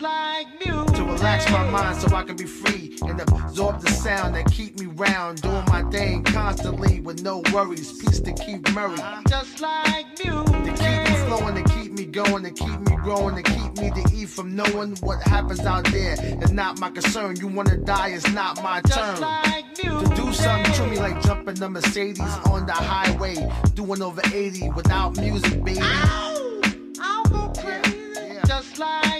Like 0.00 0.46
music. 0.64 0.96
To 0.96 1.04
relax 1.04 1.50
my 1.50 1.68
mind 1.70 2.00
so 2.00 2.14
I 2.14 2.22
can 2.22 2.36
be 2.36 2.46
free 2.46 2.98
and 3.02 3.20
absorb 3.20 3.80
the 3.80 3.90
sound 3.90 4.34
that 4.34 4.46
keep 4.50 4.78
me 4.78 4.86
round, 4.86 5.42
doing 5.42 5.64
my 5.66 5.82
thing 5.90 6.24
constantly 6.24 7.00
with 7.00 7.22
no 7.22 7.42
worries. 7.52 7.98
Peace 8.00 8.20
to 8.20 8.32
Keith 8.32 8.66
Murray. 8.74 8.98
Just 9.28 9.60
like 9.60 10.06
music. 10.24 10.46
To 10.46 10.72
keep 10.72 10.98
me 11.08 11.14
flowing, 11.26 11.54
to 11.62 11.74
keep 11.74 11.92
me 11.92 12.04
going, 12.06 12.44
to 12.44 12.50
keep 12.50 12.80
me 12.80 12.96
growing, 12.96 13.36
to 13.36 13.42
keep 13.42 13.76
me 13.78 13.90
to 13.90 14.14
eat 14.14 14.28
from 14.28 14.54
knowing 14.54 14.96
what 15.00 15.22
happens 15.22 15.60
out 15.60 15.84
there. 15.86 16.16
It's 16.20 16.52
not 16.52 16.78
my 16.80 16.90
concern. 16.90 17.36
You 17.36 17.48
wanna 17.48 17.76
die, 17.76 18.08
it's 18.08 18.30
not 18.32 18.62
my 18.62 18.80
turn. 18.82 19.20
Like 19.20 19.74
To 19.74 20.12
do 20.14 20.32
something 20.32 20.72
to 20.74 20.86
me 20.86 20.98
like 20.98 21.20
jumping 21.22 21.54
the 21.54 21.68
Mercedes 21.68 22.20
on 22.46 22.66
the 22.66 22.72
highway, 22.72 23.36
doing 23.74 24.02
over 24.02 24.22
80 24.32 24.70
without 24.70 25.16
music, 25.16 25.62
baby. 25.64 25.80
Ow, 25.82 26.60
I'll 27.00 27.24
go 27.24 27.52
crazy. 27.60 27.96
Yeah, 28.14 28.32
yeah. 28.34 28.44
Just 28.44 28.78
like. 28.78 29.19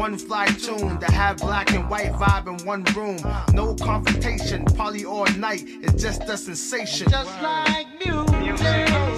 One 0.00 0.16
fly 0.16 0.46
tune 0.46 0.98
to 0.98 1.12
have 1.12 1.36
black 1.36 1.72
and 1.72 1.86
white 1.90 2.12
vibe 2.12 2.46
in 2.46 2.64
one 2.64 2.84
room. 2.96 3.18
No 3.52 3.74
confrontation, 3.74 4.64
party 4.64 5.04
all 5.04 5.26
night. 5.36 5.62
It's 5.66 6.02
just 6.02 6.22
a 6.22 6.38
sensation. 6.38 7.10
Just 7.10 7.42
like 7.42 7.86
music. 8.02 9.09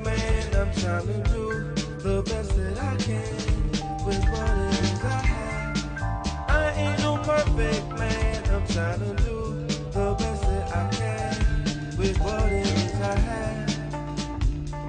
Man. 0.00 0.54
I'm 0.56 0.72
trying 0.72 1.06
to 1.06 1.18
do 1.30 1.44
the 2.02 2.22
best 2.22 2.56
that 2.56 2.78
I 2.82 2.96
can 2.96 3.64
with 4.06 4.24
what 4.30 4.50
it 4.58 4.80
is 4.82 5.04
I 5.04 5.06
have. 5.32 5.76
I 6.48 6.72
ain't 6.72 6.98
no 7.00 7.16
perfect 7.18 7.88
man. 7.98 8.44
I'm 8.50 8.66
trying 8.66 9.00
to 9.00 9.14
do 9.22 9.66
the 9.92 10.14
best 10.18 10.42
that 10.42 10.76
I 10.76 10.88
can 10.94 11.34
with 11.98 12.18
what 12.20 12.52
it 12.52 12.66
is 12.66 13.00
I 13.00 13.18
have. 13.18 13.54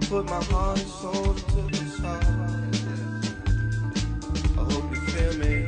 Put 0.10 0.26
my 0.26 0.44
heart 0.46 0.80
and 0.80 0.88
soul 0.88 1.34
to 1.34 1.62
the 1.72 1.86
song. 1.98 2.72
I 4.58 4.64
hope 4.72 4.88
you 4.94 5.02
feel 5.12 5.34
me 5.40 5.66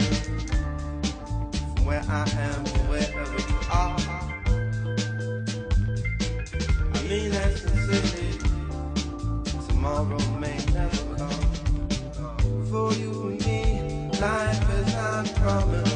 from 1.75 1.85
where 1.85 2.03
I 2.07 2.23
am 2.29 2.63
to 2.65 2.79
wherever 2.89 3.39
you 3.49 3.59
are. 3.71 3.97
I 6.93 7.01
mean 7.09 7.31
that 7.31 7.57
sincerely. 7.57 8.26
Tomorrow 9.87 10.19
may 10.41 10.57
never 10.73 11.15
come. 11.15 12.65
For 12.69 12.91
you 12.95 13.29
and 13.29 13.45
me, 13.45 14.09
life 14.19 14.69
is 14.69 14.93
not 14.93 15.33
promised. 15.35 15.86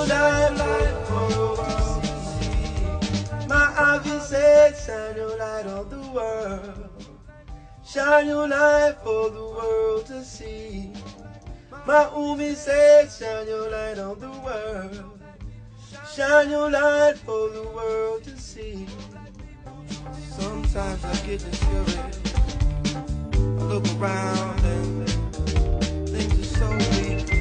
For 0.00 0.06
to 0.06 1.44
see. 2.24 3.46
My 3.46 4.00
said, 4.20 4.74
shine 4.76 5.16
your 5.16 5.36
light 5.36 5.66
on 5.66 5.90
the 5.90 6.00
world. 6.14 7.06
Shine 7.84 8.26
your 8.28 8.48
light 8.48 8.96
for 9.04 9.28
the 9.28 9.44
world 9.44 10.06
to 10.06 10.24
see. 10.24 10.92
My 11.86 12.10
Umi 12.16 12.54
said, 12.54 13.10
shine 13.10 13.46
your 13.46 13.70
light 13.70 13.98
on 13.98 14.18
the 14.20 14.30
world. 14.30 15.20
Shine 16.14 16.50
your 16.50 16.70
light 16.70 17.18
for 17.18 17.50
the 17.50 17.62
world 17.62 18.24
to 18.24 18.38
see. 18.38 18.86
Sometimes 20.30 21.04
I 21.04 21.14
get 21.26 21.40
discouraged. 21.40 22.38
I 23.34 23.64
look 23.64 23.86
around 24.00 24.64
and 24.64 25.08
things 26.08 26.40
are 26.40 26.58
so 26.58 26.68
weak. 27.00 27.39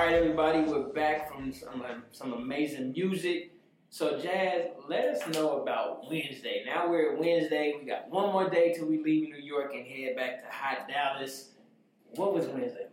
Right. 0.00 0.06
All 0.06 0.14
right, 0.14 0.22
everybody, 0.22 0.60
we're 0.60 0.94
back 0.94 1.30
from 1.30 1.52
some 1.52 1.84
some 2.10 2.32
amazing 2.32 2.92
music. 2.92 3.52
So, 3.90 4.18
Jazz, 4.18 4.68
let 4.88 5.04
us 5.08 5.34
know 5.34 5.60
about 5.60 6.08
Wednesday. 6.10 6.62
Now 6.64 6.88
we're 6.88 7.12
at 7.12 7.18
Wednesday. 7.18 7.74
We 7.78 7.86
got 7.86 8.08
one 8.08 8.32
more 8.32 8.48
day 8.48 8.72
till 8.72 8.86
we 8.86 9.02
leave 9.02 9.28
New 9.28 9.36
York 9.36 9.74
and 9.74 9.86
head 9.86 10.16
back 10.16 10.42
to 10.42 10.50
hot 10.50 10.88
Dallas. 10.88 11.50
What 12.14 12.32
was 12.32 12.46
Wednesday? 12.46 12.86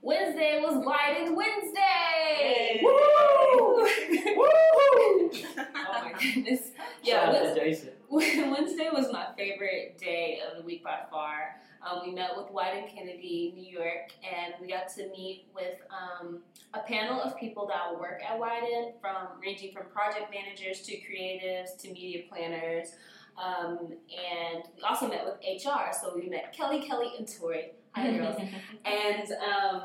Wednesday 0.00 0.62
was 0.62 0.76
Wieden 0.76 1.36
Wednesday. 1.36 2.80
Woo! 2.82 2.90
Woo! 4.36 5.30
oh 5.58 6.02
my 6.02 6.14
goodness. 6.18 6.70
Yeah, 7.02 7.30
Wednesday. 7.30 7.90
Wednesday 8.08 8.88
was 8.90 9.12
my 9.12 9.26
favorite 9.36 9.98
day 9.98 10.40
of 10.48 10.56
the 10.56 10.62
week 10.62 10.82
by 10.82 11.00
far. 11.10 11.56
Um, 11.84 12.00
we 12.06 12.12
met 12.12 12.30
with 12.36 12.46
Wieden 12.46 12.92
Kennedy, 12.94 13.52
New 13.54 13.70
York, 13.70 14.12
and 14.22 14.54
we 14.60 14.68
got 14.68 14.88
to 14.94 15.08
meet 15.10 15.46
with 15.54 15.78
um, 15.90 16.38
a 16.72 16.80
panel 16.80 17.20
of 17.20 17.38
people 17.38 17.66
that 17.66 17.98
work 17.98 18.22
at 18.26 18.38
Wieden, 18.40 18.92
from 19.00 19.38
ranging 19.42 19.72
from 19.72 19.86
project 19.86 20.32
managers 20.32 20.80
to 20.82 20.92
creatives 20.92 21.76
to 21.82 21.92
media 21.92 22.22
planners. 22.28 22.92
Um, 23.36 23.92
and 24.08 24.64
we 24.76 24.82
also 24.82 25.08
met 25.08 25.24
with 25.24 25.34
HR, 25.44 25.92
so 25.92 26.12
we 26.14 26.28
met 26.28 26.54
Kelly, 26.56 26.80
Kelly, 26.80 27.12
and 27.18 27.28
Tori. 27.28 27.72
Hi, 27.94 28.12
girls. 28.16 28.40
and 28.84 29.28
um, 29.42 29.82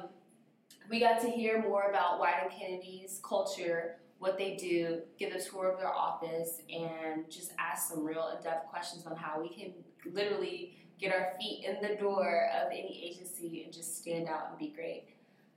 we 0.90 1.00
got 1.00 1.22
to 1.22 1.30
hear 1.30 1.62
more 1.62 1.90
about 1.90 2.22
Wieden 2.22 2.58
Kennedy's 2.58 3.20
culture, 3.24 3.98
what 4.20 4.38
they 4.38 4.56
do, 4.56 5.02
give 5.18 5.34
a 5.34 5.42
tour 5.42 5.70
of 5.70 5.80
their 5.80 5.94
office, 5.94 6.62
and 6.74 7.30
just 7.30 7.52
ask 7.60 7.90
some 7.90 8.06
real 8.06 8.32
in-depth 8.38 8.70
questions 8.70 9.06
on 9.06 9.18
how 9.18 9.42
we 9.42 9.50
can 9.50 9.74
literally 10.14 10.76
get 11.00 11.14
our 11.14 11.34
feet 11.40 11.66
in 11.66 11.82
the 11.82 11.96
door 11.96 12.50
of 12.62 12.72
any 12.72 13.02
agency 13.04 13.64
and 13.64 13.74
just 13.74 13.98
stand 14.02 14.28
out 14.28 14.48
and 14.50 14.60
be 14.60 14.74
great. 14.76 15.06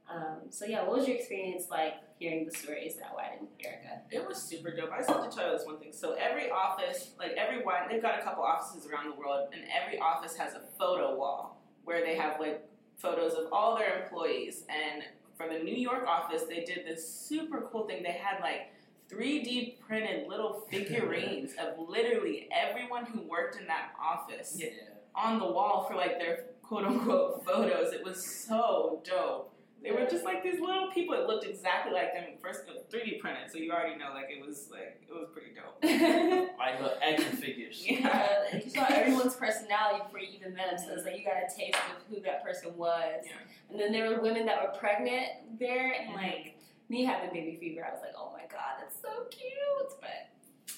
Um, 0.09 0.51
so 0.51 0.65
yeah, 0.67 0.83
what 0.83 0.99
was 0.99 1.09
your 1.09 1.17
experience 1.17 1.67
like 1.71 1.95
hearing 2.19 2.45
the 2.45 2.51
stories 2.57 2.97
at 2.99 3.17
Wieden, 3.17 3.47
Erica? 3.65 4.03
It 4.11 4.27
was 4.27 4.41
super 4.41 4.71
dope. 4.75 4.91
I 4.93 4.99
just 4.99 5.11
have 5.11 5.29
to 5.29 5.35
tell 5.35 5.51
you 5.51 5.57
this 5.57 5.67
one 5.67 5.79
thing. 5.79 5.93
So 5.93 6.15
every 6.15 6.51
office, 6.51 7.11
like 7.19 7.33
every 7.33 7.65
one, 7.65 7.89
they've 7.91 8.03
got 8.03 8.19
a 8.19 8.23
couple 8.23 8.45
offices 8.45 8.89
around 8.91 9.11
the 9.11 9.17
world, 9.17 9.49
and 9.53 9.63
every 9.73 9.99
office 9.99 10.37
has 10.37 10.55
a 10.55 10.61
photo 10.79 11.17
wall 11.17 11.63
where 11.85 12.05
they 12.05 12.17
have 12.17 12.39
like 12.39 12.69
photos 12.99 13.35
of 13.35 13.53
all 13.53 13.77
their 13.77 14.03
employees. 14.03 14.65
And 14.69 15.03
for 15.37 15.49
the 15.49 15.63
New 15.63 15.75
York 15.75 16.07
office, 16.07 16.43
they 16.49 16.65
did 16.65 16.87
this 16.87 17.09
super 17.09 17.69
cool 17.73 17.87
thing. 17.87 18.03
They 18.03 18.13
had 18.13 18.41
like 18.41 18.73
3D 19.11 19.81
printed 19.81 20.29
little 20.29 20.67
figurines 20.71 21.53
of 21.59 21.89
literally 21.89 22.49
everyone 22.53 23.07
who 23.07 23.23
worked 23.23 23.59
in 23.59 23.67
that 23.67 23.93
office 24.01 24.57
Yeah. 24.59 24.69
On 25.15 25.39
the 25.39 25.47
wall 25.47 25.87
for 25.89 25.95
like 25.97 26.19
their 26.19 26.47
quote 26.63 26.85
unquote 26.85 27.45
photos. 27.45 27.93
It 27.93 28.05
was 28.05 28.25
so 28.25 29.03
dope. 29.05 29.49
They 29.83 29.91
were 29.91 30.07
just 30.09 30.25
like 30.25 30.45
these 30.45 30.61
little 30.61 30.93
people. 30.93 31.15
It 31.17 31.27
looked 31.27 31.45
exactly 31.45 31.93
like 31.93 32.15
them. 32.15 32.25
First, 32.41 32.61
it 32.69 32.75
was 32.75 32.85
3D 32.93 33.19
printed, 33.19 33.51
so 33.51 33.59
you 33.59 33.73
already 33.73 33.97
know 33.97 34.11
like 34.15 34.29
it 34.31 34.45
was 34.45 34.69
like 34.71 35.03
it 35.09 35.13
was 35.13 35.29
pretty 35.33 35.51
dope. 35.55 35.83
Like 36.63 36.81
little 36.81 36.97
action 37.03 37.37
figures. 37.37 37.85
Yeah. 37.85 38.45
and 38.53 38.63
you 38.63 38.71
saw 38.71 38.87
everyone's 38.89 39.35
personality 39.35 40.05
before 40.05 40.21
you 40.21 40.29
even 40.39 40.55
met 40.55 40.71
them, 40.71 40.79
so 40.79 40.95
it's 40.95 41.05
like 41.05 41.19
you 41.19 41.25
got 41.25 41.39
a 41.39 41.53
taste 41.53 41.75
of 41.75 42.07
who 42.09 42.23
that 42.23 42.45
person 42.45 42.77
was. 42.77 43.25
Yeah. 43.27 43.33
And 43.71 43.81
then 43.81 43.91
there 43.91 44.09
were 44.11 44.23
women 44.23 44.47
that 44.47 44.63
were 44.63 44.79
pregnant 44.79 45.59
there, 45.59 45.93
and 45.93 46.11
mm-hmm. 46.11 46.23
like 46.23 46.59
me 46.89 47.05
having 47.05 47.31
baby 47.31 47.57
fever, 47.59 47.85
I 47.85 47.91
was 47.91 48.01
like, 48.03 48.15
oh 48.17 48.31
my 48.33 48.47
god, 48.49 48.79
that's 48.79 49.01
so 49.03 49.25
cute. 49.31 49.99
But 50.01 50.31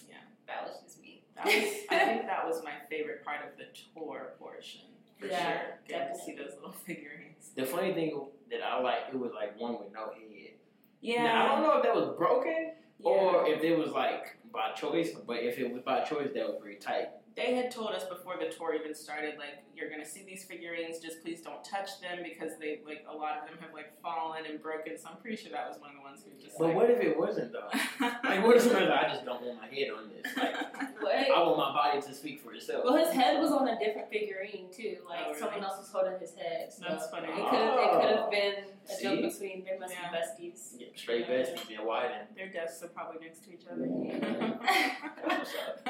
Yeah. 0.09 0.17
that 0.47 0.65
was 0.65 0.79
just. 1.37 1.47
That 1.47 1.47
was, 1.47 1.75
I 1.91 2.05
think 2.05 2.23
that 2.27 2.47
was 2.47 2.63
my 2.65 2.73
favorite 2.89 3.25
part 3.25 3.41
of 3.41 3.57
the 3.59 3.65
tour 3.95 4.33
portion 4.39 4.83
for 5.19 5.27
Yeah, 5.27 5.53
sure. 5.53 5.79
Getting 5.89 6.17
to 6.17 6.21
see 6.25 6.35
those 6.35 6.55
little 6.57 6.73
figurines. 6.87 7.51
The 7.57 7.67
funny 7.67 7.93
thing 7.95 8.21
that 8.51 8.61
I 8.63 8.81
like, 8.81 9.01
it 9.13 9.19
was 9.19 9.33
like 9.33 9.59
one 9.61 9.79
with 9.79 9.93
no 9.93 10.11
head. 10.13 10.53
Yeah. 11.01 11.25
Now, 11.25 11.45
I 11.45 11.49
don't 11.49 11.63
know 11.63 11.77
if 11.77 11.83
that 11.83 11.95
was 11.95 12.17
broken 12.17 12.73
or 13.03 13.47
if 13.47 13.63
it 13.63 13.77
was 13.77 13.91
like 13.91 14.37
by 14.53 14.73
choice, 14.73 15.11
but 15.27 15.37
if 15.37 15.59
it 15.59 15.71
was 15.73 15.83
by 15.83 16.01
choice, 16.01 16.31
that 16.35 16.47
was 16.47 16.57
pretty 16.61 16.79
tight. 16.79 17.09
They 17.37 17.55
had 17.57 17.73
told 17.73 17.91
us 17.91 18.05
before 18.05 18.37
the 18.39 18.47
tour 18.55 18.75
even 18.75 18.95
started, 18.95 19.39
like, 19.39 19.65
you're 19.77 19.91
gonna 19.91 20.05
see 20.07 20.23
these 20.25 20.45
figurines, 20.45 21.01
just 21.01 21.21
please 21.21 21.41
don't 21.41 21.65
touch 21.65 22.01
them 22.01 22.21
because 22.23 22.53
they, 22.61 22.79
like, 22.87 23.05
a 23.11 23.17
lot 23.17 23.39
of 23.39 23.49
them 23.49 23.59
have, 23.61 23.75
like, 23.75 24.01
fallen 24.01 24.47
and 24.47 24.63
broken. 24.63 24.97
So 24.97 25.09
I'm 25.11 25.17
pretty 25.17 25.37
sure 25.43 25.51
that 25.51 25.67
was 25.69 25.81
one 25.81 25.91
of 25.91 25.97
the 25.97 26.03
ones 26.03 26.21
who 26.25 26.31
just, 26.41 26.57
But 26.57 26.67
like, 26.69 26.77
what 26.77 26.91
if 26.91 27.01
it 27.03 27.19
wasn't 27.19 27.53
though? 27.53 27.69
Like, 28.25 28.45
what 28.47 28.57
if 28.57 28.63
somebody 28.63 28.87
like, 28.87 29.05
I 29.05 29.09
just 29.09 29.25
don't 29.25 29.43
want 29.43 29.61
my 29.61 29.67
head 29.67 29.89
on 29.91 30.11
this? 30.15 30.37
Like, 30.37 30.55
What? 31.03 31.15
I 31.15 31.39
want 31.43 31.59
my 31.59 31.73
body 31.75 32.01
to 32.03 32.15
speak 32.15 32.41
for 32.41 32.55
itself. 32.55 32.85
Well, 32.85 32.97
his 33.05 33.13
head 33.13 33.41
was 33.41 33.51
on 33.51 33.67
a 33.67 33.79
different 33.81 34.09
figurine 34.11 34.69
too. 34.73 34.99
Like 35.09 35.19
Oh, 35.25 35.29
really? 35.31 35.41
someone 35.41 35.65
else 35.65 35.79
was 35.79 35.91
holding 35.91 36.19
his 36.21 36.35
head. 36.37 36.73
So 36.73 36.85
That's 36.89 37.11
funny. 37.11 37.27
It 37.29 37.35
could 37.35 37.43
have. 37.43 37.79
Oh. 37.79 38.29
been 38.31 38.55
a 38.89 39.03
joke 39.03 39.21
between. 39.33 39.65
There 39.65 39.79
must 39.79 39.93
Yeah. 39.93 40.11
be 40.11 40.17
besties. 40.49 40.75
Yeah, 40.79 40.87
straight 40.95 41.27
besties 41.29 41.67
being 41.69 41.85
widen. 41.85 42.29
Their 42.37 42.49
desks 42.49 42.83
are 42.85 42.89
probably 42.89 43.27
next 43.27 43.43
to 43.45 43.53
each 43.53 43.67
other. 43.71 43.87
That's 45.29 45.51
what's 45.53 45.55
up. 45.57 45.85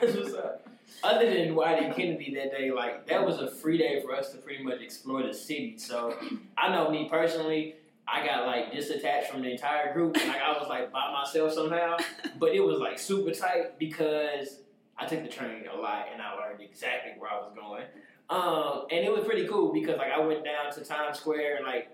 That's 0.00 0.16
what's 0.16 0.34
up. 0.34 0.68
Other 1.02 1.26
than 1.26 1.54
Wieden 1.54 1.94
Kennedy 1.94 2.34
that 2.34 2.50
day, 2.50 2.70
like 2.70 3.06
that 3.08 3.24
was 3.24 3.38
a 3.38 3.50
free 3.50 3.78
day 3.78 4.00
for 4.02 4.14
us 4.14 4.32
to 4.32 4.38
pretty 4.38 4.64
much 4.64 4.80
explore 4.80 5.22
the 5.22 5.34
city. 5.34 5.76
So 5.78 6.16
I 6.56 6.72
know 6.72 6.90
me 6.90 7.08
personally, 7.10 7.74
I 8.06 8.24
got 8.24 8.46
like 8.46 8.72
disattached 8.72 9.26
from 9.26 9.42
the 9.42 9.50
entire 9.50 9.92
group, 9.92 10.16
and 10.16 10.28
like 10.28 10.40
I 10.40 10.52
was 10.52 10.68
like 10.68 10.92
by 10.92 11.12
myself 11.12 11.52
somehow. 11.52 11.96
But 12.38 12.52
it 12.52 12.60
was 12.60 12.80
like 12.80 12.98
super 12.98 13.30
tight 13.30 13.78
because 13.78 14.58
I 14.98 15.06
took 15.06 15.22
the 15.22 15.28
train 15.28 15.64
a 15.72 15.76
lot, 15.76 16.06
and 16.12 16.20
I 16.20 16.34
learned 16.34 16.60
exactly 16.60 17.12
where 17.18 17.30
I 17.30 17.36
was 17.36 17.52
going. 17.54 17.84
Um, 18.30 18.86
and 18.90 19.04
it 19.04 19.12
was 19.12 19.24
pretty 19.24 19.46
cool 19.46 19.72
because 19.72 19.98
like 19.98 20.10
I 20.10 20.18
went 20.18 20.44
down 20.44 20.72
to 20.72 20.84
Times 20.84 21.18
Square 21.18 21.56
and 21.56 21.66
like 21.66 21.90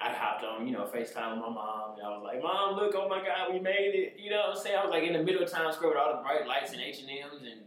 I 0.00 0.12
hopped 0.12 0.44
on, 0.44 0.66
you 0.66 0.72
know, 0.72 0.84
FaceTime 0.84 1.32
with 1.32 1.40
my 1.40 1.50
mom, 1.50 1.98
and 1.98 2.06
I 2.06 2.10
was 2.10 2.22
like, 2.22 2.42
"Mom, 2.42 2.76
look, 2.76 2.94
oh 2.96 3.08
my 3.08 3.18
God, 3.18 3.52
we 3.52 3.58
made 3.58 3.94
it!" 3.94 4.16
You 4.18 4.30
know 4.30 4.48
what 4.48 4.56
I'm 4.56 4.62
saying? 4.62 4.78
I 4.78 4.84
was 4.84 4.90
like 4.90 5.02
in 5.02 5.12
the 5.12 5.22
middle 5.22 5.42
of 5.42 5.50
Times 5.50 5.74
Square 5.74 5.90
with 5.90 5.98
all 5.98 6.16
the 6.16 6.22
bright 6.22 6.46
lights 6.46 6.72
and 6.72 6.80
H 6.80 7.00
and 7.00 7.10
M's 7.10 7.42
and 7.42 7.62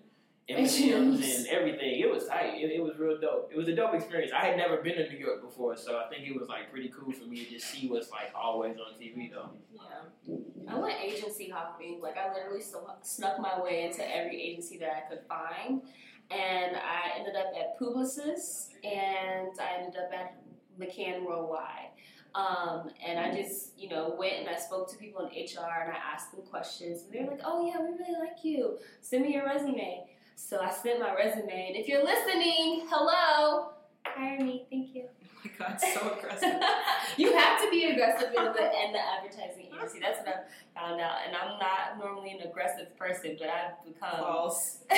M&Ms 0.49 0.81
H&Ms. 0.81 1.47
everything. 1.49 1.99
It 1.99 2.11
was 2.11 2.27
tight. 2.27 2.55
It, 2.55 2.71
it 2.71 2.83
was 2.83 2.97
real 2.97 3.19
dope. 3.19 3.51
It 3.53 3.57
was 3.57 3.67
a 3.67 3.75
dope 3.75 3.93
experience. 3.93 4.31
I 4.33 4.45
had 4.45 4.57
never 4.57 4.77
been 4.77 4.95
to 4.95 5.09
New 5.09 5.17
York 5.17 5.41
before, 5.41 5.77
so 5.77 5.97
I 5.97 6.09
think 6.09 6.27
it 6.27 6.37
was 6.37 6.49
like 6.49 6.71
pretty 6.71 6.89
cool 6.89 7.11
for 7.11 7.25
me 7.25 7.45
to 7.45 7.51
just 7.51 7.67
see 7.67 7.87
what's 7.87 8.09
like 8.09 8.31
always 8.35 8.75
on 8.77 8.99
TV 8.99 9.31
though. 9.31 9.51
Yeah. 9.73 10.35
I 10.67 10.79
went 10.79 10.95
agency 11.01 11.49
hopping. 11.49 12.01
Like 12.01 12.17
I 12.17 12.33
literally 12.33 12.61
snuck 12.61 13.39
my 13.39 13.61
way 13.61 13.85
into 13.85 14.03
every 14.03 14.41
agency 14.41 14.77
that 14.79 14.89
I 14.89 15.09
could 15.09 15.21
find, 15.27 15.81
and 16.29 16.75
I 16.75 17.19
ended 17.19 17.35
up 17.35 17.53
at 17.57 17.79
Publicis, 17.79 18.69
and 18.83 19.51
I 19.59 19.83
ended 19.83 19.95
up 19.97 20.11
at 20.13 20.37
McCann 20.79 21.25
Worldwide. 21.25 21.89
Um, 22.33 22.89
and 23.05 23.19
I 23.19 23.35
just, 23.35 23.77
you 23.77 23.89
know, 23.89 24.15
went 24.17 24.35
and 24.35 24.47
I 24.47 24.57
spoke 24.57 24.89
to 24.91 24.97
people 24.97 25.25
in 25.25 25.27
HR 25.27 25.83
and 25.83 25.91
I 25.91 25.97
asked 26.13 26.31
them 26.31 26.41
questions, 26.43 27.03
and 27.03 27.11
they 27.11 27.23
were 27.23 27.31
like, 27.31 27.41
"Oh 27.43 27.67
yeah, 27.67 27.81
we 27.81 27.91
really 27.97 28.19
like 28.19 28.43
you. 28.43 28.79
Send 29.01 29.23
me 29.23 29.33
your 29.33 29.45
resume." 29.45 30.05
So 30.43 30.59
I 30.59 30.71
sent 30.71 30.99
my 30.99 31.13
resume, 31.13 31.67
and 31.67 31.75
if 31.77 31.87
you're 31.87 32.03
listening, 32.03 32.85
hello, 32.89 33.69
hire 34.05 34.39
me. 34.39 34.65
Thank 34.69 34.93
you. 34.95 35.05
Oh 35.07 35.39
my 35.45 35.51
god, 35.67 35.79
so 35.79 36.17
aggressive. 36.17 36.59
you 37.17 37.31
have 37.37 37.61
to 37.61 37.69
be 37.69 37.85
aggressive 37.85 38.29
in 38.35 38.43
the 38.43 38.49
in 38.49 38.91
the 38.91 38.99
advertising 38.99 39.67
agency. 39.73 39.99
That's 40.01 40.17
what 40.19 40.27
I 40.27 40.79
found 40.79 40.99
out. 40.99 41.17
And 41.25 41.35
I'm 41.37 41.57
not 41.57 41.97
normally 42.03 42.31
an 42.31 42.47
aggressive 42.49 42.97
person, 42.97 43.37
but 43.39 43.49
I've 43.49 43.85
become 43.85 44.19
False. 44.19 44.79
Yeah, 44.91 44.97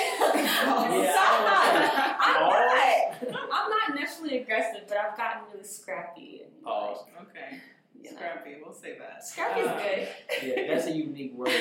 I'm 0.72 1.44
not. 1.46 3.16
I'm 3.52 3.70
not 3.70 3.96
naturally 3.96 4.40
aggressive, 4.40 4.86
but 4.88 4.98
I've 4.98 5.16
gotten 5.18 5.44
really 5.54 5.66
scrappy. 5.68 6.42
And, 6.46 6.64
Pause. 6.64 7.06
Okay. 7.22 7.60
You 8.02 8.12
know. 8.12 8.18
Scrappy, 8.18 8.56
we'll 8.64 8.74
say 8.74 8.98
that. 8.98 9.24
Scrappy's 9.26 9.68
Uh, 9.68 9.78
good. 9.78 10.08
Yeah, 10.42 10.74
that's 10.74 10.88
a 10.88 10.92
unique 10.92 11.34
word. 11.36 11.52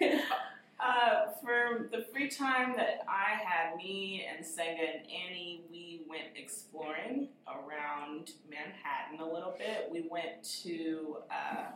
Uh, 0.84 1.30
for 1.40 1.88
the 1.90 2.04
free 2.12 2.28
time 2.28 2.74
that 2.76 3.04
I 3.08 3.42
had, 3.42 3.76
me 3.76 4.26
and 4.28 4.44
Senga 4.44 4.82
and 4.82 5.06
Annie, 5.06 5.62
we 5.70 6.02
went 6.06 6.24
exploring 6.36 7.28
around 7.48 8.32
Manhattan 8.50 9.20
a 9.20 9.24
little 9.24 9.54
bit. 9.56 9.88
We 9.90 10.06
went 10.10 10.44
to, 10.62 11.16
uh, 11.30 11.70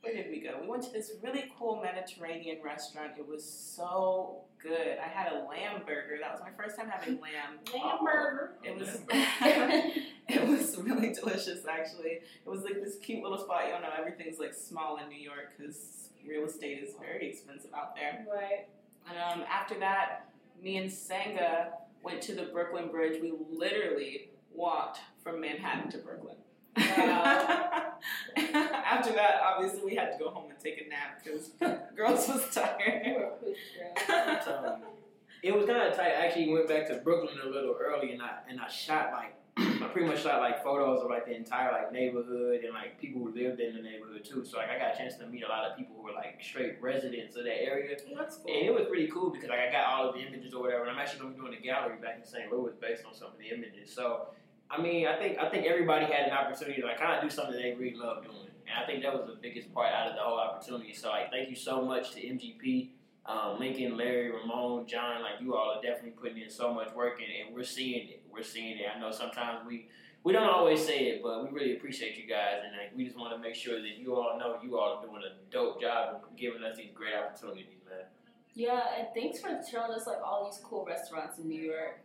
where 0.00 0.12
did 0.12 0.28
we 0.28 0.40
go? 0.40 0.58
We 0.60 0.66
went 0.66 0.82
to 0.82 0.90
this 0.90 1.12
really 1.22 1.52
cool 1.56 1.80
Mediterranean 1.80 2.58
restaurant. 2.64 3.12
It 3.16 3.28
was 3.28 3.48
so 3.48 4.40
good. 4.60 4.98
I 4.98 5.06
had 5.06 5.32
a 5.32 5.46
lamb 5.48 5.82
burger. 5.86 6.18
That 6.20 6.32
was 6.32 6.40
my 6.40 6.50
first 6.60 6.76
time 6.76 6.88
having 6.88 7.20
lamb. 7.20 7.60
Lamb 7.72 7.98
burger. 8.04 8.54
It 8.64 8.76
was 8.76 8.88
it 10.28 10.48
was 10.48 10.76
really 10.78 11.12
delicious 11.12 11.64
actually. 11.64 12.18
It 12.44 12.48
was 12.48 12.62
like 12.64 12.82
this 12.82 12.96
cute 12.96 13.22
little 13.22 13.38
spot. 13.38 13.68
You 13.68 13.74
all 13.74 13.82
know 13.82 13.90
everything's 13.96 14.40
like 14.40 14.52
small 14.52 14.96
in 14.96 15.08
New 15.08 15.20
York 15.20 15.52
because 15.56 16.01
real 16.26 16.44
estate 16.44 16.82
is 16.82 16.94
very 17.00 17.30
expensive 17.30 17.72
out 17.74 17.94
there. 17.94 18.26
Right. 18.32 18.68
Um, 19.10 19.44
after 19.50 19.78
that, 19.80 20.28
me 20.62 20.76
and 20.76 20.90
Sanga 20.90 21.72
went 22.02 22.22
to 22.22 22.34
the 22.34 22.44
Brooklyn 22.44 22.88
Bridge. 22.88 23.20
We 23.20 23.32
literally 23.50 24.30
walked 24.54 25.00
from 25.22 25.40
Manhattan 25.40 25.90
to 25.92 25.98
Brooklyn. 25.98 26.36
after 26.76 26.94
that, 29.12 29.40
obviously, 29.44 29.82
we 29.84 29.94
had 29.94 30.12
to 30.12 30.18
go 30.18 30.30
home 30.30 30.50
and 30.50 30.58
take 30.58 30.82
a 30.84 30.88
nap 30.88 31.22
because 31.22 31.50
girls 31.96 32.26
was 32.28 32.54
tired. 32.54 33.16
I'm 34.08 34.44
telling 34.44 34.80
you. 34.80 34.86
It 35.42 35.54
was 35.54 35.66
kind 35.66 35.82
of 35.82 35.96
tight. 35.96 36.12
I 36.12 36.26
actually 36.26 36.52
went 36.52 36.68
back 36.68 36.88
to 36.88 36.98
Brooklyn 36.98 37.36
a 37.44 37.48
little 37.48 37.76
early, 37.78 38.12
and 38.12 38.22
I 38.22 38.38
and 38.48 38.60
I 38.60 38.68
shot 38.68 39.12
like 39.12 39.34
I 39.84 39.88
pretty 39.88 40.08
much 40.08 40.22
shot 40.22 40.40
like 40.40 40.62
photos 40.62 41.02
of 41.02 41.10
like 41.10 41.26
the 41.26 41.36
entire 41.36 41.72
like 41.72 41.92
neighborhood 41.92 42.64
and 42.64 42.72
like 42.72 43.00
people 43.00 43.22
who 43.22 43.34
lived 43.34 43.60
in 43.60 43.74
the 43.74 43.82
neighborhood 43.82 44.24
too. 44.24 44.44
So 44.44 44.58
like 44.58 44.70
I 44.70 44.78
got 44.78 44.94
a 44.94 44.98
chance 44.98 45.16
to 45.16 45.26
meet 45.26 45.44
a 45.44 45.48
lot 45.48 45.70
of 45.70 45.76
people 45.76 45.96
who 45.96 46.02
were 46.02 46.12
like 46.12 46.40
straight 46.42 46.80
residents 46.80 47.36
of 47.36 47.44
that 47.44 47.62
area. 47.62 47.96
That's 48.16 48.36
cool. 48.36 48.52
And 48.52 48.66
it 48.66 48.74
was 48.74 48.86
pretty 48.88 49.08
cool 49.08 49.30
because 49.30 49.48
like 49.48 49.60
I 49.60 49.70
got 49.70 49.86
all 49.86 50.08
of 50.08 50.14
the 50.14 50.20
images 50.20 50.54
or 50.54 50.62
whatever. 50.62 50.82
And 50.82 50.90
I'm 50.90 50.98
actually 50.98 51.20
gonna 51.20 51.34
be 51.34 51.40
doing 51.40 51.54
a 51.54 51.62
gallery 51.62 51.96
back 52.00 52.18
in 52.18 52.24
St. 52.24 52.50
Louis 52.52 52.72
based 52.80 53.04
on 53.04 53.14
some 53.14 53.28
of 53.28 53.38
the 53.38 53.48
images. 53.54 53.92
So 53.92 54.28
I 54.72 54.80
mean, 54.80 55.06
I 55.06 55.18
think 55.18 55.38
I 55.38 55.50
think 55.50 55.66
everybody 55.66 56.06
had 56.06 56.28
an 56.28 56.32
opportunity 56.32 56.80
to 56.80 56.86
like 56.86 56.98
kind 56.98 57.14
of 57.16 57.22
do 57.22 57.28
something 57.28 57.54
they 57.54 57.74
really 57.78 57.94
love 57.94 58.24
doing, 58.24 58.48
and 58.66 58.82
I 58.82 58.86
think 58.86 59.02
that 59.02 59.12
was 59.12 59.26
the 59.26 59.36
biggest 59.40 59.72
part 59.74 59.92
out 59.92 60.08
of 60.08 60.14
the 60.14 60.22
whole 60.22 60.38
opportunity. 60.38 60.94
So 60.94 61.10
like, 61.10 61.30
thank 61.30 61.50
you 61.50 61.56
so 61.56 61.84
much 61.84 62.12
to 62.12 62.20
MGP, 62.20 62.88
um, 63.26 63.58
Lincoln, 63.58 63.98
Larry, 63.98 64.30
Ramon, 64.30 64.86
John. 64.86 65.20
Like 65.20 65.42
you 65.42 65.54
all 65.54 65.76
are 65.76 65.82
definitely 65.82 66.12
putting 66.12 66.38
in 66.38 66.48
so 66.48 66.72
much 66.72 66.94
work, 66.94 67.20
and, 67.20 67.46
and 67.46 67.54
we're 67.54 67.64
seeing 67.64 68.08
it. 68.08 68.21
We're 68.32 68.42
seeing 68.42 68.78
it. 68.78 68.86
I 68.94 68.98
know 69.00 69.10
sometimes 69.10 69.66
we 69.66 69.88
we 70.24 70.32
don't 70.32 70.48
always 70.48 70.84
say 70.84 71.06
it, 71.08 71.22
but 71.22 71.42
we 71.44 71.50
really 71.58 71.76
appreciate 71.76 72.16
you 72.16 72.26
guys, 72.28 72.60
and 72.64 72.72
like 72.76 72.96
we 72.96 73.04
just 73.04 73.18
want 73.18 73.32
to 73.34 73.38
make 73.38 73.54
sure 73.54 73.80
that 73.80 73.98
you 73.98 74.14
all 74.14 74.38
know 74.38 74.56
you 74.62 74.78
all 74.78 74.98
are 74.98 75.06
doing 75.06 75.22
a 75.22 75.52
dope 75.52 75.80
job 75.80 76.16
of 76.22 76.36
giving 76.36 76.62
us 76.62 76.76
these 76.76 76.90
great 76.94 77.14
opportunities, 77.14 77.80
man. 77.88 78.04
Yeah, 78.54 78.80
and 78.98 79.08
thanks 79.14 79.40
for 79.40 79.48
showing 79.70 79.90
us 79.92 80.06
like 80.06 80.18
all 80.24 80.44
these 80.50 80.60
cool 80.62 80.84
restaurants 80.84 81.38
in 81.38 81.48
New 81.48 81.60
York. 81.62 82.00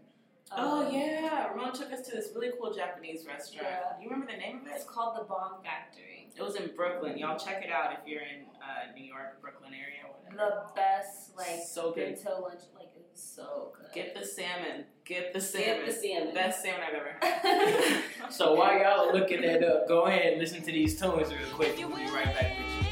Oh 0.56 0.88
Um, 0.88 0.94
yeah, 0.94 1.50
Ramon 1.50 1.74
took 1.74 1.92
us 1.92 2.08
to 2.08 2.16
this 2.16 2.30
really 2.34 2.52
cool 2.60 2.74
Japanese 2.74 3.26
restaurant. 3.28 3.68
Yeah. 3.70 4.02
You 4.02 4.10
remember 4.10 4.32
the 4.32 4.38
name 4.40 4.62
of 4.62 4.68
it? 4.68 4.72
It's 4.76 4.86
called 4.86 5.18
the 5.20 5.26
Bomb 5.26 5.62
Factory. 5.62 6.30
It 6.36 6.42
was 6.42 6.56
in 6.56 6.72
Brooklyn. 6.76 7.18
Y'all 7.18 7.38
check 7.38 7.64
it 7.64 7.70
out 7.72 7.92
if 7.94 8.08
you're 8.08 8.22
in 8.22 8.46
uh, 8.64 8.94
New 8.96 9.04
York, 9.04 9.42
Brooklyn 9.42 9.74
area, 9.74 10.06
whatever. 10.08 10.38
The 10.38 10.80
best 10.80 11.36
like 11.36 11.60
So 11.68 11.92
good. 11.92 12.16
bento 12.16 12.42
lunch, 12.42 12.62
like 12.76 12.90
it's 12.96 13.22
so 13.22 13.74
good. 13.78 13.92
Get 13.94 14.16
the 14.16 14.26
salmon. 14.26 14.86
Get 15.08 15.32
the 15.34 15.40
salmon. 15.40 15.68
Get 15.68 15.86
the 15.86 15.94
salmon. 15.94 16.34
Best 16.34 16.62
salmon 16.62 16.82
I've 16.88 16.94
ever. 16.96 18.02
So 18.30 18.56
while 18.56 18.78
y'all 18.78 19.10
are 19.10 19.14
looking 19.14 19.42
that 19.42 19.64
up, 19.64 19.88
go 19.88 20.06
ahead 20.06 20.34
and 20.34 20.42
listen 20.42 20.60
to 20.60 20.66
these 20.66 21.00
tunes 21.00 21.30
real 21.34 21.48
quick. 21.54 21.78
We'll 21.78 21.96
be 21.96 22.06
right 22.08 22.26
back 22.26 22.58
with 22.58 22.87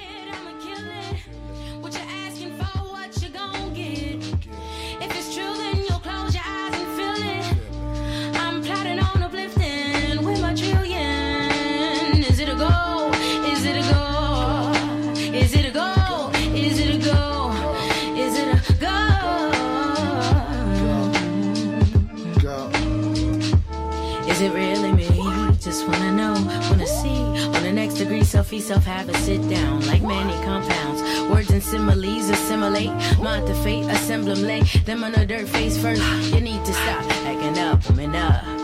selfie, 28.35 28.61
self 28.61 28.83
have 28.83 29.07
a 29.07 29.17
sit 29.19 29.41
down. 29.49 29.79
Like 29.87 30.01
many 30.01 30.33
compounds, 30.43 31.01
words 31.29 31.49
and 31.51 31.63
similes 31.63 32.29
assimilate. 32.29 32.91
Mind 33.19 33.47
the 33.47 33.55
fate, 33.55 33.85
assemble 33.85 34.35
them, 34.35 34.43
lay 34.43 34.61
them 34.85 35.03
on 35.03 35.13
the 35.13 35.25
dirt 35.25 35.47
face 35.47 35.77
first. 35.77 36.03
You 36.33 36.41
need 36.41 36.63
to 36.65 36.73
stop 36.73 37.03
acting 37.25 37.57
up, 37.59 37.87
woman 37.89 38.15
up. 38.15 38.54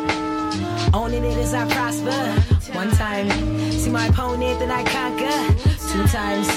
Owning 0.94 1.24
it 1.24 1.38
as 1.38 1.54
I 1.54 1.68
prosper. 1.70 2.20
One 2.74 2.92
time, 2.92 3.30
see 3.72 3.90
my 3.90 4.08
opponent, 4.08 4.60
then 4.60 4.72
I 4.72 4.84
conquer. 4.84 5.40
Two 5.92 6.06
times, 6.08 6.48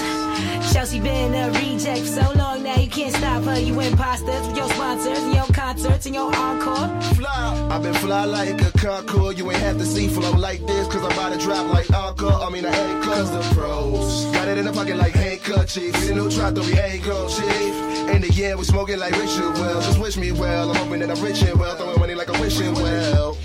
Chelsea 0.73 0.99
been 0.99 1.33
a 1.33 1.51
reject 1.51 2.01
for 2.01 2.21
so 2.21 2.33
long 2.33 2.63
now 2.63 2.75
you 2.75 2.89
can't 2.89 3.15
stop 3.15 3.43
her. 3.43 3.59
You 3.59 3.79
imposters 3.79 4.47
with 4.47 4.57
your 4.57 4.69
sponsors 4.69 5.19
and 5.19 5.33
your 5.33 5.45
concerts 5.47 6.05
and 6.05 6.15
your 6.15 6.35
encore. 6.35 6.87
Fly, 7.15 7.67
I've 7.71 7.83
been 7.83 7.93
fly 7.93 8.25
like 8.25 8.61
a 8.61 8.71
Concorde. 8.77 9.37
You 9.37 9.51
ain't 9.51 9.61
have 9.61 9.77
to 9.77 9.85
see 9.85 10.07
flow 10.07 10.31
like 10.31 10.65
this, 10.65 10.87
cause 10.87 11.03
I'm 11.03 11.11
about 11.11 11.33
to 11.33 11.39
drop 11.39 11.71
like 11.71 11.89
Encore. 11.93 12.33
I 12.33 12.49
mean, 12.49 12.65
I 12.65 12.73
ain't 12.75 13.03
cause 13.03 13.31
the 13.31 13.41
pros. 13.55 14.25
Got 14.33 14.47
it 14.47 14.57
in 14.57 14.65
the 14.65 14.73
pocket 14.73 14.97
like 14.97 15.13
handkerchief. 15.13 15.93
We 16.01 16.07
the 16.07 16.15
new 16.15 16.29
trap, 16.29 16.55
though 16.55 16.63
we 16.63 16.77
ain't 16.77 17.03
gon' 17.05 17.29
chief. 17.29 17.95
In 18.09 18.21
the 18.21 18.45
end, 18.45 18.59
we 18.59 18.65
smoking 18.65 18.99
like 18.99 19.13
ritual. 19.13 19.53
Just 19.81 19.99
wish 19.99 20.17
me 20.17 20.31
well. 20.31 20.69
I'm 20.71 20.75
hoping 20.75 20.99
that 20.99 21.11
I'm 21.11 21.23
rich 21.23 21.41
and 21.43 21.59
well. 21.59 21.75
Throwing 21.75 21.99
money 21.99 22.15
like 22.15 22.29
a 22.29 22.39
wishing 22.41 22.73
well. 22.73 23.37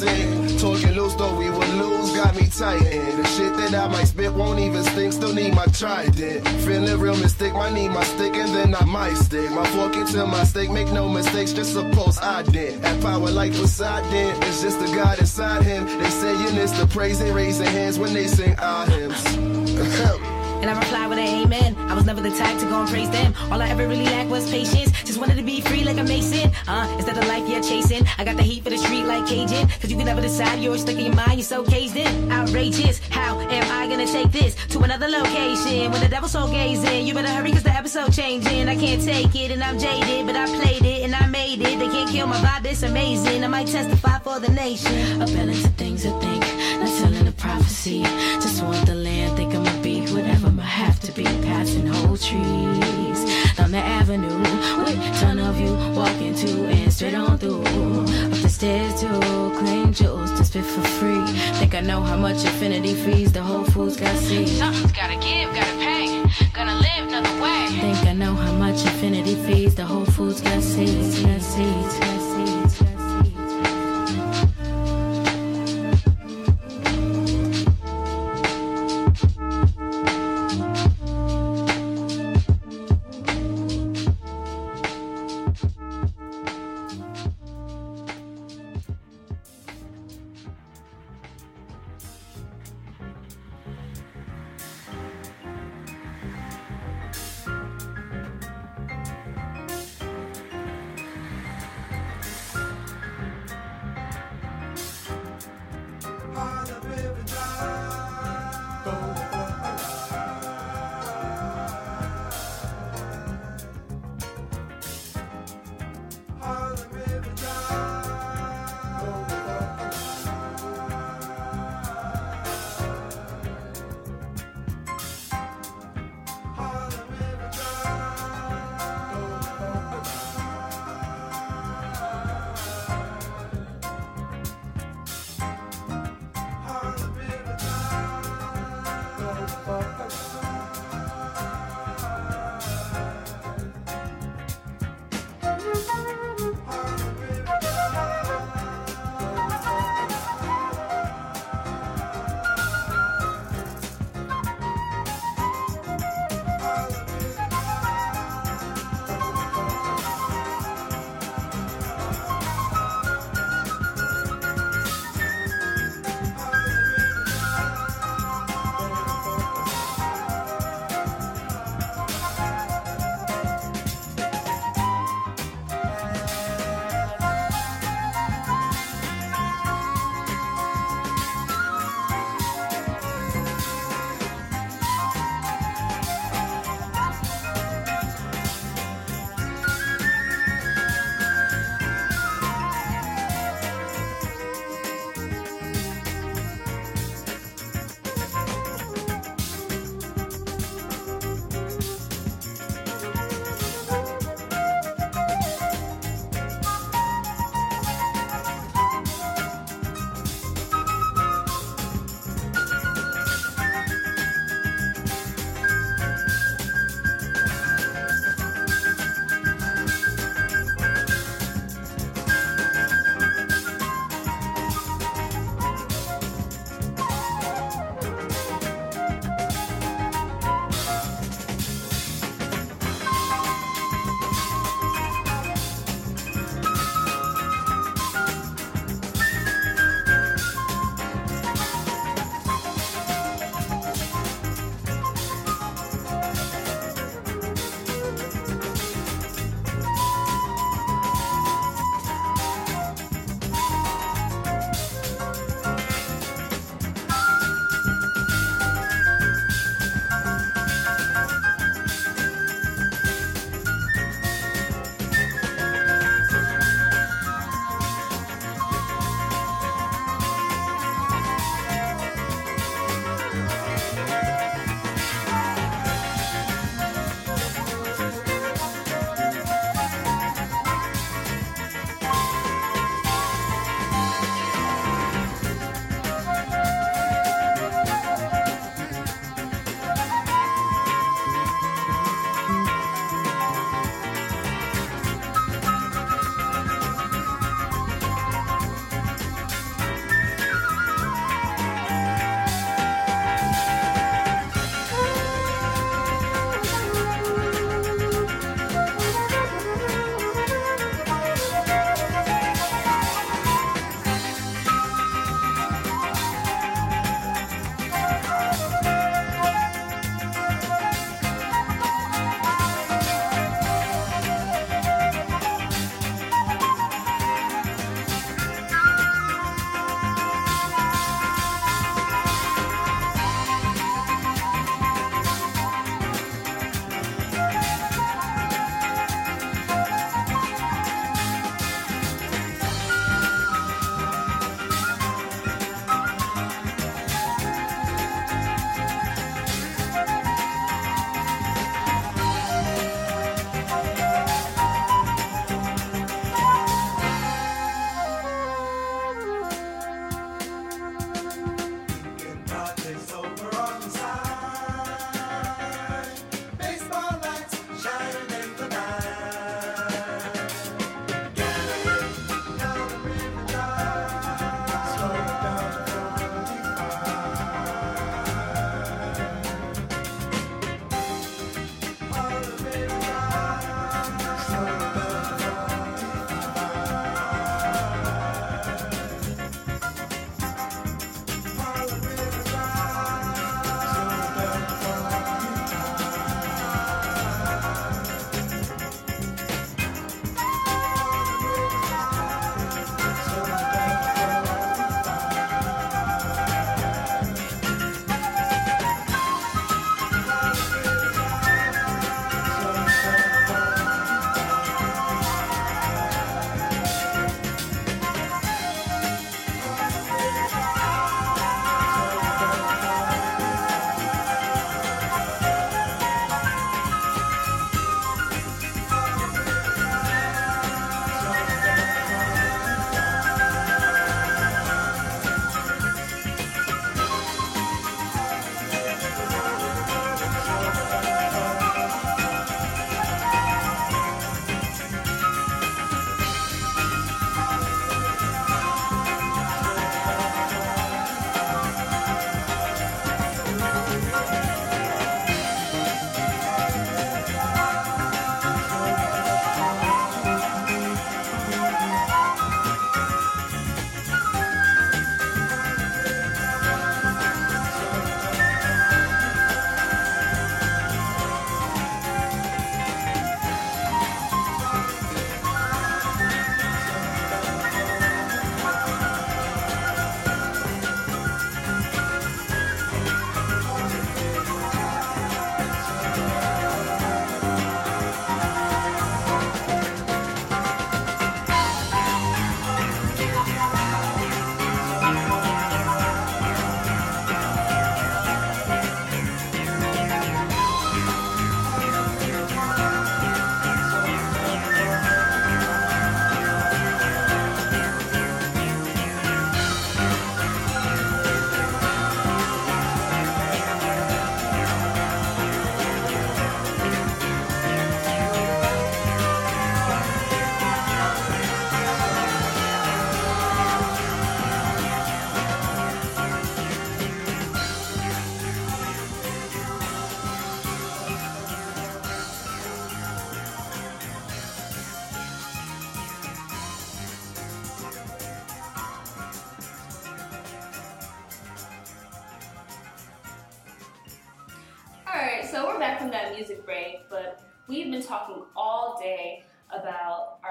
Going 0.00 0.16
to 0.16 0.48
sing. 0.48 0.58
Talking 0.58 0.92
loose, 0.92 1.14
though 1.14 1.36
we 1.36 1.50
would 1.50 1.68
lose, 1.70 2.14
got 2.16 2.34
me 2.34 2.48
tightened. 2.48 3.18
The 3.18 3.26
shit 3.28 3.56
that 3.56 3.74
I 3.74 3.88
might 3.88 4.06
spit 4.06 4.32
won't 4.32 4.58
even 4.58 4.82
stink, 4.84 5.12
still 5.12 5.32
need 5.32 5.54
my 5.54 5.66
trident. 5.66 6.46
Feeling 6.62 7.00
real 7.00 7.16
mistake, 7.16 7.54
might 7.54 7.72
need 7.72 7.90
my 7.90 8.04
stick 8.04 8.34
and 8.34 8.54
then 8.54 8.74
I 8.74 8.84
might 8.84 9.14
stick. 9.14 9.50
My 9.50 9.66
fork 9.68 9.96
into 9.96 10.26
my 10.26 10.44
steak, 10.44 10.70
make 10.70 10.90
no 10.92 11.08
mistakes, 11.08 11.52
just 11.52 11.72
suppose 11.72 12.18
I 12.18 12.42
did. 12.42 12.80
Have 12.84 13.00
power 13.02 13.30
like 13.30 13.52
Poseidon, 13.52 14.42
it's 14.42 14.62
just 14.62 14.80
the 14.80 14.86
God 14.86 15.18
inside 15.18 15.62
him. 15.62 15.86
They 15.86 16.10
saying 16.10 16.56
it's 16.56 16.78
the 16.78 16.86
praise, 16.86 17.18
they 17.18 17.30
raising 17.30 17.66
hands 17.66 17.98
when 17.98 18.14
they 18.14 18.26
sing 18.26 18.58
our 18.58 18.86
hymns. 18.86 20.28
And 20.60 20.70
I 20.70 20.78
reply 20.78 21.06
with 21.06 21.18
an 21.18 21.26
amen. 21.26 21.76
I 21.90 21.94
was 21.94 22.04
never 22.04 22.20
the 22.20 22.30
type 22.30 22.58
to 22.58 22.66
go 22.66 22.80
and 22.80 22.88
praise 22.88 23.10
them. 23.10 23.34
All 23.50 23.62
I 23.62 23.68
ever 23.68 23.86
really 23.86 24.04
lacked 24.04 24.30
was 24.30 24.50
patience. 24.50 24.90
Just 25.04 25.18
wanted 25.18 25.36
to 25.36 25.42
be 25.42 25.60
free 25.60 25.84
like 25.84 25.98
a 25.98 26.04
mason. 26.04 26.50
Uh, 26.66 26.92
instead 26.96 27.16
of 27.16 27.26
life 27.28 27.48
you're 27.48 27.62
chasing. 27.62 28.04
I 28.18 28.24
got 28.24 28.36
the 28.36 28.42
heat 28.42 28.64
for 28.64 28.70
the 28.70 28.78
street 28.78 29.04
like 29.04 29.26
Cajun. 29.26 29.68
Cause 29.80 29.90
you 29.90 29.96
can 29.96 30.06
never 30.06 30.20
decide. 30.20 30.60
You're 30.60 30.76
stuck 30.78 30.96
in 30.96 31.06
your 31.06 31.14
mind. 31.14 31.34
You're 31.34 31.44
so 31.44 31.64
caged 31.64 31.96
in. 31.96 32.30
Outrageous. 32.30 32.98
How 33.10 33.38
am 33.40 33.70
I 33.70 33.88
gonna 33.88 34.06
take 34.06 34.32
this 34.32 34.54
to 34.68 34.80
another 34.80 35.08
location? 35.08 35.90
When 35.92 36.00
the 36.00 36.08
devil's 36.08 36.32
so 36.32 36.48
gazing. 36.48 37.06
You 37.06 37.14
better 37.14 37.28
hurry 37.28 37.52
cause 37.52 37.62
the 37.62 37.70
episode 37.70 38.12
changing. 38.12 38.68
I 38.68 38.76
can't 38.76 39.02
take 39.02 39.34
it 39.34 39.50
and 39.50 39.62
I'm 39.62 39.78
jaded. 39.78 40.26
But 40.26 40.36
I 40.36 40.46
played 40.46 40.84
it 40.84 41.04
and 41.04 41.14
I 41.14 41.26
made 41.26 41.60
it. 41.60 41.78
They 41.78 41.88
can't 41.88 42.10
kill 42.10 42.26
my 42.26 42.36
vibe. 42.36 42.66
It's 42.66 42.82
amazing. 42.82 43.44
I 43.44 43.48
might 43.48 43.68
testify 43.68 44.18
for 44.18 44.40
the 44.40 44.50
nation. 44.52 45.22
A 45.22 45.26
balance 45.26 45.64
of 45.64 45.74
things 45.74 46.04
I 46.04 46.10
think, 46.20 46.44
not 46.78 46.98
telling 46.98 47.24
the 47.24 47.32
prophecy. 47.32 48.02
Just 48.42 48.62
want 48.62 48.86
the 48.86 48.94
land, 48.94 49.36
think 49.36 49.54
I'ma 49.54 49.82
be 49.82 50.00
whatever 50.12 50.48
I 50.48 50.64
have 50.64 51.00
to 51.00 51.12
be. 51.12 51.24
Passing 51.24 51.86
whole 51.86 52.16
trees 52.16 53.20
down 53.56 53.70
the 53.72 53.78
avenue 53.78 54.38
with 54.84 55.20
ton 55.20 55.38
of 55.38 55.60
you 55.60 55.72
walking 55.94 56.34
to 56.34 56.66
and 56.66 56.92
straight 56.92 57.14
on 57.14 57.38
through. 57.38 57.62
Up 57.62 58.38
the 58.44 58.48
Stairs 58.48 59.00
to 59.00 59.08
clean 59.58 59.92
jewels 59.92 60.30
to 60.38 60.44
spit 60.44 60.64
for 60.64 60.82
free. 60.98 61.24
Think 61.58 61.74
I 61.74 61.80
know 61.80 62.02
how 62.02 62.16
much 62.16 62.44
infinity 62.44 62.94
fees 62.94 63.32
the 63.32 63.42
Whole 63.42 63.64
Foods 63.64 63.96
got 63.96 64.16
seeds. 64.16 64.58
Something's 64.58 64.92
gotta 64.92 65.16
give, 65.16 65.52
gotta 65.54 65.76
pay. 65.78 66.24
Gonna 66.52 66.76
live 66.76 67.08
another 67.08 67.42
way. 67.42 67.66
Think 67.80 67.98
I 68.06 68.12
know 68.12 68.34
how 68.34 68.52
much 68.52 68.80
infinity 68.82 69.34
fees 69.46 69.74
the 69.74 69.84
Whole 69.84 70.06
Foods 70.06 70.40
got 70.40 70.62
seeds. 70.62 71.22
Got 71.22 71.40
seeds. 71.42 71.98
Got 71.98 72.20
seeds. 72.30 72.67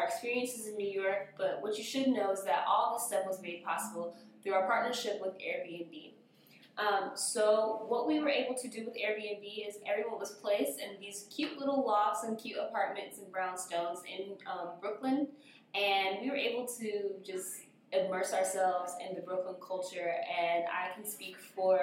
Experiences 0.08 0.68
in 0.68 0.78
New 0.78 0.90
York, 0.90 1.34
but 1.38 1.60
what 1.62 1.78
you 1.78 1.84
should 1.84 2.08
know 2.08 2.32
is 2.32 2.44
that 2.44 2.66
all 2.68 2.94
this 2.94 3.08
stuff 3.08 3.26
was 3.28 3.42
made 3.42 3.64
possible 3.64 4.16
through 4.44 4.54
our 4.54 4.66
partnership 4.66 5.20
with 5.22 5.34
Airbnb. 5.40 6.12
Um, 6.78 7.12
so 7.16 7.86
what 7.88 8.08
we 8.08 8.20
were 8.20 8.30
able 8.30 8.54
to 8.56 8.68
do 8.68 8.86
with 8.86 8.94
Airbnb 8.96 9.68
is 9.68 9.78
everyone 9.88 10.20
was 10.20 10.32
placed 10.32 10.80
in 10.80 11.00
these 11.00 11.26
cute 11.36 11.58
little 11.58 11.84
lofts 11.86 12.24
and 12.24 12.38
cute 12.38 12.58
apartments 12.60 13.18
and 13.18 13.28
brownstones 13.34 14.00
in 14.06 14.34
um, 14.46 14.70
Brooklyn, 14.80 15.28
and 15.74 16.22
we 16.22 16.30
were 16.30 16.38
able 16.38 16.68
to 16.80 17.10
just 17.26 17.62
immerse 17.92 18.34
ourselves 18.34 18.94
in 19.08 19.16
the 19.16 19.22
Brooklyn 19.22 19.56
culture. 19.66 20.14
And 20.40 20.66
I 20.66 20.94
can 20.94 21.06
speak 21.06 21.38
for 21.38 21.80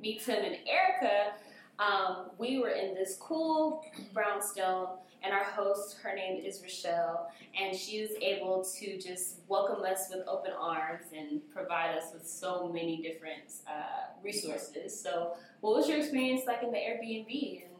me, 0.00 0.20
Tim, 0.22 0.44
and 0.44 0.56
Erica. 0.68 1.32
Um, 1.78 2.30
we 2.38 2.58
were 2.58 2.70
in 2.70 2.94
this 2.94 3.16
cool 3.20 3.84
brownstone, 4.12 4.88
and 5.26 5.34
our 5.34 5.44
host, 5.44 5.96
her 6.02 6.14
name 6.14 6.44
is 6.44 6.62
Rochelle, 6.62 7.32
and 7.60 7.76
she 7.76 8.00
was 8.00 8.10
able 8.22 8.64
to 8.78 8.96
just 8.96 9.40
welcome 9.48 9.82
us 9.84 10.06
with 10.08 10.26
open 10.28 10.52
arms 10.52 11.06
and 11.16 11.40
provide 11.52 11.96
us 11.98 12.12
with 12.12 12.26
so 12.26 12.68
many 12.72 13.02
different 13.02 13.54
uh, 13.66 14.12
resources. 14.22 14.98
So, 14.98 15.32
what 15.62 15.74
was 15.74 15.88
your 15.88 15.98
experience 15.98 16.42
like 16.46 16.62
in 16.62 16.70
the 16.70 16.78
Airbnb, 16.78 17.62
and 17.64 17.72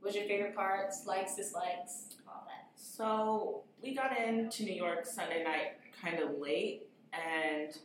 what 0.00 0.08
was 0.08 0.14
your 0.14 0.26
favorite 0.26 0.54
parts, 0.54 1.06
likes, 1.06 1.36
dislikes, 1.36 2.16
all 2.28 2.46
that? 2.46 2.68
So 2.76 3.62
we 3.82 3.94
got 3.94 4.18
into 4.18 4.64
New 4.64 4.74
York 4.74 5.06
Sunday 5.06 5.42
night 5.42 5.78
kind 6.02 6.22
of 6.22 6.38
late, 6.38 6.82
and 7.14 7.78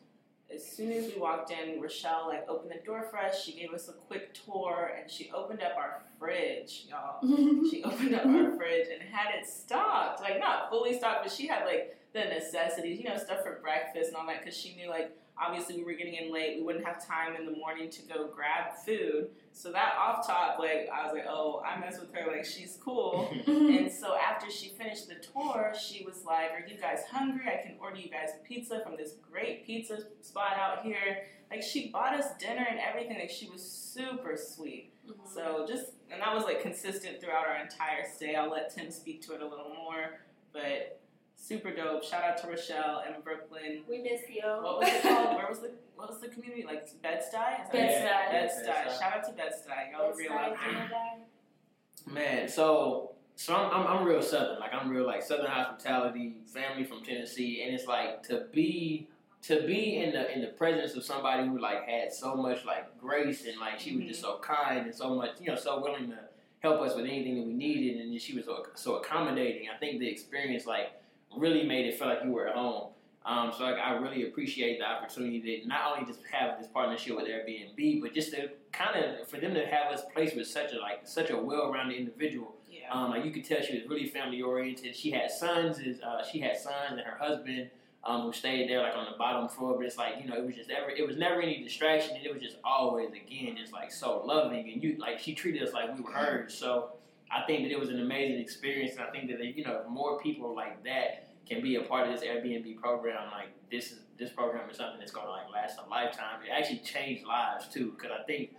as 0.54 0.66
soon 0.66 0.92
as 0.92 1.12
we 1.12 1.20
walked 1.20 1.52
in, 1.52 1.82
Rochelle 1.82 2.28
like 2.28 2.48
opened 2.48 2.72
the 2.72 2.86
door 2.86 3.08
for 3.10 3.18
us. 3.18 3.42
She 3.42 3.54
gave 3.54 3.74
us 3.74 3.90
a 3.90 3.94
quick 3.94 4.34
tour, 4.34 4.92
and 5.00 5.10
she 5.10 5.32
opened 5.32 5.62
up 5.62 5.76
our 5.78 6.04
fridge, 6.20 6.86
y'all. 6.88 7.20
she 7.70 7.84
opened 7.84 8.14
up 8.14 8.26
our 8.26 8.56
fridge 8.56 8.88
and 8.92 9.02
had 9.10 9.34
it 9.36 9.48
stocked, 9.48 10.22
like 10.22 10.40
not 10.40 10.70
fully 10.70 10.98
stocked, 10.98 11.24
but 11.24 11.32
she 11.32 11.48
had 11.48 11.66
like 11.66 11.98
the 12.14 12.20
necessities, 12.20 13.00
you 13.00 13.10
know, 13.10 13.18
stuff 13.18 13.44
for 13.44 13.60
breakfast 13.62 14.10
and 14.10 14.16
all 14.16 14.28
that, 14.28 14.40
because 14.44 14.58
she 14.58 14.76
knew 14.76 14.90
like 14.90 15.12
obviously 15.38 15.78
we 15.78 15.84
were 15.84 15.94
getting 15.94 16.16
in 16.16 16.32
late, 16.32 16.58
we 16.58 16.64
wouldn't 16.64 16.86
have 16.86 17.06
time 17.06 17.36
in 17.36 17.46
the 17.46 17.52
morning 17.52 17.90
to 17.90 18.02
go 18.04 18.28
grab 18.28 18.74
food. 18.86 19.30
So 19.52 19.72
that 19.72 19.96
off 19.98 20.26
top, 20.28 20.60
like 20.60 20.90
I 20.94 21.04
was 21.06 21.14
like, 21.14 21.26
oh, 21.28 21.64
I 21.66 21.80
mess 21.80 22.00
with 22.00 22.14
her, 22.14 22.30
like 22.32 22.46
she's 22.46 22.78
cool. 22.84 23.34
and 23.48 23.92
so 23.92 24.16
after 24.16 24.50
she 24.50 24.70
finished 24.70 25.08
the 25.08 25.16
tour, 25.16 25.74
she 25.74 26.04
was 26.04 26.24
like, 26.26 26.52
"Are 26.52 26.66
you 26.68 26.78
guys 26.78 27.04
hungry? 27.10 27.46
I 27.48 27.66
can 27.66 27.76
order 27.80 27.98
you 27.98 28.10
guys 28.10 28.30
pizza 28.48 28.82
from 28.84 28.98
this 28.98 29.14
great 29.32 29.66
pizza 29.66 30.00
spot 30.22 30.58
out 30.58 30.84
here." 30.84 31.24
Like 31.50 31.64
she 31.64 31.90
bought 31.90 32.14
us 32.14 32.36
dinner 32.40 32.66
and 32.70 32.80
everything. 32.80 33.18
Like 33.20 33.30
she 33.30 33.50
was 33.50 33.62
super 33.62 34.36
sweet. 34.36 34.92
Mm-hmm. 35.08 35.34
So 35.34 35.66
just 35.68 35.92
and 36.12 36.22
that 36.22 36.34
was 36.34 36.44
like 36.44 36.62
consistent 36.62 37.22
throughout 37.22 37.48
our 37.48 37.58
entire 37.58 38.04
stay. 38.14 38.36
I'll 38.36 38.52
let 38.52 38.76
Tim 38.76 38.92
speak 38.92 39.22
to 39.28 39.34
it 39.36 39.42
a 39.42 39.48
little 39.48 39.74
more, 39.74 40.20
but 40.52 41.00
super 41.36 41.72
dope. 41.72 42.04
Shout 42.04 42.24
out 42.24 42.38
to 42.40 42.48
Rochelle 42.48 43.04
in 43.08 43.22
Brooklyn. 43.22 43.84
We 43.88 44.00
miss 44.00 44.22
you. 44.30 44.44
What 44.44 44.80
was 44.80 44.90
it 44.90 45.02
called? 45.04 45.36
Where 45.36 45.48
was 45.48 45.60
the 45.60 45.72
what 45.96 46.10
was 46.10 46.20
the 46.20 46.28
community 46.28 46.66
like? 46.66 46.88
Bed 47.02 47.22
Stuy? 47.22 47.64
Is 47.64 47.70
Bed-Stuy. 47.72 47.72
Bed 47.72 48.32
Bed-Stuy. 48.32 49.00
Shout 49.00 49.18
out 49.18 49.24
to 49.26 49.32
Bed 49.34 49.52
Stuy. 49.54 49.92
Y'all 49.92 50.12
are 50.12 50.16
real 50.16 50.32
out 50.32 50.56
there. 50.60 52.14
Man, 52.14 52.48
so 52.48 53.12
so 53.36 53.56
I'm, 53.56 53.72
I'm 53.72 53.88
I'm 53.88 54.06
real 54.06 54.22
southern. 54.22 54.60
Like 54.60 54.74
I'm 54.74 54.90
real 54.90 55.06
like 55.06 55.22
southern 55.22 55.48
hospitality, 55.48 56.38
family 56.46 56.84
from 56.84 57.04
Tennessee, 57.04 57.64
and 57.64 57.74
it's 57.74 57.88
like 57.88 58.24
to 58.24 58.46
be 58.52 59.08
to 59.44 59.62
be 59.68 59.98
in 59.98 60.12
the 60.12 60.34
in 60.34 60.42
the 60.42 60.48
presence 60.48 60.96
of 60.96 61.04
somebody 61.04 61.48
who 61.48 61.60
like 61.60 61.88
had 61.88 62.12
so 62.12 62.36
much 62.36 62.66
like 62.66 62.98
grace 63.00 63.46
and 63.46 63.60
like 63.60 63.80
she 63.80 63.96
was 63.96 64.06
just 64.08 64.22
so 64.22 64.34
mm-hmm. 64.34 64.54
kind 64.54 64.86
and 64.86 64.96
so 64.96 65.14
much 65.14 65.32
you 65.40 65.48
know 65.48 65.56
so 65.56 65.80
willing 65.80 66.10
to 66.10 66.18
help 66.62 66.82
us 66.82 66.96
with 66.96 67.06
anything 67.06 67.36
that 67.36 67.46
we 67.46 67.54
needed 67.54 68.02
and 68.02 68.20
she 68.20 68.36
was 68.36 68.46
so, 68.46 68.66
so 68.74 68.96
accommodating. 68.96 69.68
I 69.74 69.78
think 69.78 70.00
the 70.00 70.10
experience 70.10 70.66
like 70.66 70.94
really 71.38 71.64
made 71.64 71.86
it 71.86 71.98
feel 71.98 72.08
like 72.08 72.24
you 72.24 72.32
were 72.32 72.48
at 72.48 72.56
home. 72.56 72.90
Um, 73.26 73.52
so 73.58 73.64
like, 73.64 73.78
I 73.78 73.94
really 73.94 74.28
appreciate 74.28 74.78
the 74.78 74.86
opportunity 74.86 75.42
to 75.42 75.68
not 75.68 75.92
only 75.92 76.06
just 76.06 76.24
have 76.32 76.60
this 76.60 76.68
partnership 76.68 77.16
with 77.16 77.26
Airbnb, 77.26 78.02
but 78.02 78.14
just 78.14 78.32
to 78.32 78.50
kind 78.72 79.04
of 79.04 79.28
for 79.28 79.38
them 79.38 79.56
to 79.56 79.66
have 79.66 79.92
us 79.92 80.04
placed 80.14 80.36
with 80.36 80.48
such 80.48 80.74
a 80.74 80.80
like 80.80 81.08
such 81.08 81.32
a 81.32 81.38
well-rounded 81.38 81.98
individual. 81.98 82.56
Yeah. 82.70 82.92
Um, 82.92 83.10
like 83.10 83.26
you 83.26 83.32
could 83.32 83.44
tell 83.44 83.62
she 83.62 83.74
was 83.80 83.90
really 83.90 84.06
family 84.06 84.44
oriented. 84.44 84.96
She 84.96 85.10
had 85.10 85.32
sons. 85.32 85.80
Is 85.80 86.02
uh, 86.02 86.24
she 86.24 86.40
had 86.40 86.56
sons 86.56 86.92
and 86.92 87.00
her 87.00 87.18
husband 87.20 87.72
um, 88.04 88.22
who 88.22 88.34
stayed 88.34 88.70
there 88.70 88.84
like 88.84 88.96
on 88.96 89.08
the 89.12 89.18
bottom 89.18 89.50
floor. 89.50 89.76
But 89.76 89.88
it's 89.88 89.98
like 89.98 90.22
you 90.22 90.30
know 90.30 90.36
it 90.36 90.46
was 90.46 90.54
just 90.54 90.70
never 90.70 90.92
it 90.92 91.08
was 91.08 91.18
never 91.18 91.42
any 91.42 91.64
distraction. 91.64 92.16
And 92.16 92.24
it 92.24 92.32
was 92.32 92.44
just 92.44 92.58
always 92.64 93.10
again 93.10 93.58
just 93.58 93.74
like 93.74 93.92
so 93.92 94.22
loving 94.24 94.70
and 94.72 94.84
you 94.84 94.98
like 95.00 95.18
she 95.18 95.34
treated 95.34 95.64
us 95.68 95.74
like 95.74 95.96
we 95.96 96.02
were 96.02 96.12
hers. 96.12 96.54
So 96.54 96.92
I 97.32 97.42
think 97.48 97.64
that 97.64 97.72
it 97.72 97.80
was 97.80 97.90
an 97.90 98.00
amazing 98.00 98.40
experience, 98.40 98.92
and 98.98 99.02
I 99.02 99.10
think 99.10 99.32
that 99.32 99.44
you 99.44 99.64
know 99.64 99.82
more 99.90 100.20
people 100.20 100.56
like 100.56 100.84
that 100.84 101.25
can 101.48 101.62
be 101.62 101.76
a 101.76 101.82
part 101.82 102.08
of 102.08 102.14
this 102.14 102.28
Airbnb 102.28 102.78
program. 102.78 103.32
Like 103.32 103.50
this 103.72 103.92
is 103.92 104.00
this 104.18 104.30
program 104.32 104.70
is 104.70 104.78
something 104.78 105.00
that's 105.00 105.12
going 105.12 105.26
to 105.26 105.32
like 105.32 105.52
last 105.52 105.78
a 105.86 105.90
lifetime. 105.90 106.40
It 106.46 106.52
actually 106.52 106.80
changed 106.80 107.26
lives 107.26 107.68
too, 107.68 107.94
because 107.96 108.12
I 108.20 108.24
think 108.24 108.52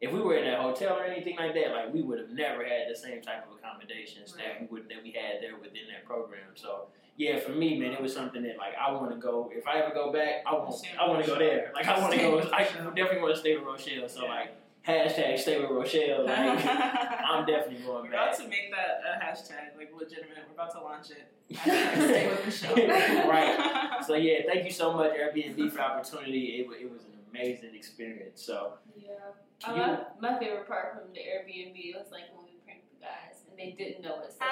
if 0.00 0.12
we 0.12 0.20
were 0.20 0.36
in 0.36 0.52
a 0.52 0.60
hotel 0.60 0.98
or 0.98 1.04
anything 1.04 1.36
like 1.36 1.54
that, 1.54 1.72
like 1.72 1.94
we 1.94 2.02
would 2.02 2.18
have 2.18 2.30
never 2.30 2.64
had 2.64 2.90
the 2.90 2.96
same 2.96 3.22
type 3.22 3.46
of 3.48 3.56
accommodations 3.56 4.32
that 4.34 4.60
we 4.60 4.66
would 4.66 4.88
that 4.88 5.02
we 5.02 5.12
had 5.12 5.40
there 5.40 5.56
within 5.56 5.86
that 5.92 6.04
program. 6.04 6.54
So 6.54 6.86
yeah, 7.16 7.38
for 7.38 7.52
me, 7.52 7.78
man, 7.78 7.92
it 7.92 8.02
was 8.02 8.12
something 8.12 8.42
that 8.42 8.58
like 8.58 8.74
I 8.74 8.92
want 8.92 9.10
to 9.12 9.16
go. 9.16 9.50
If 9.54 9.66
I 9.66 9.80
ever 9.80 9.94
go 9.94 10.12
back, 10.12 10.42
I 10.46 10.52
want 10.52 10.74
I 11.00 11.08
want 11.08 11.24
to 11.24 11.30
go 11.30 11.38
there. 11.38 11.70
Like 11.74 11.86
I 11.86 12.00
want 12.00 12.12
to 12.12 12.18
go. 12.18 12.40
I 12.52 12.64
definitely 12.64 13.20
want 13.20 13.34
to 13.34 13.40
stay 13.40 13.56
with 13.56 13.64
Rochelle. 13.64 14.08
So 14.08 14.26
like 14.26 14.52
hashtag 14.86 15.38
stay 15.38 15.60
with 15.60 15.70
Rochelle. 15.70 16.24
Like 16.26 16.64
I'm 16.66 17.46
definitely 17.46 17.84
going 17.84 18.04
We're 18.04 18.10
back. 18.12 18.34
about 18.34 18.38
to 18.42 18.48
make 18.48 18.70
that 18.70 19.00
a 19.04 19.24
hashtag, 19.24 19.76
like 19.76 19.90
legitimate. 19.98 20.38
We're 20.48 20.54
about 20.54 20.72
to 20.72 20.80
launch 20.80 21.10
it. 21.10 21.30
Hashtag 21.54 22.08
Stay 22.08 22.28
with 22.28 22.44
Michelle. 22.46 22.74
right. 23.28 24.04
So 24.06 24.14
yeah, 24.14 24.40
thank 24.46 24.64
you 24.64 24.70
so 24.70 24.92
much 24.92 25.12
Airbnb 25.12 25.56
for 25.70 25.76
the 25.76 25.82
opportunity. 25.82 26.66
It, 26.66 26.82
it 26.82 26.90
was 26.90 27.02
an 27.04 27.12
amazing 27.30 27.74
experience. 27.74 28.42
So 28.42 28.74
Yeah. 28.96 29.10
Uh, 29.66 29.72
you- 29.74 29.80
my, 30.20 30.32
my 30.32 30.38
favorite 30.38 30.66
part 30.66 30.94
from 30.94 31.12
the 31.12 31.20
Airbnb 31.20 31.94
was 31.96 32.06
like 32.10 32.24
when 32.34 32.44
we 32.46 32.52
pranked 32.64 32.86
the 32.90 33.00
guys 33.06 33.42
and 33.48 33.58
they 33.58 33.72
didn't 33.76 34.02
know 34.02 34.20
it. 34.20 34.32
So 34.32 34.44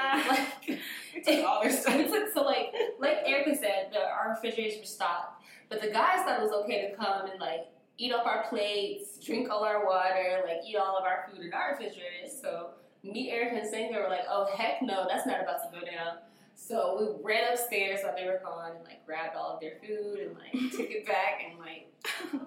like, 0.73 1.25
took 1.25 1.45
all 1.47 1.63
their 1.63 1.73
stuff. 1.73 1.97
we 1.97 2.05
took- 2.09 2.33
so 2.33 2.43
like 2.43 2.73
like 2.99 3.19
Erica 3.27 3.55
said, 3.57 3.89
the, 3.93 3.99
our 4.01 4.31
refrigerators 4.31 4.79
were 4.79 4.85
stocked, 4.87 5.43
but 5.69 5.81
the 5.81 5.89
guys 5.89 6.25
thought 6.25 6.39
it 6.41 6.43
was 6.43 6.53
okay 6.65 6.91
to 6.91 6.97
come 6.97 7.27
and 7.31 7.41
like 7.41 7.67
eat 7.99 8.13
up 8.13 8.27
our 8.27 8.45
plates, 8.49 9.19
drink 9.25 9.51
all 9.51 9.65
our 9.65 9.85
water, 9.87 10.43
like 10.47 10.59
eat 10.67 10.77
all 10.77 10.97
of 10.97 11.05
our 11.05 11.29
food 11.31 11.45
in 11.47 11.53
our 11.53 11.73
refrigerators. 11.73 12.39
So 12.41 12.71
me, 13.03 13.31
Erica, 13.31 13.61
and 13.61 13.69
Cynthia 13.69 13.99
were 13.99 14.09
like, 14.09 14.27
"Oh 14.29 14.47
heck 14.57 14.83
no, 14.83 15.07
that's 15.09 15.27
not 15.27 15.41
about 15.41 15.61
to 15.63 15.81
go 15.81 15.85
down." 15.85 16.19
So 16.67 17.19
we 17.19 17.35
ran 17.35 17.53
upstairs 17.53 18.01
while 18.05 18.15
they 18.15 18.25
were 18.25 18.41
gone 18.43 18.77
and 18.77 18.85
like 18.85 19.05
grabbed 19.05 19.35
all 19.37 19.55
of 19.55 19.61
their 19.61 19.79
food 19.85 20.21
and 20.21 20.37
like 20.39 20.53
took 20.77 20.91
it 20.91 21.07
back 21.07 21.43
and 21.45 21.59
like 21.59 21.91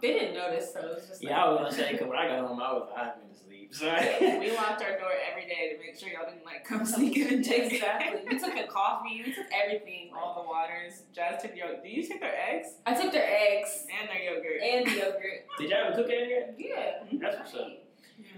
they 0.01 0.13
didn't 0.13 0.35
notice. 0.35 0.71
So 0.71 0.79
it 0.79 0.95
was 0.95 1.07
just 1.07 1.21
like 1.21 1.31
yeah, 1.31 1.43
I 1.43 1.49
was 1.49 1.59
gonna 1.59 1.71
say 1.73 1.91
because 1.91 2.07
when 2.07 2.17
I 2.17 2.27
got 2.27 2.47
home, 2.47 2.59
I 2.61 2.71
was 2.71 2.89
I 2.95 3.03
had 3.03 3.13
been 3.19 3.35
asleep. 3.35 3.75
So 3.75 3.85
we 4.39 4.55
locked 4.55 4.81
our 4.81 4.97
door 4.97 5.11
every 5.29 5.45
day 5.51 5.75
to 5.75 5.83
make 5.83 5.99
sure 5.99 6.07
y'all 6.07 6.31
didn't 6.31 6.45
like 6.45 6.63
come 6.63 6.85
sneak 6.95 7.17
in 7.17 7.27
and 7.27 7.43
take 7.43 7.73
Exactly. 7.73 8.21
We 8.25 8.39
took 8.39 8.55
a 8.55 8.67
coffee. 8.67 9.21
We 9.25 9.33
took 9.33 9.47
everything. 9.51 10.11
all 10.15 10.41
the 10.41 10.47
waters. 10.47 11.03
Jazz 11.13 11.41
took 11.41 11.53
your. 11.53 11.75
Did 11.83 11.91
you 11.91 12.07
take 12.07 12.21
their 12.21 12.35
eggs 12.49 12.69
I 12.85 12.93
took 12.93 13.11
their 13.11 13.27
eggs 13.27 13.85
and 13.99 14.09
their 14.09 14.23
yogurt? 14.23 14.61
and 14.63 14.85
the 14.87 14.91
yogurt. 14.91 15.43
did 15.59 15.69
y'all 15.69 15.91
ever 15.91 15.95
cook 15.97 16.09
it 16.09 16.23
in 16.23 16.29
here? 16.29 16.55
Yeah. 16.57 17.03
Mm-hmm. 17.03 17.17
That's 17.19 17.37
what's 17.37 17.53
up. 17.55 17.84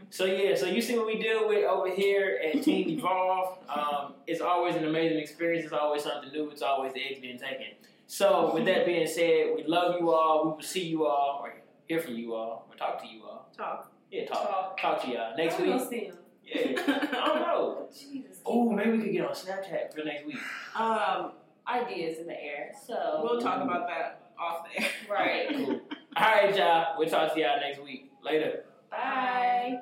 So 0.10 0.26
yeah, 0.26 0.56
so 0.56 0.66
you 0.68 0.82
see 0.82 0.98
what 0.98 1.06
we 1.06 1.22
deal 1.22 1.48
with 1.48 1.66
over 1.66 1.90
here 1.90 2.40
at 2.44 2.64
Team 2.64 3.00
EVOLV. 3.00 3.58
Um, 3.70 4.14
it's 4.26 4.42
always 4.42 4.76
an 4.76 4.86
amazing 4.86 5.18
experience. 5.20 5.66
It's 5.66 5.74
always 5.74 6.04
something 6.04 6.32
new. 6.32 6.50
It's 6.50 6.62
always 6.62 6.94
the 6.94 7.02
eggs 7.04 7.20
being 7.20 7.38
taken. 7.38 7.68
So 8.08 8.54
with 8.54 8.66
that 8.66 8.86
being 8.86 9.06
said, 9.06 9.54
we 9.56 9.64
love 9.68 9.96
you 10.00 10.12
all. 10.12 10.46
We 10.46 10.52
will 10.52 10.62
see 10.62 10.86
you 10.86 11.06
all 11.06 11.42
or 11.44 11.54
hear 11.88 12.00
from 12.00 12.16
you 12.16 12.34
all 12.36 12.68
or 12.70 12.76
talk 12.78 13.02
to 13.02 13.08
you 13.08 13.24
all. 13.26 13.50
Talk. 13.58 13.92
Yeah, 14.12 14.26
talk. 14.28 14.80
Talk, 14.80 15.04
to 15.04 15.10
y'all 15.10 15.36
next 15.36 15.60
I'm 15.60 15.68
week. 15.78 15.90
see 15.90 16.00
him. 16.06 16.18
Yeah, 16.44 16.82
I 16.88 17.28
don't 17.28 17.42
know. 17.42 17.90
Jesus. 17.94 18.40
Oh, 18.46 18.72
maybe 18.72 18.92
we 18.92 19.04
could 19.04 19.12
get 19.12 19.26
on 19.28 19.34
Snapchat 19.36 19.94
for 19.94 20.06
next 20.06 20.26
week. 20.26 20.38
Um, 20.76 21.32
Ideas 21.68 22.20
in 22.20 22.28
the 22.28 22.42
air. 22.42 22.72
So 22.86 23.20
we'll 23.22 23.42
talk 23.42 23.62
about 23.62 23.88
that 23.90 24.32
off 24.40 24.66
the 24.74 24.82
air. 24.84 24.90
Right. 25.12 25.48
Cool. 25.50 25.82
All 26.16 26.24
right, 26.32 26.56
y'all. 26.56 26.98
We'll 26.98 27.10
talk 27.10 27.34
to 27.34 27.40
y'all 27.42 27.60
next 27.60 27.84
week. 27.84 28.10
Later. 28.24 28.64
Bye. 28.92 29.80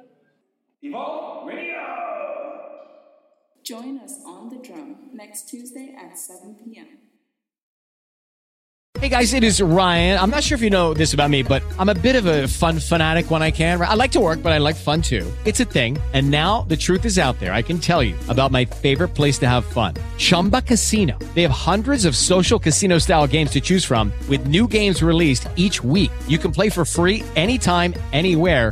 EVOLV 0.83 1.45
Radio. 1.45 1.75
Join 3.63 3.99
us 3.99 4.19
on 4.25 4.49
the 4.49 4.57
drum 4.57 5.09
next 5.13 5.49
Tuesday 5.49 5.95
at 5.99 6.17
7 6.17 6.55
p.m. 6.63 6.87
Hey 8.99 9.09
guys, 9.09 9.33
it 9.33 9.43
is 9.43 9.61
Ryan. 9.61 10.17
I'm 10.17 10.29
not 10.29 10.41
sure 10.41 10.55
if 10.55 10.61
you 10.61 10.69
know 10.69 10.93
this 10.93 11.13
about 11.13 11.29
me, 11.29 11.43
but 11.43 11.61
I'm 11.77 11.89
a 11.89 11.93
bit 11.93 12.15
of 12.15 12.25
a 12.27 12.47
fun 12.47 12.79
fanatic 12.79 13.29
when 13.29 13.43
I 13.43 13.51
can. 13.51 13.79
I 13.81 13.93
like 13.93 14.11
to 14.13 14.21
work, 14.21 14.41
but 14.41 14.53
I 14.53 14.57
like 14.57 14.75
fun 14.75 15.01
too. 15.01 15.29
It's 15.43 15.59
a 15.59 15.65
thing. 15.65 15.97
And 16.13 16.31
now 16.31 16.61
the 16.61 16.77
truth 16.77 17.03
is 17.05 17.19
out 17.19 17.37
there. 17.39 17.53
I 17.53 17.61
can 17.61 17.77
tell 17.77 18.01
you 18.01 18.15
about 18.29 18.51
my 18.51 18.63
favorite 18.63 19.09
place 19.09 19.37
to 19.39 19.49
have 19.49 19.65
fun 19.65 19.95
Chumba 20.17 20.61
Casino. 20.61 21.19
They 21.35 21.41
have 21.41 21.51
hundreds 21.51 22.05
of 22.05 22.15
social 22.15 22.57
casino 22.57 22.97
style 22.97 23.27
games 23.27 23.51
to 23.51 23.61
choose 23.61 23.83
from, 23.83 24.13
with 24.29 24.47
new 24.47 24.67
games 24.67 25.03
released 25.03 25.49
each 25.55 25.83
week. 25.83 26.11
You 26.27 26.37
can 26.37 26.51
play 26.51 26.69
for 26.69 26.85
free 26.85 27.21
anytime, 27.35 27.93
anywhere. 28.13 28.71